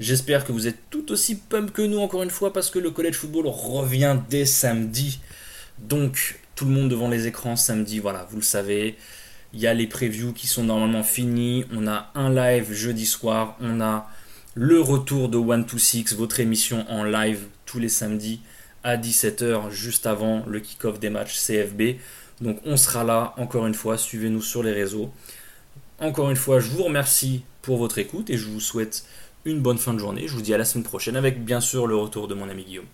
J'espère 0.00 0.44
que 0.44 0.52
vous 0.52 0.66
êtes 0.66 0.90
tout 0.90 1.12
aussi 1.12 1.36
pump 1.36 1.72
que 1.72 1.82
nous, 1.82 1.98
encore 1.98 2.22
une 2.22 2.30
fois, 2.30 2.52
parce 2.52 2.70
que 2.70 2.78
le 2.78 2.90
college 2.90 3.14
football 3.14 3.46
revient 3.46 4.18
dès 4.28 4.46
samedi. 4.46 5.20
Donc, 5.78 6.40
tout 6.56 6.64
le 6.64 6.72
monde 6.72 6.88
devant 6.88 7.08
les 7.08 7.26
écrans 7.26 7.56
samedi, 7.56 7.98
voilà, 7.98 8.26
vous 8.30 8.36
le 8.36 8.42
savez. 8.42 8.96
Il 9.54 9.60
y 9.60 9.66
a 9.66 9.74
les 9.74 9.86
previews 9.86 10.32
qui 10.32 10.46
sont 10.46 10.64
normalement 10.64 11.02
finis. 11.02 11.66
On 11.72 11.86
a 11.86 12.10
un 12.14 12.30
live 12.30 12.72
jeudi 12.72 13.04
soir. 13.04 13.56
On 13.60 13.80
a 13.80 14.08
le 14.54 14.80
retour 14.80 15.30
de 15.30 15.38
One 15.38 15.64
to 15.64 15.78
Six, 15.78 16.12
votre 16.14 16.38
émission 16.40 16.84
en 16.90 17.04
live 17.04 17.46
tous 17.64 17.78
les 17.78 17.88
samedis 17.88 18.40
à 18.84 18.98
17h, 18.98 19.70
juste 19.70 20.06
avant 20.06 20.44
le 20.46 20.60
kick-off 20.60 21.00
des 21.00 21.08
matchs 21.08 21.40
CFB. 21.40 21.98
Donc 22.42 22.58
on 22.66 22.76
sera 22.76 23.02
là, 23.02 23.32
encore 23.38 23.66
une 23.66 23.74
fois, 23.74 23.96
suivez-nous 23.96 24.42
sur 24.42 24.62
les 24.62 24.72
réseaux. 24.72 25.10
Encore 25.98 26.28
une 26.28 26.36
fois, 26.36 26.60
je 26.60 26.68
vous 26.68 26.82
remercie 26.82 27.44
pour 27.62 27.78
votre 27.78 27.96
écoute 27.98 28.28
et 28.28 28.36
je 28.36 28.48
vous 28.48 28.60
souhaite 28.60 29.06
une 29.46 29.60
bonne 29.60 29.78
fin 29.78 29.94
de 29.94 29.98
journée. 29.98 30.28
Je 30.28 30.34
vous 30.34 30.42
dis 30.42 30.52
à 30.52 30.58
la 30.58 30.66
semaine 30.66 30.84
prochaine 30.84 31.16
avec 31.16 31.42
bien 31.42 31.60
sûr 31.60 31.86
le 31.86 31.96
retour 31.96 32.28
de 32.28 32.34
mon 32.34 32.48
ami 32.48 32.64
Guillaume. 32.64 32.86